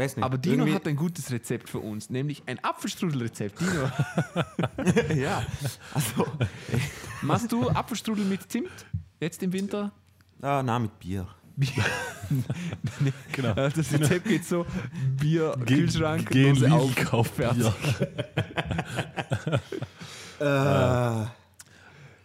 [0.00, 0.24] Weiß nicht.
[0.24, 3.60] Aber Dino Irgendwie hat ein gutes Rezept für uns, nämlich ein Apfelstrudelrezept.
[3.60, 3.90] Dino.
[5.14, 5.44] ja,
[5.92, 6.26] also.
[7.22, 8.70] Machst du Apfelstrudel mit Zimt
[9.20, 9.92] jetzt im Winter?
[10.40, 11.26] Ah, na, mit Bier.
[11.54, 11.84] Bier.
[13.32, 13.52] genau.
[13.52, 14.64] Das Rezept geht so:
[15.18, 17.66] Bier, Ge Kühlschrank, gehen Dose auf, Kauf fertig.
[17.66, 17.70] äh,
[20.40, 21.26] na,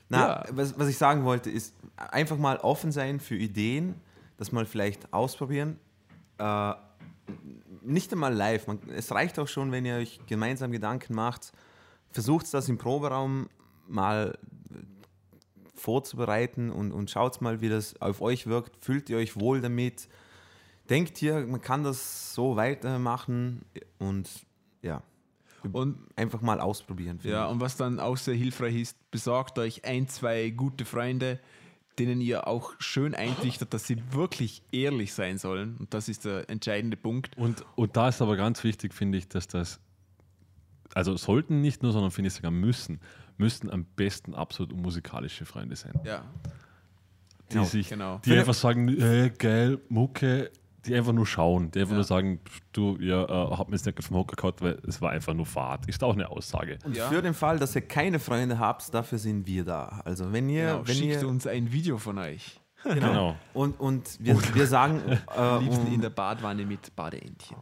[0.10, 0.46] ja.
[0.52, 3.96] was, was ich sagen wollte, ist einfach mal offen sein für Ideen,
[4.38, 5.78] das mal vielleicht ausprobieren.
[6.38, 6.74] Äh,
[7.86, 8.68] nicht einmal live.
[8.68, 11.52] Man, es reicht auch schon, wenn ihr euch gemeinsam Gedanken macht.
[12.12, 13.50] Versucht das im Proberaum
[13.88, 14.38] mal
[14.72, 14.78] äh,
[15.74, 18.84] vorzubereiten und, und schaut mal, wie das auf euch wirkt.
[18.84, 20.08] Fühlt ihr euch wohl damit?
[20.90, 23.66] Denkt ihr, man kann das so weitermachen
[23.98, 24.30] und
[24.82, 25.02] ja.
[25.72, 27.20] Und einfach mal ausprobieren.
[27.24, 31.40] Ja, und was dann auch sehr hilfreich ist, besorgt euch ein, zwei gute Freunde,
[32.00, 35.78] denen ihr auch schön eintrichtert, dass sie wirklich ehrlich sein sollen.
[35.78, 37.38] Und das ist der entscheidende Punkt.
[37.38, 39.80] Und, und da ist aber ganz wichtig, finde ich, dass das,
[40.94, 43.00] also sollten nicht nur, sondern finde ich sogar müssen,
[43.38, 45.94] müssten am besten absolut musikalische Freunde sein.
[46.04, 46.24] Ja.
[47.50, 48.22] Die, genau, sich, genau.
[48.26, 50.52] die einfach sagen, hey, geil, Mucke,
[50.86, 51.98] die einfach nur schauen, die einfach ja.
[51.98, 52.40] nur sagen,
[52.72, 55.46] du, ihr äh, habt mir jetzt nicht vom Hocker gehabt, weil es war einfach nur
[55.46, 55.88] Fahrt.
[55.88, 56.78] Ist auch eine Aussage.
[56.84, 57.08] Und ja.
[57.08, 60.02] für den Fall, dass ihr keine Freunde habt, dafür sind wir da.
[60.06, 62.60] Also wenn ihr, genau, wenn schickt ihr uns ein Video von euch.
[62.84, 63.08] Genau.
[63.08, 63.36] genau.
[63.54, 65.02] Und, und wir, wir sagen.
[65.36, 67.58] Äh, liebsten in der Badwanne mit Badeentchen.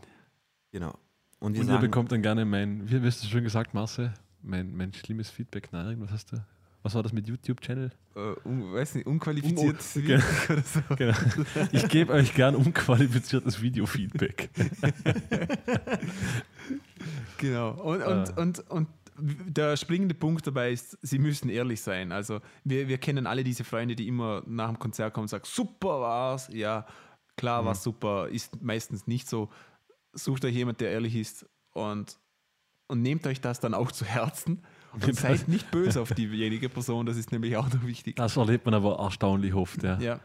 [0.71, 0.93] Genau.
[1.39, 4.93] Und, und ihr bekommt dann gerne mein, wie hast du schon gesagt, Marce, mein, mein
[4.93, 5.69] schlimmes Feedback.
[5.71, 6.37] Nein, was hast du?
[6.83, 7.91] Was war das mit YouTube-Channel?
[8.15, 10.19] Uh, un, weiß nicht, unqualifiziertes Un Video
[10.49, 10.81] oder so.
[10.95, 11.17] Genau.
[11.71, 14.49] Ich gebe euch gern unqualifiziertes Video-Feedback.
[17.37, 17.71] genau.
[17.71, 18.41] Und, und, ah.
[18.41, 18.87] und, und
[19.17, 22.11] der springende Punkt dabei ist, sie müssen ehrlich sein.
[22.11, 25.45] Also wir, wir kennen alle diese Freunde, die immer nach dem Konzert kommen und sagen,
[25.47, 26.49] super war's.
[26.51, 26.85] Ja,
[27.37, 27.67] klar mhm.
[27.67, 29.49] war super, ist meistens nicht so.
[30.11, 32.19] Sucht euch jemand, der ehrlich ist und,
[32.87, 34.63] und nehmt euch das dann auch zu Herzen
[34.93, 38.15] und seid nicht böse auf diejenige Person, das ist nämlich auch noch wichtig.
[38.15, 39.99] Das erlebt man aber erstaunlich oft, ja.
[39.99, 40.19] ja.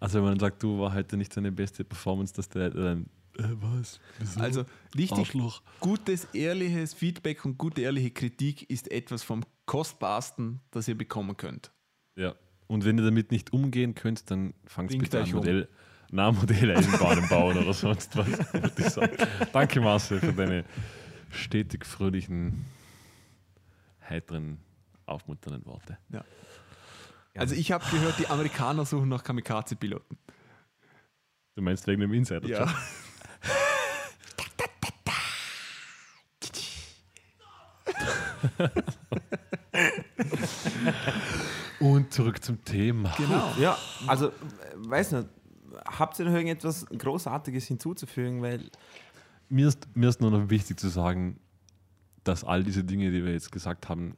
[0.00, 3.06] Also wenn man sagt, du war heute nicht deine beste Performance, dass der dann
[3.38, 4.00] Äh, was?
[4.18, 4.40] Wieso?
[4.40, 4.64] Also
[4.96, 5.62] richtig Arschloch.
[5.80, 11.70] gutes, ehrliches Feedback und gute, ehrliche Kritik ist etwas vom Kostbarsten, das ihr bekommen könnt.
[12.16, 12.34] Ja.
[12.66, 15.40] Und wenn ihr damit nicht umgehen könnt, dann fangt bitte an, euch um.
[15.40, 15.68] Modell,
[16.10, 18.98] Nahmodelle Eisenbahnen bauen oder sonst was.
[19.52, 20.64] Danke, Marcel, für deine
[21.30, 22.64] stetig fröhlichen,
[24.08, 24.58] heiteren,
[25.06, 25.98] aufmunternden Worte.
[26.10, 26.24] Ja.
[27.34, 30.18] Also ich habe gehört, die Amerikaner suchen nach Kamikaze-Piloten.
[31.54, 32.46] Du meinst wegen dem Insider?
[32.46, 32.66] Ja.
[41.80, 43.12] Und zurück zum Thema.
[43.16, 43.52] Genau.
[43.58, 43.76] Ja,
[44.06, 44.32] also,
[44.76, 45.28] weiß nicht,
[45.86, 48.42] habt ihr noch irgendetwas Großartiges hinzuzufügen?
[48.42, 48.70] Weil
[49.48, 51.40] Mir ist, mir ist nur noch wichtig zu sagen,
[52.24, 54.16] dass all diese Dinge, die wir jetzt gesagt haben,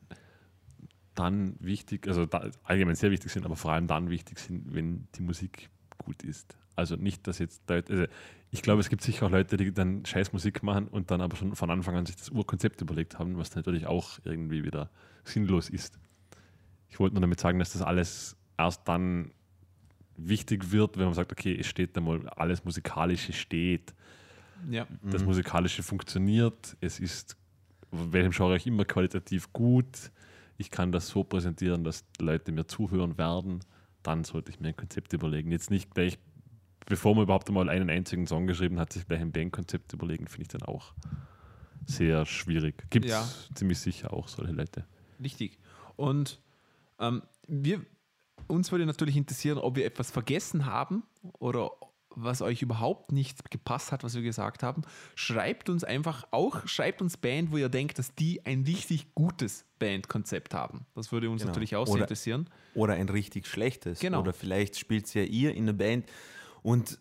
[1.15, 5.07] dann wichtig, also da, allgemein sehr wichtig sind, aber vor allem dann wichtig sind, wenn
[5.15, 6.57] die Musik gut ist.
[6.77, 8.05] Also nicht, dass jetzt Leute, also
[8.51, 11.37] ich glaube, es gibt sicher auch Leute, die dann scheiß Musik machen und dann aber
[11.37, 14.91] schon von Anfang an sich das Urkonzept überlegt haben, was natürlich auch irgendwie wieder
[15.23, 15.99] sinnlos ist.
[16.89, 19.31] Ich wollte nur damit sagen, dass das alles erst dann
[20.17, 23.95] wichtig wird, wenn man sagt, okay, es steht da mal, alles Musikalische steht
[24.71, 24.87] ja.
[25.03, 25.29] das Mhm.
[25.29, 27.37] Musikalische funktioniert, es ist,
[28.13, 30.11] welchem Genre auch immer, qualitativ gut.
[30.57, 33.61] Ich kann das so präsentieren, dass Leute mir zuhören werden.
[34.03, 35.51] Dann sollte ich mir ein Konzept überlegen.
[35.51, 36.19] Jetzt nicht gleich,
[36.87, 40.43] bevor man überhaupt einmal einen einzigen Song geschrieben hat, sich gleich ein Bandkonzept überlegen, finde
[40.43, 40.93] ich dann auch
[41.87, 42.85] sehr schwierig.
[42.91, 43.29] Gibt es Ja.
[43.55, 44.85] ziemlich sicher auch solche Leute.
[45.23, 45.59] Richtig.
[45.97, 46.41] Und
[46.99, 47.85] ähm, wir,
[48.47, 51.03] uns würde natürlich interessieren, ob wir etwas vergessen haben
[51.39, 51.71] oder
[52.17, 54.83] was euch überhaupt nicht gepasst hat, was wir gesagt haben.
[55.15, 59.65] Schreibt uns einfach auch, schreibt uns Band, wo ihr denkt, dass die ein richtig gutes
[59.79, 60.87] Bandkonzept haben.
[60.95, 61.51] Das würde uns Genau.
[61.53, 62.49] natürlich auch sehr Oder- interessieren.
[62.75, 64.01] oder ein richtig schlechtes.
[64.01, 64.21] Genau.
[64.21, 66.07] Oder vielleicht spielt ja ihr in der Band
[66.63, 66.99] und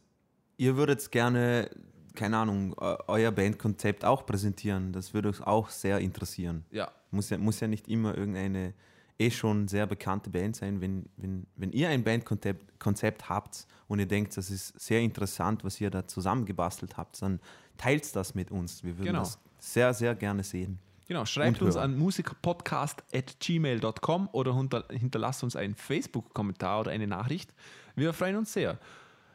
[0.58, 1.70] ihr würdet gerne,
[2.16, 4.92] keine Ahnung, eu- euer Bandkonzept auch präsentieren.
[4.94, 6.66] Das würde uns auch sehr interessieren.
[6.72, 8.74] Ja, Muss ja, muss ja nicht immer irgendeine
[9.20, 10.82] eh schon sehr bekannte Band sein.
[10.82, 15.64] Wenn, wenn, wenn ihr ein Bandkonzept Konzept habt und ihr denkt, das ist sehr interessant,
[15.64, 17.40] was ihr da zusammengebastelt habt, dann
[17.78, 18.84] teilt das mit uns.
[18.84, 19.20] Wir würden Genau.
[19.20, 20.80] das sehr, sehr gerne sehen.
[21.08, 27.54] Genau, schreibt uns an musikerpodcast.gmail.com oder hinter, hinterlasst uns einen Facebook-Kommentar oder eine Nachricht.
[27.96, 28.80] Wir freuen uns sehr.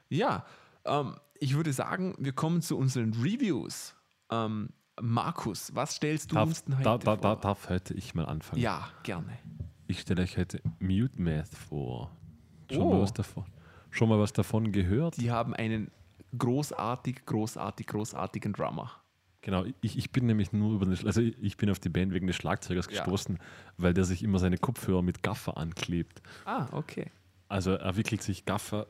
[0.08, 0.44] Ja,
[0.84, 3.94] ähm, ich würde sagen, wir kommen zu unseren Reviews.
[4.30, 7.16] Ähm, Markus, was stellst du Darf, uns denn heute da, da, vor?
[7.16, 8.60] da, darf heute ich mal anfangen?
[8.60, 9.38] ja, gerne.
[9.90, 12.10] Ich stelle euch heute Mute Math vor.
[12.70, 12.90] Schon, Oh.
[12.92, 13.44] mal was davon,
[13.90, 15.16] schon mal was davon gehört?
[15.16, 15.90] Die haben einen
[16.36, 18.90] großartig, großartig, großartigen Drummer.
[19.40, 22.26] Genau, ich, ich bin nämlich nur über den, also ich bin auf die Band wegen
[22.26, 22.90] des Schlagzeugers Ja.
[23.02, 23.38] gestoßen,
[23.78, 26.20] weil der sich immer seine Kopfhörer mit Gaffer anklebt.
[26.44, 27.10] Ah, okay.
[27.48, 28.88] Also er wickelt sich Gaffer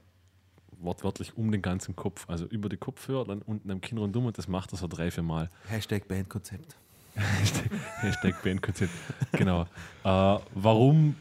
[0.80, 4.36] wortwörtlich um den ganzen Kopf, also über die Kopfhörer, dann unten am Kinn rundum und
[4.38, 5.48] das macht er so drei, vier Mal.
[5.68, 6.76] Hashtag Bandkonzept.
[8.00, 8.92] Hashtag, Bandkonzept.
[9.32, 9.62] Genau.
[10.04, 11.16] Äh, warum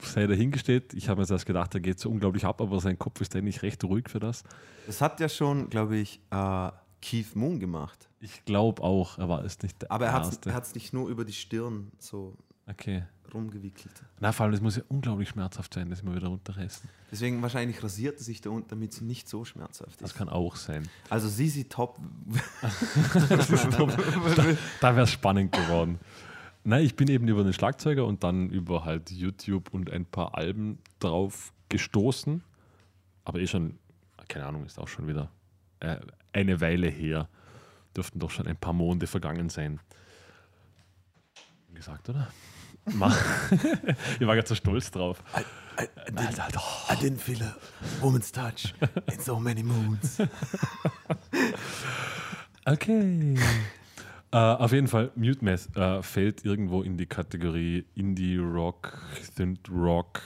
[0.00, 0.94] sei dahingestellt?
[0.94, 3.62] Ich habe mir erst gedacht, er geht so unglaublich ab, aber sein Kopf ist eigentlich
[3.62, 4.42] recht ruhig für das.
[4.86, 6.70] Das hat ja schon, glaube ich, äh,
[7.02, 8.08] Keith Moon gemacht.
[8.20, 11.24] Ich glaube auch, er war es nicht der Aber er hat es nicht nur über
[11.24, 12.36] die Stirn so
[12.70, 13.02] Okay.
[13.34, 13.92] Rumgewickelt.
[14.18, 16.88] Na, vor allem, das muss ja unglaublich schmerzhaft sein, das immer wieder runterreißen.
[17.10, 20.16] Deswegen wahrscheinlich rasiert er sich da unten, damit es nicht so schmerzhaft Das ist.
[20.16, 20.88] kann auch sein.
[21.08, 21.98] Also Sisi Top.
[24.80, 25.98] Da wäre es spannend geworden.
[26.64, 30.34] Nein, ich bin eben über den Schlagzeuger und dann über halt YouTube und ein paar
[30.36, 32.42] Alben drauf gestoßen.
[33.24, 33.78] Aber eh schon,
[34.28, 35.30] keine Ahnung, ist auch schon wieder
[35.80, 35.96] äh,
[36.32, 37.28] eine Weile her.
[37.96, 39.80] Dürften doch schon ein paar Monde vergangen sein.
[41.72, 42.28] Gesagt, oder?
[44.20, 45.22] Ich war gerade so stolz drauf.
[45.38, 47.54] I, I didn't feel a
[48.02, 48.74] woman's touch
[49.12, 50.18] in so many moons.
[52.66, 53.34] Okay.
[54.32, 58.98] äh, auf jeden Fall, Mute Math äh, fällt irgendwo in die Kategorie Indie Rock,
[59.34, 60.20] Synth Rock.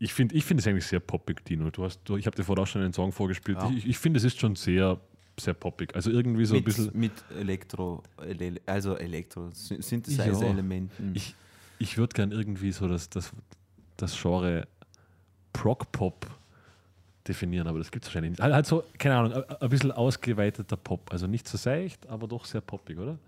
[0.00, 1.70] Ich finde ich find es eigentlich sehr poppig, Dino.
[1.70, 3.58] Du hast, du, ich habe dir vorher auch schon einen Song vorgespielt.
[3.60, 3.70] Ja.
[3.70, 4.98] Ich, ich finde, es ist schon sehr,
[5.38, 5.94] sehr poppig.
[5.94, 6.90] Also irgendwie so ein mit, bisschen.
[6.92, 11.12] mit Elektro, ele- also Elektro, Sy- Synthesizer-Elementen.
[11.14, 11.34] Ich,
[11.78, 13.32] ich würde gern irgendwie so das, das,
[13.96, 14.66] das Genre
[15.52, 16.26] Prog-Pop
[17.26, 18.40] definieren, aber das gibt es wahrscheinlich nicht.
[18.42, 21.12] Halt, halt so, keine Ahnung, ein- bisschen ausgeweiteter Pop.
[21.12, 23.18] Also nicht so seicht, aber doch sehr poppig, oder?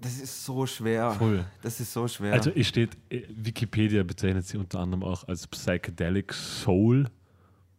[0.00, 1.10] Das ist so schwer.
[1.12, 1.44] Voll.
[1.62, 2.32] Das ist so schwer.
[2.32, 7.06] Also es steht, äh, Wikipedia bezeichnet sie unter anderem auch als Psychedelic Soul.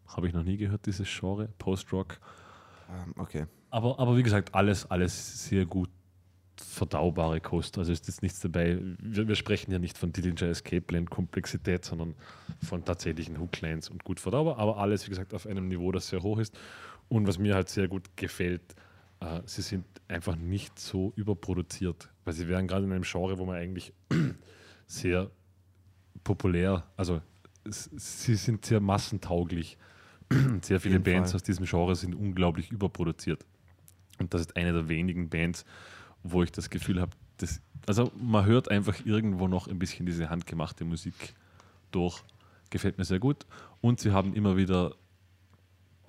[0.08, 2.20] Habe ich noch nie gehört, dieses Genre, Post-Rock.
[2.90, 3.46] Ähm, okay.
[3.70, 5.90] Aber, aber wie gesagt, alles, alles sehr gut
[6.62, 7.78] verdaubare Kost.
[7.78, 8.80] Also ist jetzt nichts dabei.
[9.02, 12.16] Wir, wir sprechen ja nicht von Dillinger Escape Plan Komplexität, sondern
[12.66, 14.58] von tatsächlichen Hooklines und gut verdaubar.
[14.58, 16.58] Aber alles, wie gesagt, auf einem Niveau, das sehr hoch ist.
[17.10, 18.76] Und was mir halt sehr gut gefällt,
[19.20, 23.46] äh, sie sind einfach nicht so überproduziert, weil sie wären gerade in einem Genre, wo
[23.46, 23.94] man eigentlich
[24.88, 25.32] sehr
[26.24, 27.22] populär, also
[27.66, 29.78] sie sind sehr massentauglich.
[30.62, 31.38] Sehr viele Bands Fall.
[31.38, 33.46] aus diesem Genre sind unglaublich überproduziert.
[34.20, 35.64] Und das ist eine der wenigen Bands,
[36.32, 40.30] wo ich das Gefühl habe, dass, also man hört einfach irgendwo noch ein bisschen diese
[40.30, 41.36] handgemachte Musik
[41.92, 42.24] durch.
[42.70, 43.46] Gefällt mir sehr gut.
[43.82, 44.96] Und sie haben immer wieder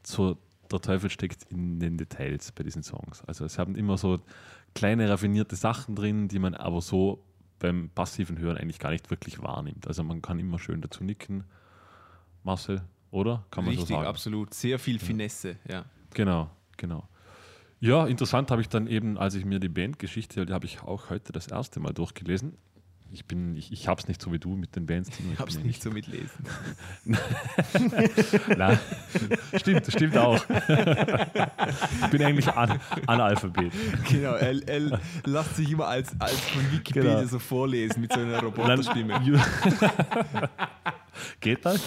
[0.03, 0.39] so,
[0.71, 3.23] der Teufel steckt in den Details bei diesen Songs.
[3.27, 4.21] Also sie haben immer so
[4.75, 7.25] kleine raffinierte Sachen drin, die man aber so
[7.59, 9.87] beim passiven Hören eigentlich gar nicht wirklich wahrnimmt.
[9.87, 11.45] Also man kann immer schön dazu nicken.
[12.45, 13.45] Marcel, oder?
[13.51, 14.07] Kann man Richtig, so sagen.
[14.07, 14.55] absolut.
[14.55, 15.85] Sehr viel Finesse, ja.
[16.15, 17.09] Genau, genau.
[17.81, 21.11] Ja, interessant habe ich dann eben, als ich mir die Bandgeschichte, die habe ich auch
[21.11, 22.55] heute das erste Mal durchgelesen.
[23.11, 25.09] Ich bin, ich, ich habe es nicht so wie du mit den Bands.
[25.33, 26.45] Ich habe es bin ja nicht so mitlesen.
[28.59, 28.79] Nein,
[29.57, 30.35] stimmt, stimmt auch.
[32.05, 33.73] ich bin eigentlich An Analphabet.
[34.11, 37.27] Genau, er, er lässt sich immer als, als von Wikipedia Genau.
[37.27, 39.23] so vorlesen mit so einer Roboterstimme.
[41.41, 41.81] Geht das?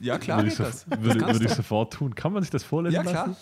[0.00, 0.64] Ja, klar würde ich, so,
[0.98, 2.14] würde, würde ich sofort tun.
[2.16, 3.28] Kann man sich das vorlesen Ja, klar.
[3.28, 3.36] lassen?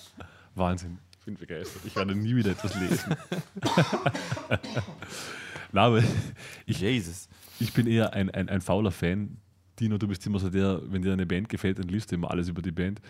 [0.55, 0.99] Wahnsinn.
[1.23, 1.83] Ich bin begeistert.
[1.85, 3.15] Ich werde nie wieder etwas lesen.
[5.73, 6.03] Na, aber
[6.67, 7.29] ich, Jesus.
[7.61, 9.37] ich bin eher ein, ein, ein fauler Fan.
[9.79, 12.29] Dino, du bist immer so der, wenn dir eine Band gefällt, dann liest du immer
[12.33, 13.01] alles über die Band.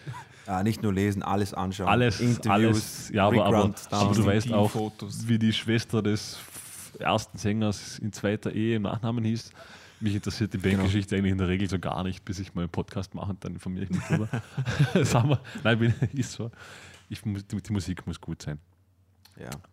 [0.44, 1.89] Ah, nicht nur lesen, alles anschauen.
[1.89, 3.10] Alles, Interviews, alles.
[3.14, 5.26] Ja, aber, aber, aber du weißt auch, Fotos.
[5.26, 6.36] wie die Schwester des
[6.98, 9.52] ersten Sängers in zweiter Ehe im Nachnamen hieß.
[10.03, 12.70] Mich interessiert die Bandgeschichte eigentlich in der Regel so gar nicht, bis ich mal einen
[12.70, 14.29] Podcast mache und dann informiere ich mich drüber.
[15.05, 16.51] Sagen wir, nein, bin, ist so.
[17.09, 18.59] Ich, muss- die, die Musik muss gut sein.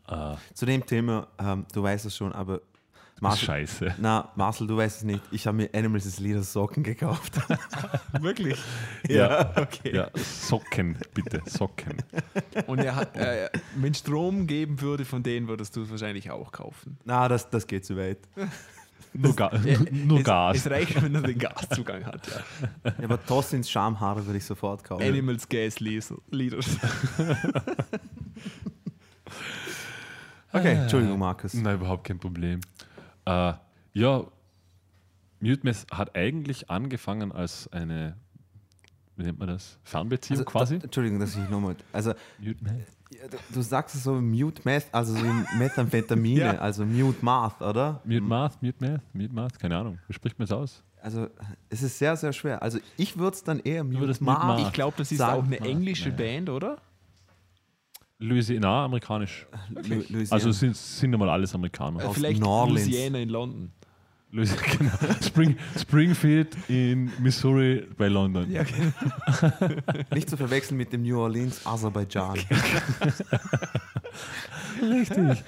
[0.07, 0.33] Ja.
[0.33, 2.61] Äh, Zu dem Thema, ähm, du weißt es schon, aber
[3.21, 3.95] Marcel, scheiße.
[3.97, 5.21] na, Marcel, du weißt es nicht.
[5.31, 7.33] Ich habe mir Animals as Leader Socken gekauft.
[8.21, 8.57] Wirklich.
[9.09, 9.93] Ja, okay.
[9.93, 11.97] Ja, Socken, bitte, Socken.
[12.67, 16.53] Und er hat, äh, wenn Strom geben würde von denen, würdest du es wahrscheinlich auch
[16.53, 16.97] kaufen.
[17.03, 18.19] Na, das, das geht zu weit.
[19.13, 20.57] Nur, Ga Äh, nur es, Gas.
[20.57, 22.27] Es reicht, wenn er den Gaszugang hat.
[22.27, 22.91] Ja.
[22.99, 25.03] Ja, aber Tossins Schamhaare würde ich sofort kaufen.
[25.03, 26.19] Animals Gas Leaders.
[30.51, 31.53] Okay, Entschuldigung, Markus.
[31.53, 32.61] Nein, überhaupt kein Problem.
[33.25, 33.53] Äh,
[33.93, 34.23] ja,
[35.39, 38.17] Mute Meth hat eigentlich angefangen als eine,
[39.15, 39.77] wie nennt man das?
[39.83, 40.79] Fernbeziehung Also, quasi?
[40.79, 41.75] Da, Entschuldigung, dass ich nochmal.
[41.93, 42.73] Also, Mute Meth?
[42.73, 42.83] ja,
[43.53, 45.25] du, sagst es so Mute Meth, also so
[45.57, 46.57] Methamphetamine, Ja.
[46.57, 48.01] also Mute Math, oder?
[48.05, 49.99] Mute Math, Mute Math, Mute Math, keine Ahnung.
[50.07, 50.83] Wie spricht man es aus?
[51.01, 51.27] Also,
[51.69, 52.61] es ist sehr, sehr schwer.
[52.61, 54.43] Also, ich würde es dann eher Mute Math.
[54.43, 54.59] Math.
[54.67, 55.65] Ich glaube, das ist auch eine mal.
[55.67, 56.15] englische Nee.
[56.15, 56.77] Band, oder?
[58.21, 59.47] Louisiana, amerikanisch.
[59.69, 60.27] Lu- Louisiana.
[60.31, 62.05] Also sind, sind einmal alles Amerikaner.
[62.05, 62.85] Aus Vielleicht New Orleans.
[62.85, 63.71] Louisiana in London.
[64.77, 64.91] Genau.
[65.21, 68.49] Spring, Springfield in Missouri bei London.
[68.51, 68.91] Ja, genau.
[70.13, 72.37] Nicht zu verwechseln mit dem New Orleans, Aserbaidschan.
[74.81, 75.43] Richtig.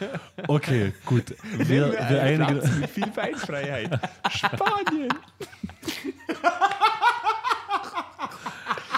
[0.47, 1.35] Okay, gut.
[1.57, 3.99] Wir, Wir, einigen, mit viel Beinfreiheit.
[4.29, 5.13] Spanien.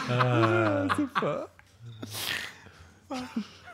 [0.10, 1.50] ah, super.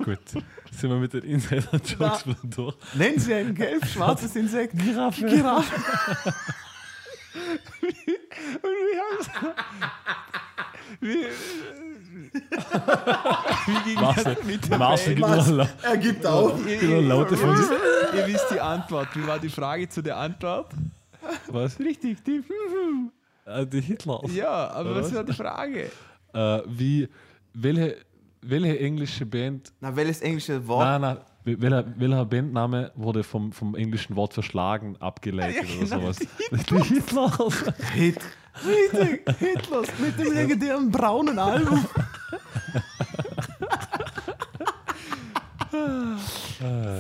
[0.04, 0.44] gut.
[0.72, 2.76] Sind wir mit den Insider-Jokes wieder durch?
[2.94, 4.78] Nennen Sie ein gelb-schwarzes Insekt.
[4.78, 5.26] Giraffe.
[5.26, 5.76] Giraffe.
[7.32, 9.56] Und wir haben
[11.02, 11.28] wie,
[13.68, 15.28] wie ging Marcel, das mit der Marcel gibt
[15.84, 16.66] Er gibt auf.
[16.66, 17.72] Ihr, ihr, ihr, von wisst,
[18.16, 19.08] ihr wisst die Antwort.
[19.16, 20.72] Wie war die Frage zu der Antwort?
[21.48, 21.80] was?
[21.80, 22.44] Richtig, die.
[23.46, 24.22] Äh, die Hitler.
[24.34, 25.16] Ja, aber was was?
[25.16, 25.92] war die Frage?
[26.34, 27.08] Äh, wie,
[27.54, 27.98] welche,
[28.42, 30.86] welche englische Band, Na, welches englische Wort?
[30.86, 36.12] nein, nein, welcher, welcher Bandname wurde vom, vom englischen Wort verschlagen abgeleitet Ja, oder genau,
[36.12, 36.18] sowas?
[36.20, 37.64] Die Hitlers.
[37.94, 38.20] Hit.
[38.66, 41.86] Richtig, Hitlers mit dem legendären braunen Album.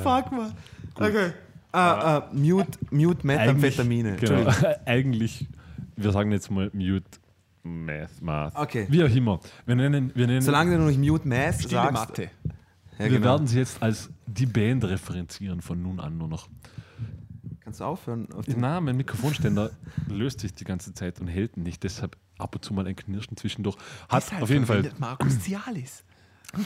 [0.03, 0.53] Fuck, man.
[0.95, 1.31] Okay.
[1.73, 4.13] Äh, äh, mute, mute Methamphetamine.
[4.13, 4.51] Eigentlich, genau,
[4.85, 5.47] eigentlich,
[5.95, 7.18] wir sagen jetzt mal Mute
[7.69, 8.55] Math, Math.
[8.55, 8.87] Okay.
[8.89, 9.39] Wie auch immer.
[9.65, 11.93] Wir nennen, wir nennen Solange du noch nicht Mute Math Stille sagst.
[11.93, 12.23] Mathe.
[12.23, 12.29] Ja,
[12.99, 13.25] wir genau.
[13.25, 16.49] werden sie jetzt als die Band referenzieren von nun an nur noch.
[17.61, 18.31] Kannst du aufhören?
[18.33, 19.71] Auf Na, mein Mikrofonständer
[20.09, 23.37] löst sich die ganze Zeit und hält nicht, deshalb ab und zu mal ein Knirschen
[23.37, 23.77] zwischendurch.
[24.09, 26.03] Hat Deshalb auf jeden Fall, Markus Cialis.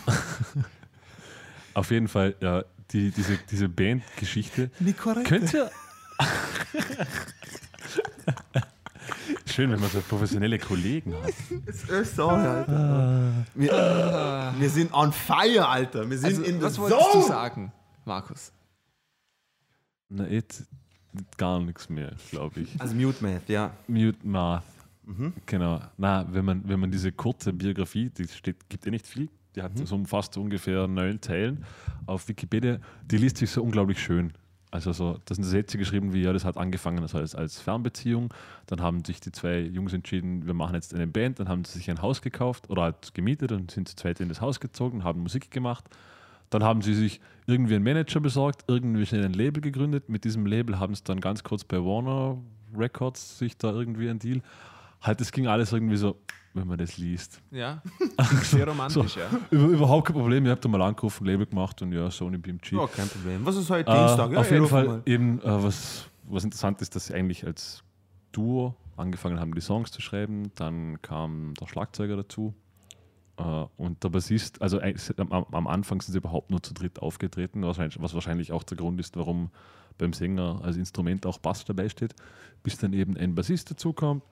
[1.74, 4.72] auf jeden Fall ja, die, diese, diese Bandgeschichte.
[5.26, 5.70] Könnt ihr.
[9.46, 11.34] Schön, wenn man so professionelle Kollegen hat.
[11.66, 13.32] Es ist so, Alter.
[13.56, 16.10] Wir, wir sind on fire, Alter.
[16.10, 17.24] Wir sind Also, in der was wolltest du Zone.
[17.28, 17.72] sagen,
[18.06, 18.52] Markus?
[20.10, 20.66] Na, jetzt
[21.38, 22.80] gar nichts mehr, glaube ich.
[22.82, 23.72] Also Mute Math, ja.
[23.88, 24.64] Mute Math.
[25.06, 25.34] Mhm.
[25.46, 25.82] Genau.
[25.98, 29.62] Na, wenn man, wenn man diese kurze Biografie, die steht, gibt ja nicht viel, Die
[29.62, 31.64] hat so umfasst ungefähr neun Zeilen
[32.06, 32.80] auf Wikipedia.
[33.06, 34.34] Die liest sich so unglaublich schön.
[34.74, 38.34] Also so, das sind Sätze geschrieben wie, ja, das hat angefangen das als, als Fernbeziehung.
[38.66, 41.40] Dann haben sich die zwei Jungs entschieden, wir machen jetzt eine Band.
[41.40, 44.30] Dann haben sie sich ein Haus gekauft oder halt gemietet und sind zu zweit in
[44.30, 45.86] das Haus gezogen, haben Musik gemacht.
[46.50, 50.10] Dann haben sie sich irgendwie einen Manager besorgt, irgendwie ein Label gegründet.
[50.10, 52.40] Mit diesem Label haben sie dann ganz kurz bei Warner
[52.76, 54.42] Records sich da irgendwie ein Deal.
[55.02, 56.18] Halt, es ging alles irgendwie so,
[56.54, 57.42] wenn man das liest.
[57.52, 57.82] Ja,
[58.44, 59.28] sehr romantisch, ja.
[59.50, 60.46] Über, überhaupt kein Problem.
[60.46, 62.74] Ihr habt da mal angerufen, Label gemacht und ja, Sony BMG.
[62.74, 63.46] Ja, kein Problem.
[63.46, 64.32] Was ist heute Äh, Dienstag?
[64.32, 65.02] Ja, auf jeden Fall mal.
[65.06, 67.84] eben, äh, was, was interessant ist, dass sie eigentlich als
[68.32, 70.52] Duo angefangen haben, die Songs zu schreiben.
[70.56, 72.54] Dann kam der Schlagzeuger dazu.
[73.38, 77.00] Äh, und der Bassist, also eigentlich am, am Anfang sind sie überhaupt nur zu dritt
[77.00, 79.50] aufgetreten, wahrscheinlich, was wahrscheinlich auch der Grund ist, warum
[79.98, 82.16] beim Sänger als Instrument auch Bass dabei steht,
[82.64, 84.24] bis dann eben ein Bassist dazukommt.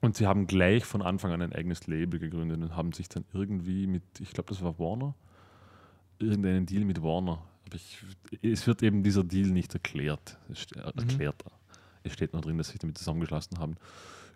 [0.00, 3.24] Und sie haben gleich von Anfang an ein eigenes Label gegründet und haben sich dann
[3.32, 5.14] irgendwie mit, ich glaube, das war Warner,
[6.18, 7.42] irgendeinen Deal mit Warner.
[7.66, 7.98] Aber ich,
[8.42, 10.38] es wird eben dieser Deal nicht erklärt.
[10.50, 11.44] Es ste- erklärt.
[12.02, 13.76] Es steht noch drin, dass sie sich damit zusammengeschlossen haben.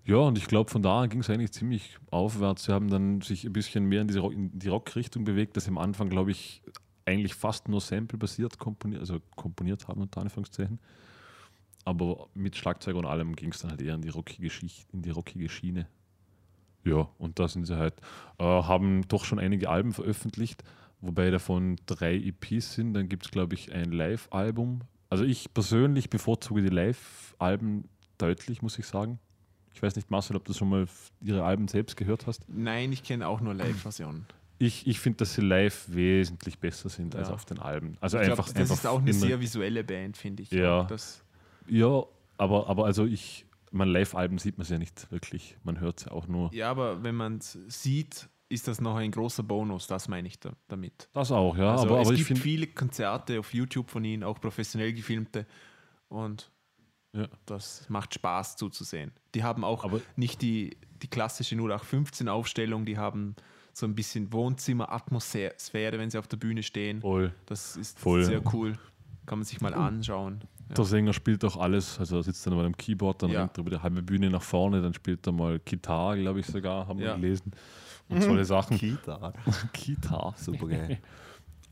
[0.04, 2.64] Ja, und ich glaube, von da an ging es eigentlich ziemlich aufwärts.
[2.64, 5.64] Sie haben dann sich ein bisschen mehr in, diese Rock, in die Rock-Richtung bewegt, dass
[5.64, 6.62] sie am Anfang, glaube ich,
[7.06, 10.78] eigentlich fast nur Sample-basiert komponiert, also komponiert haben, unter Anführungszeichen.
[11.84, 15.02] Aber mit Schlagzeug und allem ging es dann halt eher in die rockige, Schicht, in
[15.02, 15.86] die rockige Schiene.
[16.84, 17.94] Ja, und da sind sie halt,
[18.38, 20.62] äh, haben doch schon einige Alben veröffentlicht,
[21.00, 22.94] wobei davon drei EPs sind.
[22.94, 24.80] Dann gibt es, glaube ich, ein Live-Album.
[25.10, 27.88] Also ich persönlich bevorzuge die Live-Alben
[28.18, 29.18] deutlich, muss ich sagen.
[29.74, 30.86] Ich weiß nicht, Marcel, ob du schon mal
[31.20, 32.46] ihre Alben selbst gehört hast.
[32.48, 34.26] Nein, ich kenne auch nur Live-Versionen.
[34.58, 37.34] Ich, ich finde, dass sie live wesentlich besser sind als Ja.
[37.34, 37.96] auf den Alben.
[38.00, 40.50] Also Ich glaub, einfach, das einfach ist auch eine sehr visuelle Band, finde ich.
[40.52, 40.84] Ja.
[40.84, 41.23] Das,
[41.68, 42.04] Ja,
[42.36, 45.56] aber, aber also ich, man Live-Alben sieht man es ja nicht wirklich.
[45.64, 46.52] Man hört es ja auch nur.
[46.54, 50.38] ja, aber wenn man es sieht, ist das noch ein großer Bonus, das meine ich
[50.38, 51.08] da, damit.
[51.12, 51.72] Das auch, ja.
[51.72, 55.46] Also aber, es aber ich gibt viele Konzerte auf YouTube von ihnen, auch professionell gefilmte.
[56.08, 56.50] Und
[57.12, 57.26] Ja.
[57.46, 59.12] das macht Spaß zuzusehen.
[59.34, 63.34] Die haben auch Aber- nicht die, die klassische 0815-Aufstellung, die haben
[63.72, 67.00] so ein bisschen Wohnzimmer-Atmosphäre, wenn sie auf der Bühne stehen.
[67.00, 67.34] Voll.
[67.46, 68.24] Das ist Voll.
[68.24, 68.78] sehr cool.
[69.26, 70.42] Kann man sich mal anschauen.
[70.68, 70.74] Ja.
[70.76, 73.40] Der Sänger spielt auch alles, also er sitzt dann mal am Keyboard, dann Ja.
[73.40, 76.46] rennt er über die halbe Bühne nach vorne, dann spielt er mal Gitarre, glaube ich
[76.46, 77.14] sogar, haben wir Ja.
[77.16, 77.52] gelesen.
[78.08, 78.78] Und solche Sachen.
[78.78, 79.32] Kita.
[79.72, 80.34] Gitarre.
[80.36, 80.98] Super geil.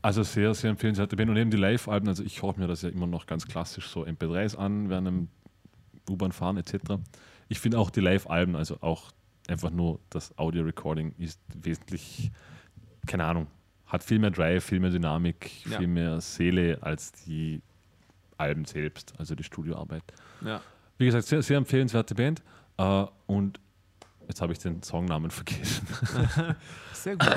[0.01, 1.29] Also sehr, sehr empfehlenswerte Band.
[1.29, 4.03] Und eben die Live-Alben, also ich höre mir das ja immer noch ganz klassisch so
[4.05, 5.27] MP3s an, während einem
[6.09, 6.75] U-Bahn fahren etc.
[7.47, 9.11] Ich finde auch die Live-Alben, also auch
[9.47, 12.31] einfach nur das Audio-Recording ist wesentlich,
[13.07, 13.47] keine Ahnung,
[13.85, 15.77] hat viel mehr Drive, viel mehr Dynamik, Ja.
[15.77, 17.61] viel mehr Seele als die
[18.43, 20.03] Alben selbst, also die Studioarbeit.
[20.45, 20.61] Ja.
[20.97, 22.41] Wie gesagt, sehr, sehr empfehlenswerte Band.
[22.77, 23.59] Äh, und
[24.27, 25.87] jetzt habe ich den Songnamen vergessen.
[26.93, 27.27] Sehr gut.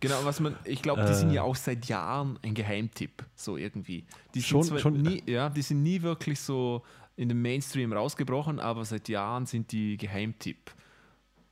[0.00, 1.34] genau, was man, ich glaube, die sind Äh.
[1.36, 4.04] ja auch seit Jahren ein Geheimtipp, so irgendwie.
[4.34, 6.82] Die sind Schon- zwar schon- nie, ja, die sind nie wirklich so
[7.16, 10.72] in den Mainstream rausgebrochen, aber seit Jahren sind die Geheimtipp.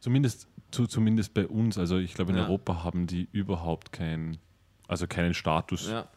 [0.01, 2.45] Zumindest, zu, zumindest bei uns, also ich glaube in Ja.
[2.45, 4.37] Europa haben die überhaupt keinen,
[4.87, 5.89] also keinen Status.
[5.89, 6.09] Ja,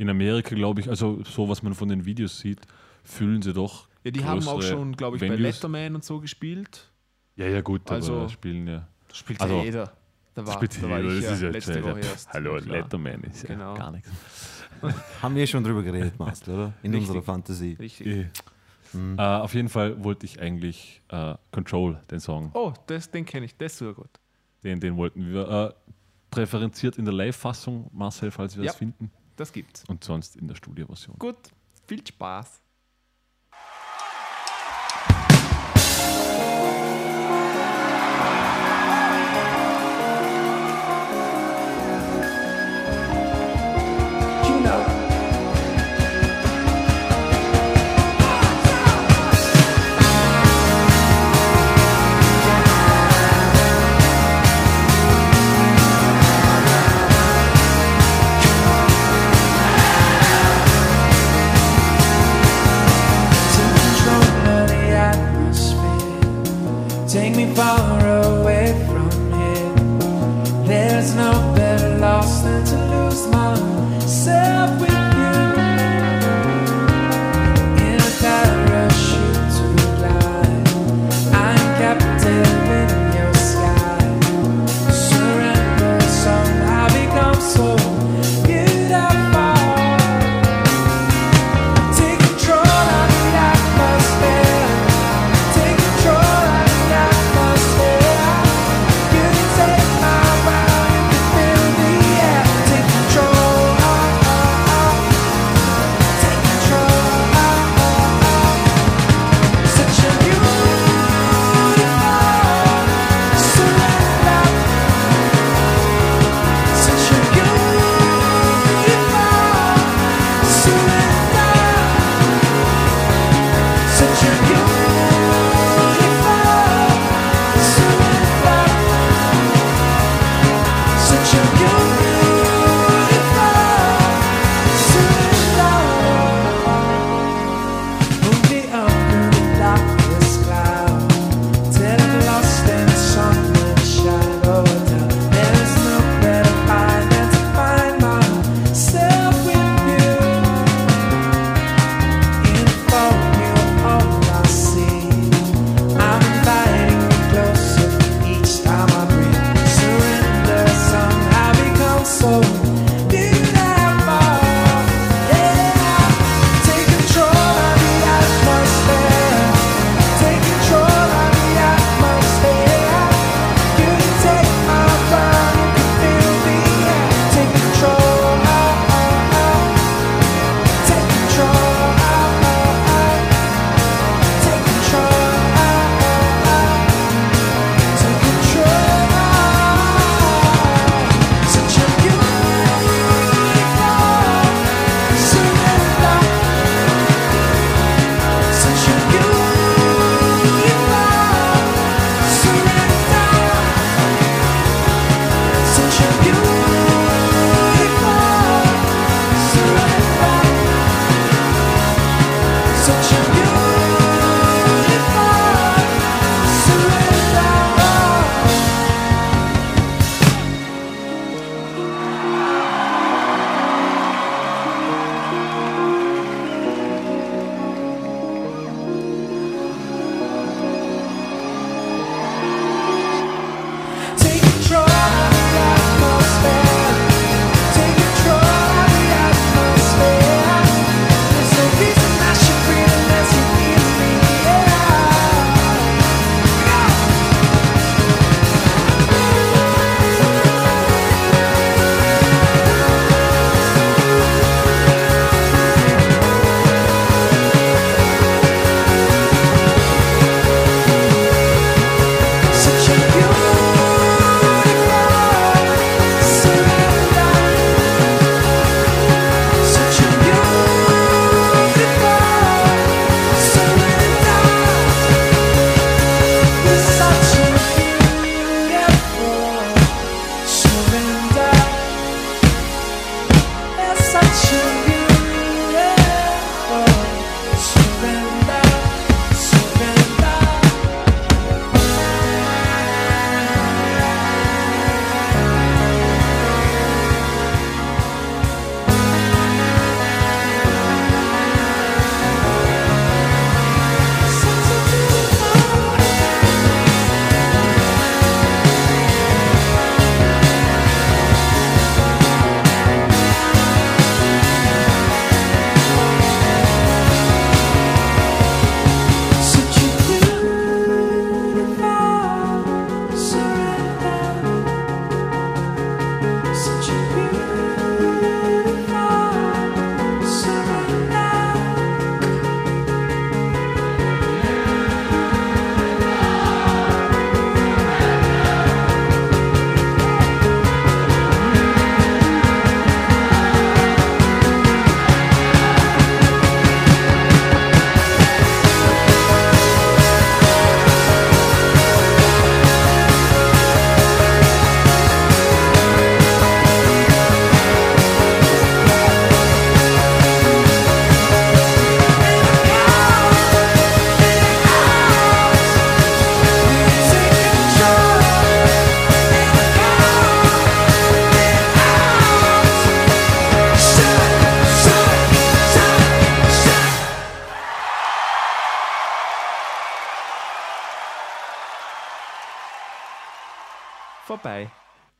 [0.00, 2.60] In Amerika glaube ich, also so was man von den Videos sieht,
[3.04, 3.86] fühlen sie doch.
[4.02, 5.40] ja die haben auch schon, glaube ich, bei Venues.
[5.56, 6.90] Letterman und so gespielt.
[7.36, 8.88] Ja, ja, gut, Also- aber spielen ja.
[9.08, 9.92] Das spielt Also, ja jeder.
[10.34, 11.84] Da war, Spielt da war jeder, ich das ja ist ja letzte.
[11.84, 12.32] Woche erst.
[12.32, 12.76] Hallo, Ja, klar.
[12.78, 13.74] Letterman ist ja Genau.
[13.74, 14.08] gar nichts.
[15.22, 16.72] Haben wir schon drüber geredet, Marcel, oder?
[16.82, 17.08] In Richtig.
[17.08, 17.76] unserer Fantasie.
[17.78, 18.06] Richtig.
[18.06, 18.26] Eh.
[19.18, 23.46] Äh, auf jeden Fall wollte ich eigentlich äh, Control, den Song, Oh, das, den kenne
[23.46, 24.10] ich, das ist sogar gut.
[24.64, 25.92] den, den wollten wir äh,
[26.30, 28.70] präferenziert in der Live-Fassung, Marcel, falls wir Ja.
[28.70, 29.10] das finden,
[29.40, 29.84] Das gibt's.
[29.88, 31.16] und sonst in der Studioversion.
[31.18, 31.48] Gut,
[31.86, 32.60] viel Spaß.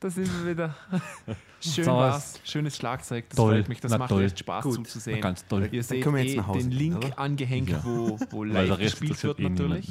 [0.01, 0.75] Das ist wieder
[1.61, 2.41] schön So, war's.
[2.45, 3.27] Schönes Schlagzeug.
[3.29, 3.55] Das Toll.
[3.57, 3.81] freut mich.
[3.81, 4.25] Das Na, macht toll.
[4.25, 4.75] echt Spaß Gut.
[4.77, 5.21] zuzusehen.
[5.21, 5.69] Ganz toll.
[5.71, 7.19] Ihr seht können wir jetzt eh nach Hause den gehen, Link oder?
[7.19, 7.85] angehängt, Ja.
[7.85, 9.91] wo, wo live gespielt wird eh natürlich.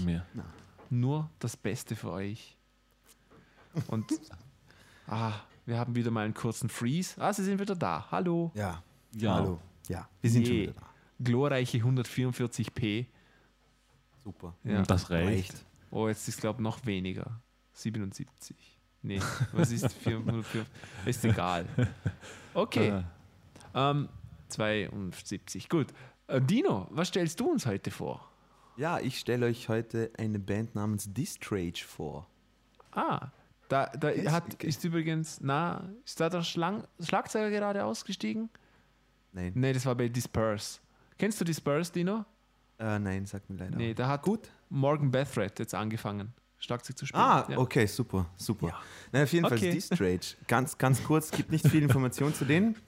[0.89, 2.57] Nur das Beste für euch.
[3.87, 4.05] Und
[5.07, 5.33] ah,
[5.67, 7.21] wir haben wieder mal einen kurzen Freeze.
[7.21, 8.07] Ah, sie sind wieder da.
[8.09, 8.51] Hallo.
[8.55, 8.81] Ja.
[9.13, 9.35] Ja.
[9.35, 9.59] Hallo.
[9.87, 10.61] Ja, wir sind schon Je.
[10.63, 10.89] wieder da.
[11.23, 13.05] Glorreiche 144p.
[14.23, 14.55] Super.
[14.63, 14.81] Ja.
[14.81, 15.53] Das reicht.
[15.53, 15.65] Reicht.
[15.91, 17.39] Oh, jetzt ist glaube noch weniger.
[17.73, 18.55] 77.
[19.01, 19.21] Nee,
[19.53, 20.65] was ist 404?
[21.05, 21.65] Ist egal.
[22.53, 23.03] Okay.
[23.73, 24.09] Ah, Ähm,
[24.49, 25.69] 72.
[25.69, 25.87] Gut.
[26.27, 28.27] Äh, Dino, was stellst du uns heute vor?
[28.77, 32.27] Ja, ich stelle euch heute eine Band namens Distrage vor.
[32.91, 33.27] Ah,
[33.67, 38.49] da, da hat, ist übrigens, na, ist da der Schlang, Schlagzeuger gerade ausgestiegen?
[39.31, 40.79] Nein, Nee, das war bei Disperse.
[41.17, 42.25] Kennst du Disperse, Dino?
[42.79, 43.77] äh, nein, sagt mir leider.
[43.77, 44.49] Nee, da hat Gut.
[44.69, 47.23] Morgan Bethred jetzt angefangen, Schlagzeug zu spielen.
[47.23, 47.57] Ah, ja.
[47.57, 48.73] okay, super, super.
[49.11, 49.71] Na, auf jeden Fall Okay.
[49.71, 50.35] Distrage.
[50.47, 52.75] Ganz, ganz kurz, gibt nicht viel Information zu denen.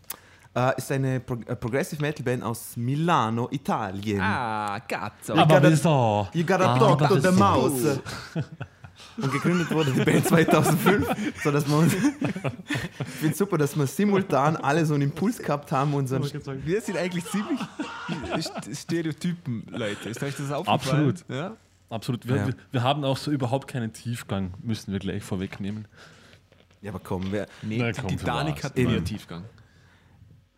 [0.53, 4.19] Äh, ist eine Pro äh, Progressive Metal Band aus Milano, Italien.
[4.19, 5.31] Ah, Cazzo.
[5.31, 6.29] Aber Aber gotta-?
[6.33, 7.99] You gotta Ah, talk to ist the so mouse.
[9.17, 11.07] Und gegründet wurde die Band 2005,
[11.41, 11.87] so dass man,
[12.99, 16.23] ich finde super, dass wir simultan alle so einen Impuls gehabt haben und so ein
[16.65, 17.59] Wir sind eigentlich ziemlich
[18.39, 20.09] St- Stereotypen, Leute.
[20.09, 21.09] Ist euch das aufgefallen?
[21.11, 21.23] Absolut.
[21.29, 21.55] Ja?
[21.91, 22.27] Absolut.
[22.27, 22.47] Wir, Ja.
[22.47, 25.87] wir, wir haben auch so überhaupt keinen Tiefgang, müssen wir gleich vorwegnehmen.
[26.81, 28.91] Ja, aber komm, wer, Nee, Na, die komm, Titanic hat Eben.
[28.93, 29.43] mehr Tiefgang.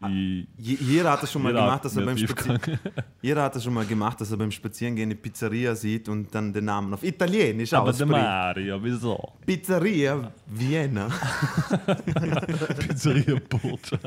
[0.05, 2.17] Die, je- jeder hat das schon mal gemacht, dass er beim
[3.21, 6.51] jeder hat das schon mal gemacht, dass er beim Spazierengehen eine Pizzeria sieht und dann
[6.51, 8.11] den Namen auf Italienisch aber ausspricht.
[8.11, 9.31] Mario, wieso?
[9.45, 11.07] Pizzeria Vienna.
[12.79, 13.99] Pizzeria Burja.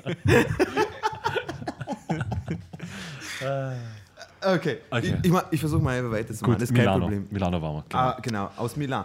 [4.42, 5.16] Okay, Okay.
[5.22, 7.00] ich, ich, ich versuche mal einfach weiterzumachen, das ist kein Milano.
[7.00, 7.26] Problem.
[7.30, 7.84] Milano waren wir.
[7.88, 8.02] Genau.
[8.02, 9.04] Ah, genau, aus Milan.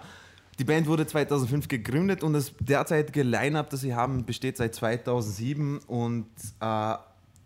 [0.59, 5.79] Die Band wurde 2005 gegründet und das derzeitige Line-Up, das sie haben, besteht seit 2007
[5.87, 6.27] und
[6.59, 6.93] äh,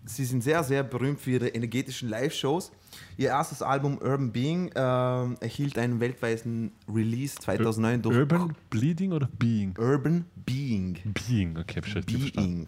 [0.05, 2.71] sie sind sehr, sehr berühmt für ihre energetischen Live-Shows.
[3.17, 9.29] Ihr erstes Album Urban Being äh, erhielt einen weltweiten Release 2009 durch Urban Bleeding oder
[9.37, 9.73] Being?
[9.77, 10.97] Urban Being.
[11.27, 12.65] Being, okay, schon verstanden.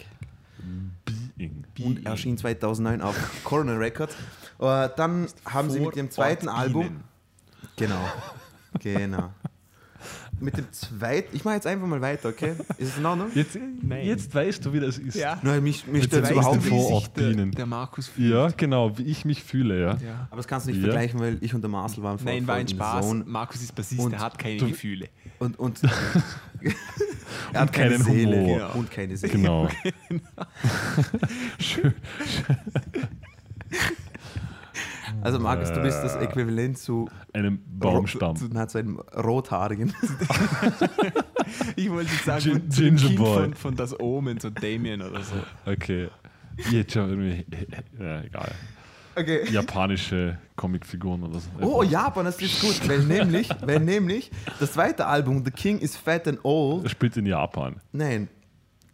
[1.35, 1.63] Being.
[1.75, 1.85] Being.
[1.85, 4.15] Und erschien 2009 auf Corner Records.
[4.59, 7.01] Äh, dann haben sie mit dem zweiten Ort Album...
[7.75, 7.99] Genau.
[8.79, 9.29] Genau.
[10.39, 11.35] Mit dem zweiten.
[11.35, 12.53] Ich mache jetzt einfach mal weiter, okay?
[12.77, 13.29] Ist es in Ordnung?
[13.33, 13.57] Jetzt,
[14.03, 15.15] jetzt weißt du, wie das ist.
[15.15, 15.39] Ja.
[15.41, 18.31] Nein, mich, mich Jetzt überhaupt Vorort sich der, der Markus fühlt.
[18.31, 19.97] Ja, genau, wie ich mich fühle, ja.
[19.97, 20.27] Ja.
[20.29, 20.85] Aber das kannst du nicht Ja.
[20.85, 23.07] vergleichen, weil ich und der Marcel waren vor Nein, war ein Spaß.
[23.07, 23.23] Zone.
[23.25, 25.09] Markus ist Bassist, Und der hat keine du- Gefühle.
[25.39, 25.81] Und, und
[27.53, 28.37] er hat keine keinen Seele.
[28.37, 28.75] Humor.
[28.75, 29.33] Und keine Seele.
[29.33, 29.67] Genau.
[31.59, 31.93] Schön.
[35.21, 38.35] Also Markus, du bist das Äquivalent zu, Einem Baumstamm.
[38.35, 39.93] zu, zu, zu einem Rothaarigen.
[41.77, 43.39] Ich wollte jetzt sagen, Gin- Ginger Kind Boy.
[43.41, 45.35] von, von das Omen, so Damien oder so.
[45.65, 46.09] Okay.
[46.71, 47.45] Jetzt schon irgendwie.
[47.97, 48.51] Ja, egal.
[49.15, 49.49] Okay.
[49.49, 51.49] Japanische Comicfiguren oder so.
[51.61, 54.29] Oh, Japan, das ist gut, weil nämlich, weil nämlich
[54.59, 57.77] das zweite Album, The King is Fat and Old, Er spielt in Japan.
[57.93, 58.27] Nein.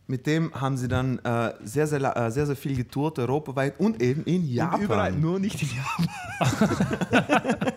[0.05, 4.01] Mit dem haben sie dann äh, sehr, sehr, äh, sehr, sehr viel getourt, europaweit und
[4.01, 4.79] eben in Japan.
[4.79, 6.69] Und Überall, nur nicht in Japan.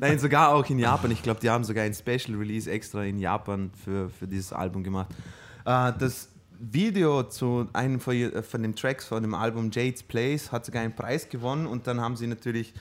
[0.00, 1.10] Nein, sogar auch in Japan.
[1.10, 4.84] Ich glaube, die haben sogar ein Special Release extra in Japan für, für dieses Album
[4.84, 5.08] gemacht.
[5.64, 6.28] Äh, das
[6.60, 10.82] Video zu einem von, ihr- von den Tracks von dem Album Jade's Place hat sogar
[10.82, 12.74] einen Preis gewonnen und dann haben sie natürlich,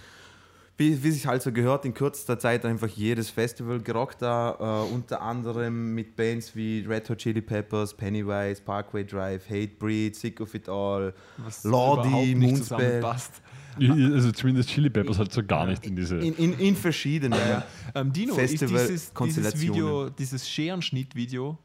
[0.78, 4.94] wie, wie sich halt so gehört, in kürzester Zeit einfach jedes Festival gerockt da, äh,
[4.94, 10.54] unter anderem mit Bands wie Red Hot Chili Peppers, Pennywise, Parkway Drive, Hatebreed, Sick of
[10.54, 12.62] It All, Was Lordi, Moonspell.
[12.78, 13.42] zusammenpasst.
[13.80, 16.18] Also zumindest Chili Peppers hat so gar nicht in diese.
[16.18, 17.38] in, in, in verschiedenen.
[17.38, 17.64] Ja.
[17.94, 19.62] Ähm, Dino, ist dieses, dieses.
[19.62, 21.58] Video, dieses Scherenschnitt-Video?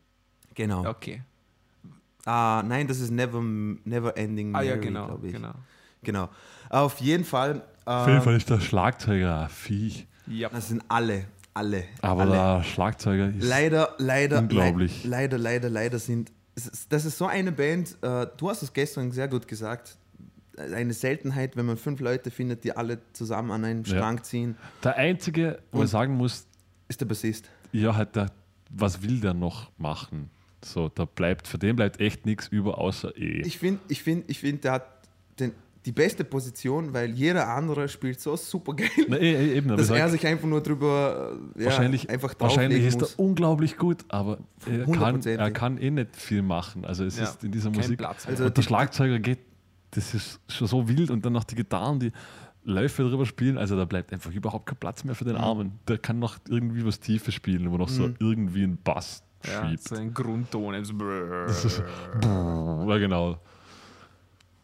[0.55, 0.87] Genau.
[0.87, 1.23] Okay.
[2.25, 5.07] Ah, nein, das ist Never, never Ending Ah ja, Mary, genau.
[5.07, 5.33] glaub ich.
[5.33, 5.55] genau.
[6.03, 6.29] Genau.
[6.69, 7.63] Auf jeden Fall.
[7.85, 10.07] Auf jeden Äh, Fall ist der Schlagzeuger ein Viech.
[10.27, 10.49] Ja.
[10.51, 11.85] das sind alle, alle.
[12.01, 12.33] Aber alle.
[12.33, 13.45] der Schlagzeuger ist.
[13.45, 15.05] leider, leider, Unglaublich.
[15.05, 16.31] leid- leider, leider, leider sind.
[16.91, 17.97] Das ist so eine Band.
[18.03, 19.97] Äh, du hast es gestern sehr gut gesagt.
[20.57, 23.97] Eine Seltenheit, wenn man fünf Leute findet, die alle zusammen an einem Ja.
[23.97, 26.47] Strang ziehen, Der einzige, wo Und- ich sagen muss,
[26.89, 27.49] ist der Bassist.
[27.73, 28.27] ja, hat der,
[28.71, 30.31] was will der noch machen?
[30.63, 33.41] So, da bleibt, für den bleibt echt nichts über, außer eh.
[33.41, 34.87] Ich finde, ich finde, ich finde, der hat
[35.41, 35.53] den,
[35.85, 39.91] die beste Position, weil jeder andere spielt so super geil, Na, eh, eh, eben, dass
[39.91, 43.15] er sich einfach nur drüber ja, wahrscheinlich, einfach wahrscheinlich ist muss.
[43.15, 46.85] er unglaublich gut, aber er kann, er kann eh nicht viel machen.
[46.85, 47.99] Also es Ja, ist in dieser Musik.
[47.99, 48.27] Platz.
[48.29, 49.41] Also und der Schlagzeuger geht,
[49.91, 52.13] das ist schon so wild und dann noch die Gitarren, die
[52.65, 55.29] Läufe drüber spielen, also da bleibt einfach überhaupt kein Platz mehr für Mhm.
[55.31, 55.73] den Armen.
[55.89, 59.83] Der kann noch irgendwie was Tiefes spielen, wo noch so irgendwie ein Bass Ja, schiebt.
[59.89, 60.75] so ein Grundton.
[62.23, 63.39] ja, genau.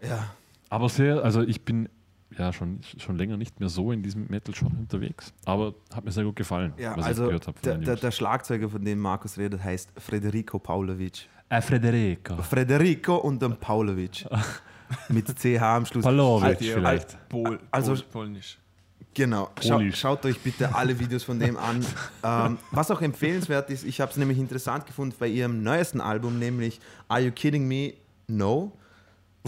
[0.01, 0.31] Ja.
[0.71, 1.89] Aber sehr, also ich bin
[2.37, 6.25] ja schon, schon länger nicht mehr so in diesem Metal-Genre unterwegs, aber hat mir sehr
[6.25, 8.99] gut gefallen, Ja, was also ich gehört habe von der, der, der Schlagzeuger, von dem
[8.99, 11.29] Markus redet, heißt Federico Paulovic.
[11.49, 12.37] Äh, Federico.
[12.43, 14.27] Federico und dann Paulovic.
[15.09, 16.05] Mit CH am Schluss.
[16.05, 17.29] Palovic Alt- vielleicht.
[17.29, 18.59] Pol, Also- Pol, Polnisch.
[19.15, 19.51] Genau.
[19.61, 21.85] Schau, schaut euch bitte alle Videos von dem an.
[22.23, 26.39] ähm, was auch empfehlenswert ist, ich habe es nämlich interessant gefunden bei ihrem neuesten Album,
[26.39, 26.79] nämlich
[27.09, 27.95] Are You Kidding Me?
[28.29, 28.73] No.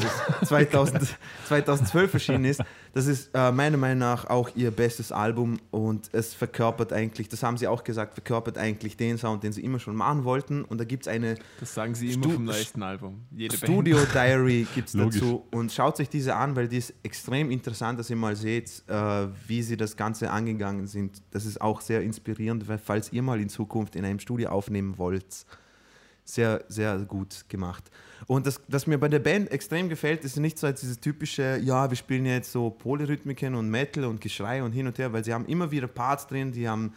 [0.01, 1.17] Das 2000,
[1.47, 2.63] 2012 erschienen ist.
[2.95, 7.43] das ist äh, meiner Meinung nach auch ihr bestes Album und es verkörpert eigentlich, das
[7.43, 10.65] haben sie auch gesagt, verkörpert eigentlich den Sound, den sie immer schon machen wollten.
[10.65, 13.21] Und da gibt es eine Das sagen sie immer Stu- vom neuesten Album.
[13.31, 17.51] Jede Studio Diary gibt es dazu und schaut euch diese an, weil die ist extrem
[17.51, 21.23] interessant, dass ihr mal seht, äh, wie sie das Ganze angegangen sind.
[21.31, 24.99] Das ist auch sehr inspirierend, weil falls ihr mal in Zukunft in einem Studio aufnehmen
[24.99, 25.47] wollt,
[26.35, 27.91] sehr, sehr gut gemacht.
[28.27, 31.59] Und das, was mir bei der Band extrem gefällt, ist nicht so als dieses typische,
[31.63, 35.25] ja, wir spielen jetzt so Polyrhythmiken und Metal und Geschrei und hin und her, weil
[35.25, 36.95] sie haben immer wieder Parts drin, die haben,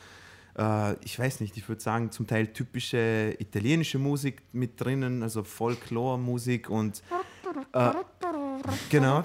[0.57, 5.43] äh, ich weiß nicht, ich würde sagen, zum Teil typische italienische Musik mit drinnen, also
[5.43, 7.01] Folklore-Musik und
[7.73, 7.91] äh,
[8.89, 9.23] genau,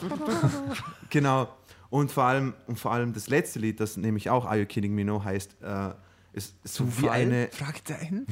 [1.10, 1.48] genau.
[1.90, 4.94] Und vor allem, und vor allem das letzte Lied, das nämlich auch Are You Kidding
[4.94, 5.90] Me No heißt, äh,
[6.32, 8.26] ist so wie eine Fragezeichen.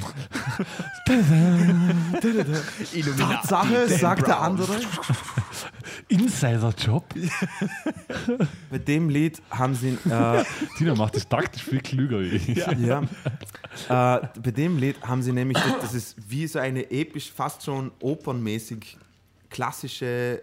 [3.18, 4.80] Tatsache, sagt der andere.
[6.08, 7.14] Insider-Job?
[8.70, 10.44] Bei dem Lied haben sie, äh,
[10.78, 12.56] Tina macht das taktisch viel klüger wie ich.
[12.56, 13.06] ja, äh,
[13.88, 17.90] bei dem Lied haben sie nämlich, das, das ist wie so eine episch, fast schon
[18.00, 18.96] opernmäßig
[19.50, 20.42] klassische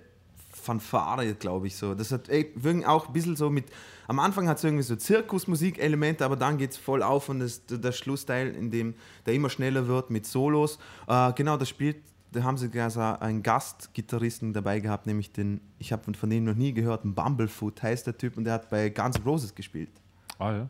[0.51, 1.93] Fanfare, glaube ich so.
[1.93, 2.53] Das hat ey,
[2.85, 3.65] auch ein bisschen so mit,
[4.07, 7.65] am Anfang hat es irgendwie so Zirkusmusik-Elemente, aber dann geht es voll auf und das,
[7.65, 10.80] der Schlussteil, in dem der immer schneller wird mit Solos.
[11.07, 11.97] Äh, genau, das spielt,
[12.31, 16.55] da haben sie also einen Gastgitarristen dabei gehabt, nämlich den, ich habe von dem noch
[16.55, 19.91] nie gehört, ein Bumblefoot heißt der Typ und der hat bei Guns N' Roses gespielt.
[20.39, 20.69] Ah ja.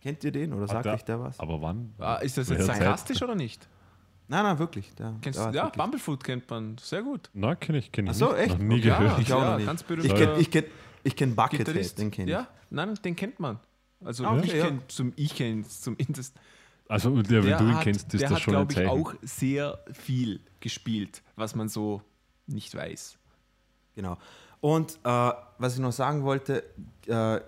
[0.00, 1.38] Kennt ihr den oder sagt euch der was?
[1.38, 1.92] Aber wann?
[1.98, 3.68] Ah, ist das jetzt sarkastisch oder nicht?
[4.28, 4.92] Nein, nein, wirklich.
[4.96, 7.30] Der, Kennst der Ja, wirklich- Bumblefoot kennt man sehr gut.
[7.34, 8.38] Na, kenne ich, kenn ich Ach so, nicht.
[8.40, 8.58] echt?
[8.58, 8.82] Noch nie Okay.
[8.82, 9.18] gehört.
[9.20, 9.66] Ich auch ja, noch nicht.
[9.66, 10.64] ganz Ich berühmter kenne ich kenn,
[11.04, 12.32] ich kenn Buckethead, den kenne ich.
[12.32, 13.58] Ja, nein, den kennt man.
[14.04, 14.64] Also Ah, okay, ich ja.
[14.66, 16.34] kenne zum, ich kenn zumindest.
[16.88, 18.72] Also, der, wenn Der du ihn hat, kennst, ist der das hat, schon ein glaube
[18.72, 18.90] ich, Zeichen.
[18.90, 22.02] auch sehr viel gespielt, was man so
[22.46, 23.16] nicht weiß.
[23.94, 24.18] Genau.
[24.60, 26.62] Und äh, was ich noch sagen wollte,
[27.06, 27.40] äh,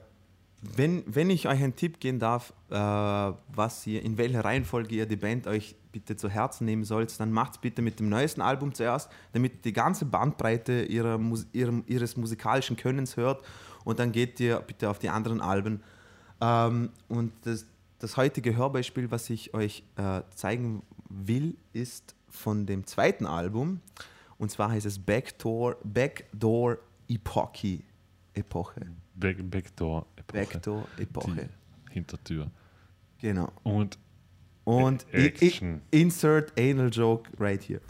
[0.62, 5.06] wenn, wenn ich euch einen Tipp geben darf, äh, was ihr, in welcher Reihenfolge ihr
[5.06, 8.40] die Band euch bitte zu Herzen nehmen sollt, dann macht es bitte mit dem neuesten
[8.40, 13.44] Album zuerst, damit die ganze Bandbreite ihrer, Mus ihrem, ihres musikalischen Könnens hört
[13.84, 15.82] und dann geht ihr bitte auf die anderen Alben.
[16.40, 17.66] Ähm, und das,
[18.00, 23.80] das heutige Hörbeispiel, was ich euch äh, zeigen will, ist von dem zweiten Album.
[24.36, 27.84] Und zwar heißt es Backdoor, Backdoor Epoche.
[28.34, 28.80] Epoche.
[29.14, 30.06] Back, Backdoor.
[30.16, 30.38] Epoche.
[30.38, 31.48] Backdoor Epoche.
[31.88, 32.50] Die Hintertür.
[33.18, 33.52] Genau.
[33.62, 33.96] Und
[34.64, 35.82] Und Action.
[35.90, 37.80] insert anal joke right here.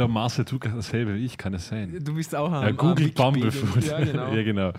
[0.00, 1.98] Glaube, Marcel tut dasselbe wie ich, kann es sein.
[2.02, 3.14] du bist auch am Er googelt.
[3.14, 3.84] Bumblefoot.
[3.84, 4.32] Ja, genau.
[4.34, 4.72] ja, genau.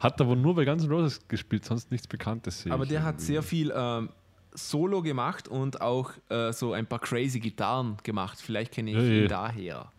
[0.00, 2.66] Hat aber nur bei Guns N' Roses gespielt, sonst nichts Bekanntes.
[2.68, 3.24] Aber der hat irgendwie.
[3.24, 4.10] sehr viel ähm,
[4.52, 8.38] Solo gemacht und auch äh, so ein paar crazy Gitarren gemacht.
[8.40, 9.28] Vielleicht kenne ich Ja, ihn ja.
[9.28, 9.92] daher.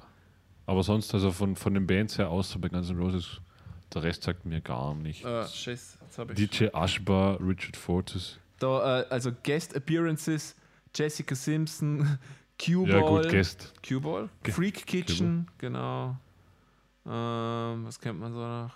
[0.66, 3.40] Aber sonst, also von, von den Bands her außer bei Guns N' Roses,
[3.94, 5.26] der Rest sagt mir gar nichts.
[5.26, 5.46] Äh,
[6.36, 8.38] DJ Ashbar, Richard Fortus.
[8.60, 10.56] da, äh, also Guest Appearances,
[10.96, 12.18] Jessica Simpson,
[12.64, 12.90] Q-Ball.
[12.90, 13.74] Ja, gut, Guest.
[13.88, 14.30] Q-Ball?
[14.50, 16.18] Freak Kitchen, genau.
[17.06, 18.74] Ähm, was kennt man so noch?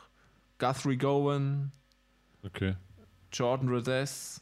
[0.59, 1.71] Guthrie Gowan,
[2.43, 2.75] Okay.
[3.33, 4.41] Jordan Rhodes.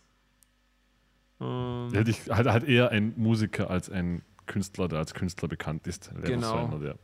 [1.42, 5.88] Ähm, Hätte ich halt, halt eher ein Musiker als ein Künstler, der als Künstler bekannt
[5.88, 6.12] ist.
[6.22, 6.48] Genau.
[6.52, 6.96] so einer, der-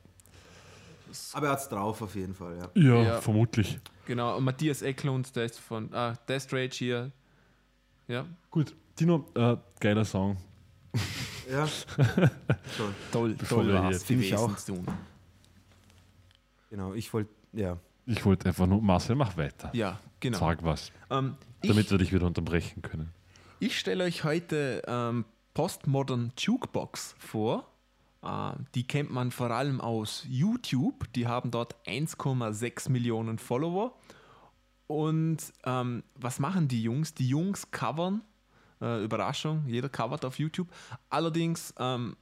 [1.34, 2.70] Aber er hat es drauf auf jeden Fall, ja.
[2.82, 3.22] Ja, Ja.
[3.22, 3.80] vermutlich.
[4.06, 7.12] Genau, und Matthias Eklund, der ist von ah, Death Rage hier.
[8.08, 10.38] Ja, Gut, Dino, äh, geiler Song.
[11.52, 12.90] Ja, schon.
[13.12, 14.60] toll, Bevor toll wir war's hier- Finde ich auch.
[14.60, 14.86] tun.
[16.70, 17.78] Genau, ich wollte, ja.
[18.06, 19.70] Ich wollte einfach nur, Marcel, mach weiter.
[19.74, 20.38] Ja, genau.
[20.40, 23.12] Sag was, Ähm, damit ich wir dich wieder unterbrechen können.
[23.60, 27.68] ich stelle euch heute ähm, Postmodern Jukebox vor.
[28.24, 31.12] Äh, die kennt man vor allem aus YouTube.
[31.14, 33.96] Die haben dort 1,6 Millionen Follower.
[34.88, 37.14] Und ähm, was machen die Jungs?
[37.16, 38.22] Die Jungs covern,
[38.82, 40.68] äh, Überraschung, jeder covert auf YouTube.
[41.10, 42.16] Allerdings ähm,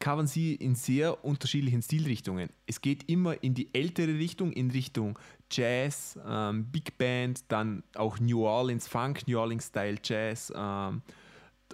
[0.00, 2.50] covern sie in sehr unterschiedlichen Stilrichtungen.
[2.66, 5.18] Es geht immer in die ältere Richtung, in Richtung
[5.50, 11.02] Jazz, ähm, Big Band, dann auch New Orleans Funk, New Orleans Style Jazz, ähm,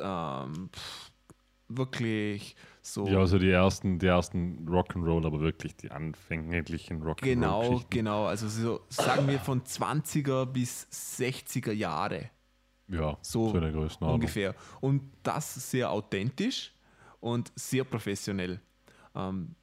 [0.00, 0.68] ähm,
[1.68, 3.06] wirklich so.
[3.06, 7.22] Ja, also die ersten, die ersten Rock'n'Roll, aber wirklich die anfänglichen Rock'n'Roll.
[7.22, 8.24] Genau, genau.
[8.26, 12.30] Also so, sagen wir von 20er bis 60er Jahre.
[12.92, 14.14] Ja, So so in der Größenordnung.
[14.14, 14.54] ungefähr.
[14.80, 16.72] Und das sehr authentisch
[17.20, 18.60] und sehr professionell.
[19.14, 19.54] Ähm,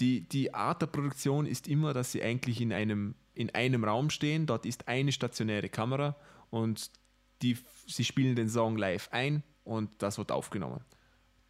[0.00, 4.10] die, die Art der Produktion ist immer, dass sie eigentlich in einem, in einem Raum
[4.10, 4.46] stehen.
[4.46, 6.16] Dort ist eine stationäre Kamera
[6.50, 6.90] und
[7.42, 7.56] die,
[7.86, 10.80] sie spielen den Song live ein und das wird aufgenommen.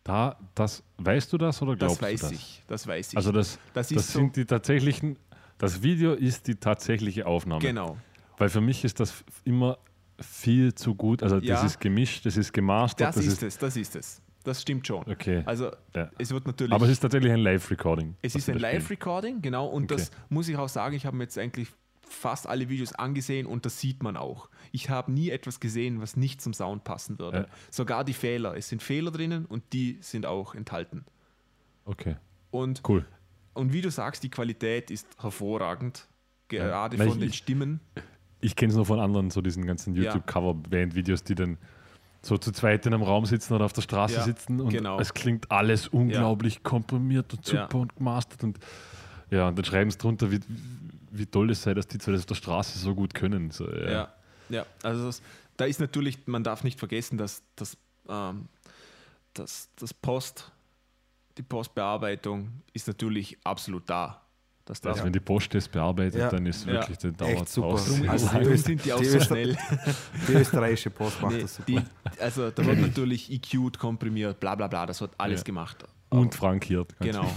[0.03, 2.33] Da, das, weißt du das oder glaubst Das weiß du das?
[2.35, 2.63] ich.
[2.69, 3.17] Das weiß ich.
[3.17, 5.19] Also das, Das das, ist so- sind die tatsächlichen,
[5.57, 7.61] das Video ist die tatsächliche Aufnahme.
[7.63, 7.97] genau.
[8.37, 9.79] Weil für mich ist das immer
[10.21, 11.23] viel zu gut.
[11.23, 11.55] Also Ja.
[11.57, 13.09] das ist gemischt, das ist gemastert.
[13.17, 14.21] Das, ist es, das ist es.
[14.45, 15.03] Das stimmt schon.
[15.11, 15.43] Okay.
[15.47, 16.11] Also Ja.
[16.19, 16.73] es wird natürlich.
[16.73, 18.15] Aber es ist tatsächlich ein Live-Recording.
[18.23, 18.59] Es ist ein.
[18.59, 19.67] Live-Recording, genau.
[19.67, 19.97] Und Okay.
[20.03, 21.69] das muss ich auch sagen, ich habe mir jetzt eigentlich
[22.07, 24.51] fast alle Videos angesehen und das sieht man auch.
[24.71, 27.39] Ich habe nie etwas gesehen, was nicht zum Sound passen würde.
[27.39, 27.47] Ja.
[27.71, 28.55] Sogar die Fehler.
[28.57, 31.05] Es sind Fehler drinnen und die sind auch enthalten.
[31.87, 32.17] Okay,
[32.51, 33.07] Und, cool.
[33.55, 36.07] und wie du sagst, die Qualität ist hervorragend.
[36.49, 37.81] Gerade Weil von den ich- Stimmen.
[38.45, 40.03] Ich kenne es nur von anderen, so diesen ganzen Ja.
[40.15, 41.57] YouTube-Cover-Band-Videos, die dann
[42.21, 44.99] so zu zweit in einem Raum sitzen oder auf der Straße Ja, sitzen und genau.
[45.01, 47.79] es klingt alles unglaublich komprimiert und super Ja.
[47.81, 48.59] und gemastert und
[49.31, 50.41] ja, und dann schreiben sie drunter, wie,
[51.11, 53.51] wie toll es sei, dass die zwei das auf der Straße so gut können.
[53.51, 53.91] So, ja.
[53.91, 54.15] Ja,
[54.51, 54.67] ja.
[54.83, 55.23] Also das,
[55.57, 57.77] da ist natürlich, man darf nicht vergessen, dass das,
[58.09, 58.49] ähm,
[59.33, 60.53] das, das Post,
[61.39, 64.21] die Postbearbeitung ist natürlich absolut da.
[64.67, 66.31] Dass das Also wenn die Post das bearbeitet, Ja.
[66.31, 66.73] dann ist Ja.
[66.73, 67.69] wirklich, dann dauert super.
[67.71, 67.99] draußen.
[67.99, 69.57] Drum, Also drum die sind die auch die so schnell.
[70.29, 71.67] Die österreichische Post macht Nee, das super.
[71.71, 71.81] die,
[72.21, 75.45] also da wird natürlich EQ'd, komprimiert, bla bla bla, das wird alles Ja.
[75.45, 75.85] gemacht.
[76.09, 76.95] Und frankiert.
[77.01, 77.27] Genau.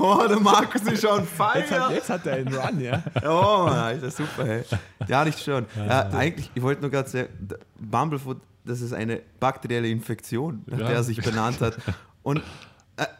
[0.00, 1.90] Oh, der Markus ist schon Jetzt hat, feier.
[1.92, 3.02] jetzt hat er einen Run, ja.
[3.24, 4.62] Oh, Mann, ist das super, hey.
[5.08, 5.66] Ja, nicht schon.
[5.76, 10.78] Ja, eigentlich, ich wollte nur gerade sagen, der Bumblefoot, das ist eine bakterielle Infektion, nach
[10.78, 10.86] Ja.
[10.86, 11.78] der er sich benannt hat.
[12.22, 12.42] Und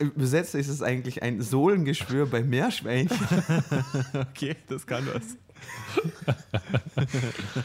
[0.01, 3.19] übersetzt ist es eigentlich ein Sohlengeschwür bei Meerschweinchen
[4.31, 5.37] Okay, das kann was.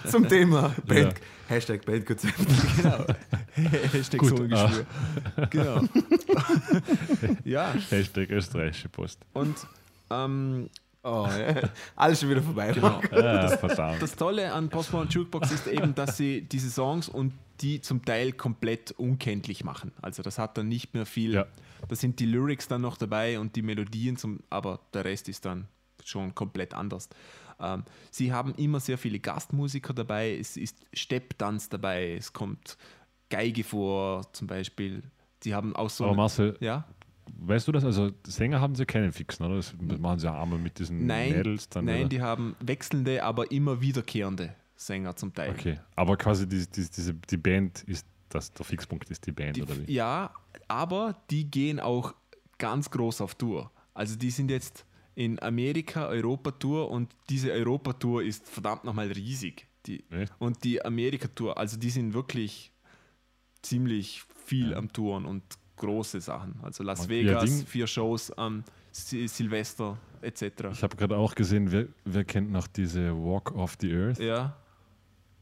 [0.12, 1.20] zum Thema Band, Ja.
[1.48, 2.34] Hashtag Bandkonzept.
[2.78, 3.06] Genau.
[3.94, 4.86] Hashtag Gut, Sohngeschwür.
[5.50, 5.82] Genau.
[7.44, 9.20] ja, Hashtag österreichische Post.
[9.34, 9.56] und
[10.10, 10.70] ähm,
[11.06, 11.70] Oh, ja.
[11.98, 12.72] Alles schon wieder vorbei.
[12.72, 13.02] genau.
[13.02, 14.02] Verdammt.
[14.02, 18.32] Das Tolle an Postmodern Jukebox ist eben, dass sie diese Songs und die zum Teil
[18.32, 19.92] komplett unkenntlich machen.
[20.02, 21.34] Also das hat dann nicht mehr viel.
[21.34, 21.46] Ja.
[21.88, 25.46] Da sind die Lyrics dann noch dabei und die Melodien, zum, aber der Rest ist
[25.46, 25.68] dann
[26.04, 27.10] schon komplett anders.
[27.60, 32.78] Ähm, sie haben immer sehr viele Gastmusiker dabei, es ist Stepptanz dabei, es kommt
[33.30, 35.04] Geige vor zum Beispiel.
[35.42, 36.06] Sie haben auch so...
[36.06, 36.86] Aber Marcel, ja?
[37.40, 37.84] weißt du das?
[37.84, 39.56] Also Sänger haben sie keinen fixen, oder?
[39.56, 41.86] Das machen sie ja einmal mit diesen Nein, Mädels dann.
[41.86, 42.10] nein oder?
[42.10, 45.52] die haben wechselnde, aber immer wiederkehrende Sänger zum Teil.
[45.52, 49.56] Okay, aber quasi die, die, diese, die Band ist, das, der Fixpunkt ist die Band,
[49.58, 49.92] Die, oder wie?
[49.94, 50.32] ja,
[50.74, 52.16] aber die gehen auch
[52.58, 53.72] ganz groß auf Tour.
[53.94, 59.68] Also die sind jetzt in Amerika Europa-Tour und diese Europa-Tour ist verdammt nochmal riesig.
[59.86, 60.04] Die,
[60.40, 62.72] und die Amerika-Tour, also die sind wirklich
[63.62, 65.44] ziemlich viel am Touren und
[65.76, 66.56] große Sachen.
[66.64, 68.64] Also Las Ja, Vegas, vier Shows am
[68.94, 70.44] Sil Silvester etc.
[70.72, 74.56] Ich habe gerade auch gesehen, wer, wer kennt noch diese Walk of the Earth, Ja,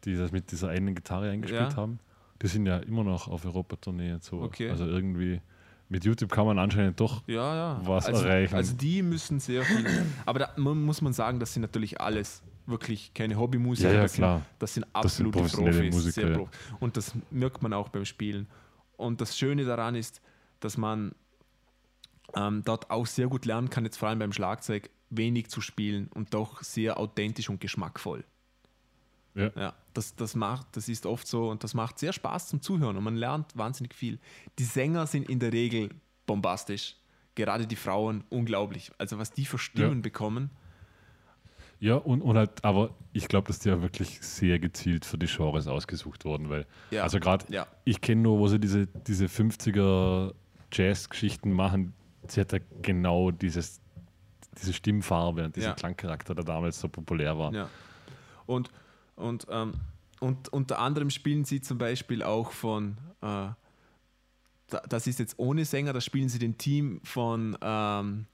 [0.04, 1.76] die das mit dieser einen Gitarre eingespielt Ja.
[1.78, 2.00] haben?
[2.42, 4.14] Die sind ja immer noch auf Europa-Tournee.
[4.14, 4.42] und So.
[4.42, 4.70] Okay.
[4.70, 5.42] Also irgendwie
[5.90, 7.28] mit YouTube kann man anscheinend doch.
[7.28, 7.82] ja, ja.
[7.84, 8.56] Was also, erreichen.
[8.56, 9.86] Also die müssen sehr viel.
[10.26, 13.90] Aber da muss man sagen, das sind natürlich alles wirklich keine Hobbymusiker.
[13.90, 14.38] Ja, ja, das klar.
[14.38, 15.94] Sind, das sind sind absolute professionelle Profis.
[15.94, 16.38] Musiker, ja.
[16.38, 16.50] Prof.
[16.80, 18.48] Und das merkt man auch beim Spielen.
[18.98, 20.22] Und das Schöne daran ist,
[20.62, 21.14] dass man
[22.36, 26.10] ähm, dort auch sehr gut lernen kann, jetzt vor allem beim Schlagzeug, wenig zu spielen
[26.14, 28.24] und doch sehr authentisch und geschmackvoll.
[29.36, 29.50] Ja.
[29.56, 32.98] Ja, das, das macht, das ist oft so und das macht sehr Spaß zum Zuhören
[32.98, 34.20] und man lernt wahnsinnig viel.
[34.60, 35.90] Die Sänger sind in der Regel
[36.26, 36.96] bombastisch.
[37.36, 38.92] Gerade die Frauen unglaublich.
[38.98, 40.02] Also was die für Stimmen Ja.
[40.02, 40.50] bekommen.
[41.80, 45.26] Ja, und, und halt, aber ich glaube, dass die ja wirklich sehr gezielt für die
[45.26, 47.04] Genres ausgesucht wurden, weil, Ja.
[47.04, 47.66] also gerade, Ja.
[47.86, 50.34] ich kenne nur, wo sie diese, diese 50er
[50.72, 51.94] Jazz-Geschichten machen,
[52.28, 53.82] sie hat ja genau dieses,
[54.62, 55.74] diese Stimmfarbe und diesen.
[55.76, 57.52] Klangcharakter, der damals so populär war.
[57.54, 57.70] Ja.
[58.46, 58.70] Und,
[59.16, 59.74] und, ähm,
[60.20, 63.50] und unter anderem spielen sie zum Beispiel auch von, äh,
[64.68, 68.26] da- das ist jetzt ohne Sänger, da spielen sie den Team von, ähm,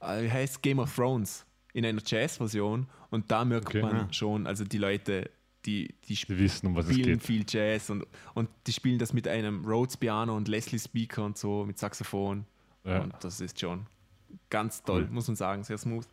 [0.00, 3.82] äh, wie heißt Game of Thrones in einer Jazz-Version und da merkt Okay.
[3.82, 4.08] man Ah.
[4.12, 5.30] schon, also die Leute,
[5.64, 9.64] die, die Sie wissen, um spielen viel Jazz und, und die spielen das mit einem
[9.64, 12.46] Rhodes-Piano und Leslie Speaker und so, mit Saxophon.
[12.84, 13.00] Ja.
[13.02, 13.86] Und das ist schon
[14.50, 15.10] ganz toll, Cool.
[15.14, 16.06] muss man sagen, sehr smooth.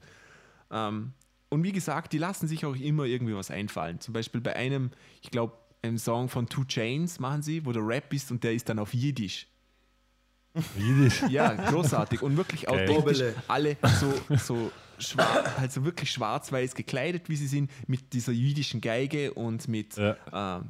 [0.71, 1.13] Ähm,
[1.55, 3.99] und wie gesagt, die lassen sich auch immer irgendwie was einfallen.
[3.99, 4.91] Zum Beispiel bei einem,
[5.21, 8.53] ich glaube, einem Song von Two Chains machen sie, wo der Rap ist und der
[8.53, 9.47] ist dann auf Jiddisch.
[10.77, 11.21] Jiddisch.
[11.29, 12.21] Ja, großartig.
[12.21, 12.89] Und wirklich Geil.
[12.89, 13.33] authentisch.
[13.47, 19.33] Alle so, so schwarz, also wirklich schwarz-weiß gekleidet, wie sie sind, mit dieser jüdischen Geige
[19.33, 20.59] und mit, Ja.
[20.59, 20.61] äh,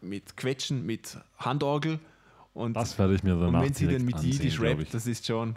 [0.00, 1.98] mit Quetschen, mit Handorgel.
[2.54, 5.06] Und, Das werde ich mir und danach wenn sie dann mit ansehen, Jiddisch rappt, das
[5.06, 5.56] ist schon,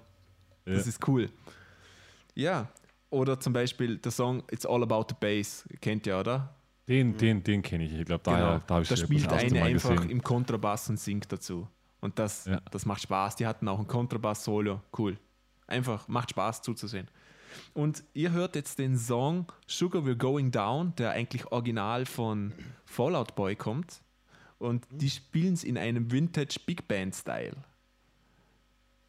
[0.66, 0.90] das Ja.
[0.90, 1.30] ist cool.
[2.34, 2.68] Ja,
[3.16, 6.54] oder zum Beispiel der Song It's All About the Bass, kennt ihr, oder?
[6.88, 7.94] Den, den, den kenne ich.
[7.94, 10.10] Ich glaube, daher, da habe ich da spielt eine einfach gesehen.
[10.12, 11.68] im Kontrabass und singt dazu.
[12.02, 12.62] Und das, Ja.
[12.70, 13.38] das macht Spaß.
[13.38, 14.82] Die hatten auch ein Kontrabass-Solo.
[14.96, 15.18] Cool.
[15.66, 17.08] Einfach macht Spaß zuzusehen.
[17.74, 22.54] Und ihr hört jetzt den Song Sugar We're Going Down, der eigentlich original von
[22.86, 24.02] Fallout Boy kommt.
[24.60, 27.56] Und die spielen es in einem Vintage Big Band-Style.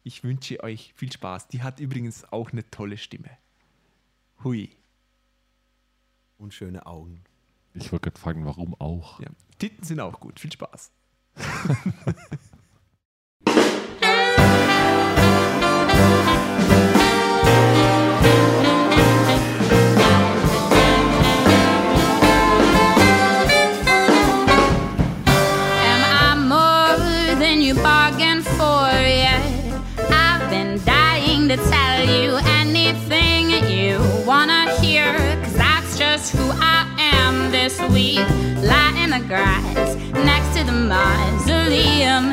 [0.03, 1.49] Ich wünsche euch viel Spaß.
[1.49, 3.29] Die hat übrigens auch eine tolle Stimme.
[4.43, 4.69] Hui.
[6.37, 7.23] Und schöne Augen.
[7.73, 9.19] Ich wollte gerade fragen, warum auch?
[9.19, 9.29] Ja.
[9.59, 10.39] Titten sind auch gut.
[10.39, 10.91] Viel Spaß.
[38.63, 39.95] Lie in the grass
[40.25, 42.25] next to the mausoleum.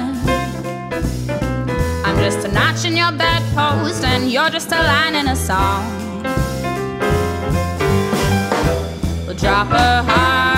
[2.05, 5.83] I'm just a notch in your bedpost, and you're just a line in a song.
[9.27, 10.54] We'll drop a heart.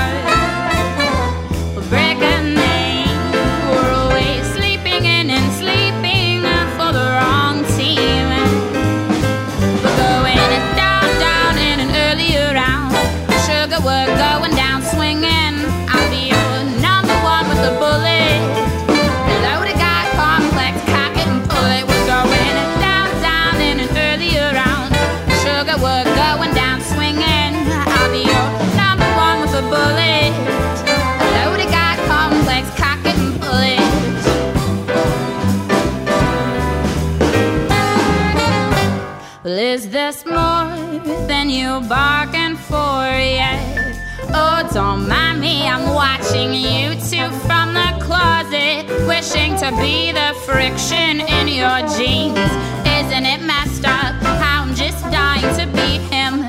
[44.76, 51.22] Don't mind me, I'm watching you two from the closet, wishing to be the friction
[51.22, 52.36] in your jeans.
[52.84, 56.44] Isn't it messed up how I'm just dying to be him?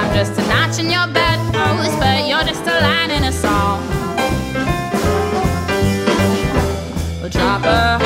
[0.00, 3.78] I'm just a notch in your bedpost, but you're just a line in a song.
[7.20, 8.03] We'll drop a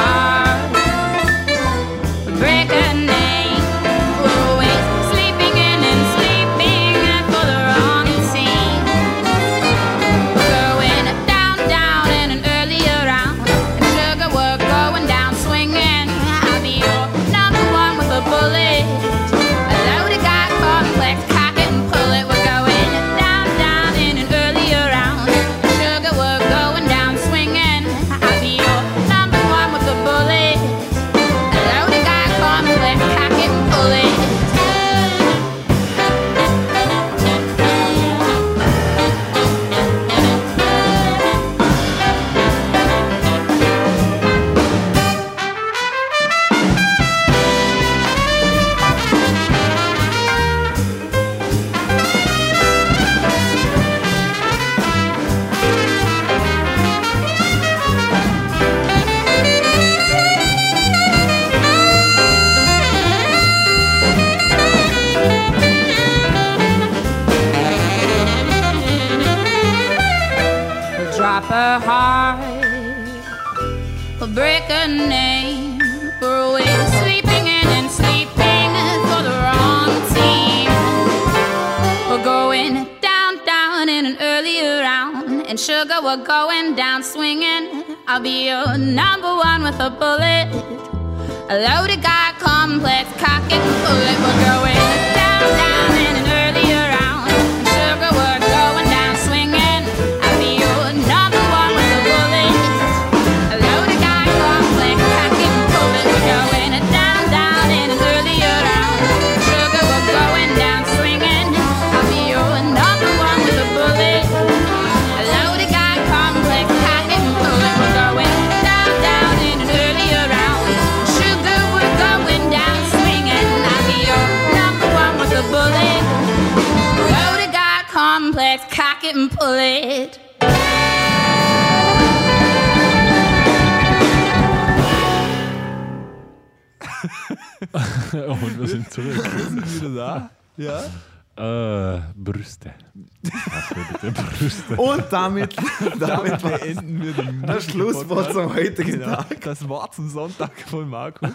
[145.13, 145.57] damit,
[145.99, 149.41] damit beenden wir den das Schlusswort zum heutigen Genau, Tag.
[149.43, 151.31] das Wort zum Sonntag von Markus.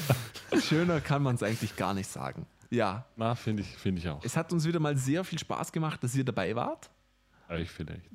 [0.68, 2.46] Schöner kann man es eigentlich gar nicht sagen.
[2.70, 4.24] Ja, Na, finde ich, find ich auch.
[4.24, 6.90] es hat uns wieder mal sehr viel Spaß gemacht, dass ihr dabei wart.
[7.48, 8.08] Euch vielleicht.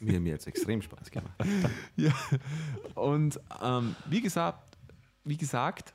[0.00, 1.32] Mir, mir hat es extrem Spaß gemacht.
[1.94, 2.12] Ja.
[2.94, 4.76] Und ähm, wie gesagt,
[5.24, 5.94] wie gesagt,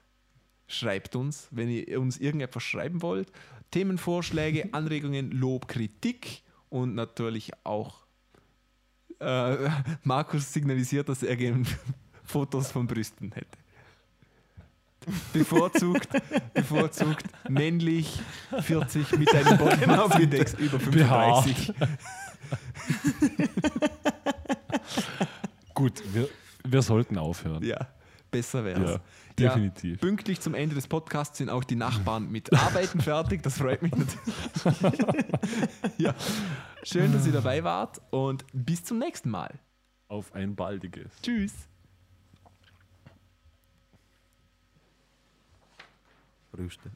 [0.67, 3.31] schreibt uns, wenn ihr uns irgendetwas schreiben wollt.
[3.71, 8.01] Themenvorschläge, Anregungen, Lob, Kritik und natürlich auch
[9.19, 9.69] äh,
[10.03, 11.63] Markus signalisiert, dass er gerne
[12.23, 13.59] Fotos von Brüsten hätte.
[15.33, 16.09] Bevorzugt,
[16.53, 18.21] bevorzugt männlich
[18.61, 21.73] 40 mit einem Body Mass Index über 35.
[25.73, 26.29] Gut, wir,
[26.63, 27.63] wir sollten aufhören.
[27.63, 27.87] Ja,
[28.29, 28.99] besser wäre Ja,
[29.49, 29.99] definitiv.
[29.99, 33.43] pünktlich zum Ende des Podcasts sind auch die Nachbarn mit Arbeiten fertig.
[33.43, 34.79] Das freut mich natürlich.
[35.97, 36.13] ja.
[36.83, 39.59] Schön, dass ihr dabei wart und bis zum nächsten Mal.
[40.07, 41.11] Auf ein baldiges.
[41.21, 41.53] Tschüss.
[46.51, 46.91] Brüste.